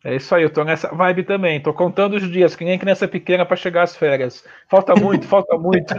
É 0.02 0.16
isso 0.16 0.34
aí, 0.34 0.42
eu 0.42 0.50
tô 0.50 0.64
nessa 0.64 0.88
vibe 0.88 1.24
também. 1.24 1.60
Tô 1.60 1.74
contando 1.74 2.16
os 2.16 2.30
dias, 2.30 2.56
que 2.56 2.64
nem 2.64 2.78
criança 2.78 3.06
pequena 3.06 3.44
para 3.44 3.56
chegar 3.56 3.82
às 3.82 3.94
férias. 3.94 4.42
Falta 4.68 4.94
muito, 4.94 5.26
falta 5.28 5.58
muito. 5.58 5.94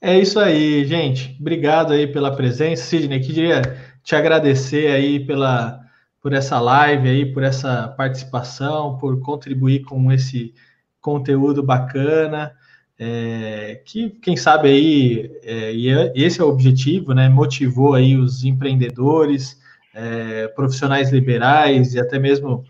É 0.00 0.18
isso 0.18 0.40
aí, 0.40 0.84
gente. 0.84 1.36
Obrigado 1.40 1.92
aí 1.92 2.06
pela 2.06 2.34
presença. 2.34 2.82
Sidney, 2.84 3.20
queria 3.20 3.62
te 4.02 4.16
agradecer 4.16 4.90
aí 4.90 5.20
pela, 5.20 5.80
por 6.20 6.32
essa 6.32 6.58
live 6.58 7.08
aí, 7.08 7.32
por 7.32 7.42
essa 7.44 7.88
participação, 7.96 8.98
por 8.98 9.20
contribuir 9.20 9.84
com 9.84 10.10
esse 10.10 10.54
conteúdo 11.00 11.62
bacana. 11.62 12.52
É, 12.98 13.80
que 13.84 14.10
quem 14.10 14.36
sabe 14.36 14.68
aí, 14.68 15.30
é, 15.44 15.72
e 15.72 15.88
é, 15.88 16.12
esse 16.16 16.40
é 16.40 16.44
o 16.44 16.48
objetivo, 16.48 17.14
né? 17.14 17.28
Motivou 17.28 17.94
aí 17.94 18.16
os 18.16 18.44
empreendedores, 18.44 19.57
é, 19.98 20.46
profissionais 20.48 21.10
liberais 21.10 21.94
e 21.94 21.98
até 21.98 22.20
mesmo 22.20 22.64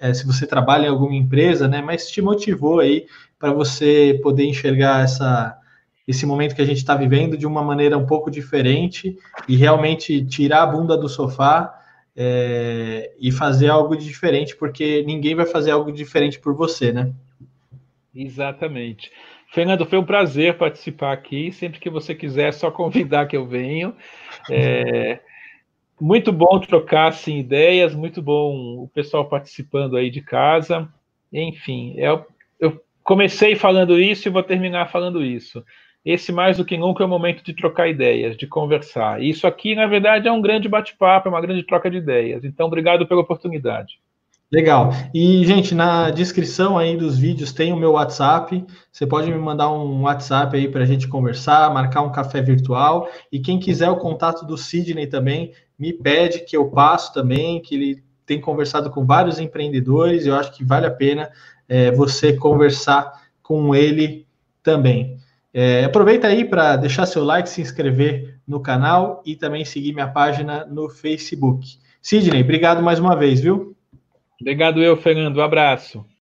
é, 0.00 0.14
se 0.14 0.24
você 0.24 0.46
trabalha 0.46 0.86
em 0.86 0.90
alguma 0.90 1.16
empresa, 1.16 1.66
né? 1.66 1.82
Mas 1.82 2.08
te 2.08 2.22
motivou 2.22 2.78
aí 2.78 3.06
para 3.36 3.52
você 3.52 4.18
poder 4.22 4.44
enxergar 4.44 5.02
essa, 5.02 5.58
esse 6.06 6.24
momento 6.24 6.54
que 6.54 6.62
a 6.62 6.64
gente 6.64 6.76
está 6.76 6.94
vivendo 6.94 7.36
de 7.36 7.46
uma 7.46 7.62
maneira 7.62 7.98
um 7.98 8.06
pouco 8.06 8.30
diferente 8.30 9.18
e 9.48 9.56
realmente 9.56 10.24
tirar 10.24 10.62
a 10.62 10.66
bunda 10.66 10.96
do 10.96 11.08
sofá 11.08 11.74
é, 12.16 13.12
e 13.18 13.32
fazer 13.32 13.68
algo 13.68 13.96
diferente, 13.96 14.54
porque 14.54 15.02
ninguém 15.04 15.34
vai 15.34 15.46
fazer 15.46 15.72
algo 15.72 15.90
diferente 15.90 16.38
por 16.38 16.54
você, 16.54 16.92
né? 16.92 17.12
Exatamente. 18.14 19.10
Fernando, 19.50 19.84
foi 19.84 19.98
um 19.98 20.04
prazer 20.04 20.58
participar 20.58 21.12
aqui. 21.12 21.50
Sempre 21.50 21.80
que 21.80 21.90
você 21.90 22.14
quiser, 22.14 22.48
é 22.48 22.52
só 22.52 22.70
convidar 22.70 23.26
que 23.26 23.36
eu 23.36 23.46
venho. 23.46 23.96
É, 24.50 25.20
muito 26.00 26.32
bom 26.32 26.58
trocar 26.60 27.08
assim, 27.08 27.38
ideias, 27.38 27.94
muito 27.94 28.22
bom 28.22 28.82
o 28.82 28.88
pessoal 28.88 29.28
participando 29.28 29.96
aí 29.96 30.10
de 30.10 30.20
casa. 30.20 30.88
Enfim, 31.32 31.94
eu, 31.96 32.26
eu 32.60 32.80
comecei 33.02 33.54
falando 33.54 33.98
isso 33.98 34.28
e 34.28 34.30
vou 34.30 34.42
terminar 34.42 34.90
falando 34.90 35.24
isso. 35.24 35.64
Esse, 36.04 36.32
mais 36.32 36.56
do 36.56 36.64
que 36.64 36.78
nunca, 36.78 37.02
é 37.02 37.06
o 37.06 37.08
momento 37.08 37.44
de 37.44 37.52
trocar 37.52 37.88
ideias, 37.88 38.36
de 38.36 38.46
conversar. 38.46 39.22
Isso 39.22 39.46
aqui, 39.46 39.74
na 39.74 39.86
verdade, 39.86 40.28
é 40.28 40.32
um 40.32 40.40
grande 40.40 40.68
bate-papo, 40.68 41.28
é 41.28 41.30
uma 41.30 41.40
grande 41.40 41.62
troca 41.64 41.90
de 41.90 41.98
ideias. 41.98 42.44
Então, 42.44 42.66
obrigado 42.66 43.06
pela 43.06 43.20
oportunidade. 43.20 43.98
Legal. 44.50 44.92
E, 45.12 45.44
gente, 45.44 45.74
na 45.74 46.10
descrição 46.10 46.78
aí 46.78 46.96
dos 46.96 47.18
vídeos 47.18 47.52
tem 47.52 47.70
o 47.70 47.76
meu 47.76 47.92
WhatsApp. 47.92 48.64
Você 48.90 49.06
pode 49.06 49.30
me 49.30 49.38
mandar 49.38 49.70
um 49.70 50.02
WhatsApp 50.02 50.56
aí 50.56 50.68
para 50.68 50.82
a 50.84 50.86
gente 50.86 51.06
conversar, 51.06 51.72
marcar 51.72 52.00
um 52.00 52.10
café 52.10 52.40
virtual. 52.40 53.10
E 53.30 53.38
quem 53.38 53.60
quiser 53.60 53.90
o 53.90 53.98
contato 53.98 54.46
do 54.46 54.56
Sidney 54.56 55.06
também, 55.06 55.52
me 55.78 55.92
pede 55.92 56.40
que 56.40 56.56
eu 56.56 56.70
passo 56.70 57.12
também, 57.12 57.60
que 57.60 57.74
ele 57.74 58.02
tem 58.24 58.40
conversado 58.40 58.90
com 58.90 59.04
vários 59.04 59.38
empreendedores. 59.38 60.24
Eu 60.24 60.34
acho 60.34 60.52
que 60.52 60.64
vale 60.64 60.86
a 60.86 60.90
pena 60.90 61.30
é, 61.68 61.90
você 61.90 62.32
conversar 62.32 63.28
com 63.42 63.74
ele 63.74 64.26
também. 64.62 65.18
É, 65.52 65.84
aproveita 65.84 66.26
aí 66.26 66.44
para 66.44 66.76
deixar 66.76 67.04
seu 67.04 67.22
like, 67.22 67.50
se 67.50 67.60
inscrever 67.60 68.38
no 68.46 68.60
canal 68.60 69.22
e 69.26 69.36
também 69.36 69.64
seguir 69.66 69.92
minha 69.92 70.08
página 70.08 70.64
no 70.64 70.88
Facebook. 70.88 71.78
Sidney, 72.00 72.42
obrigado 72.42 72.82
mais 72.82 72.98
uma 72.98 73.14
vez, 73.14 73.40
viu? 73.40 73.76
Obrigado 74.40 74.82
eu, 74.82 74.96
Fernando. 74.96 75.36
Um 75.36 75.42
abraço. 75.42 76.04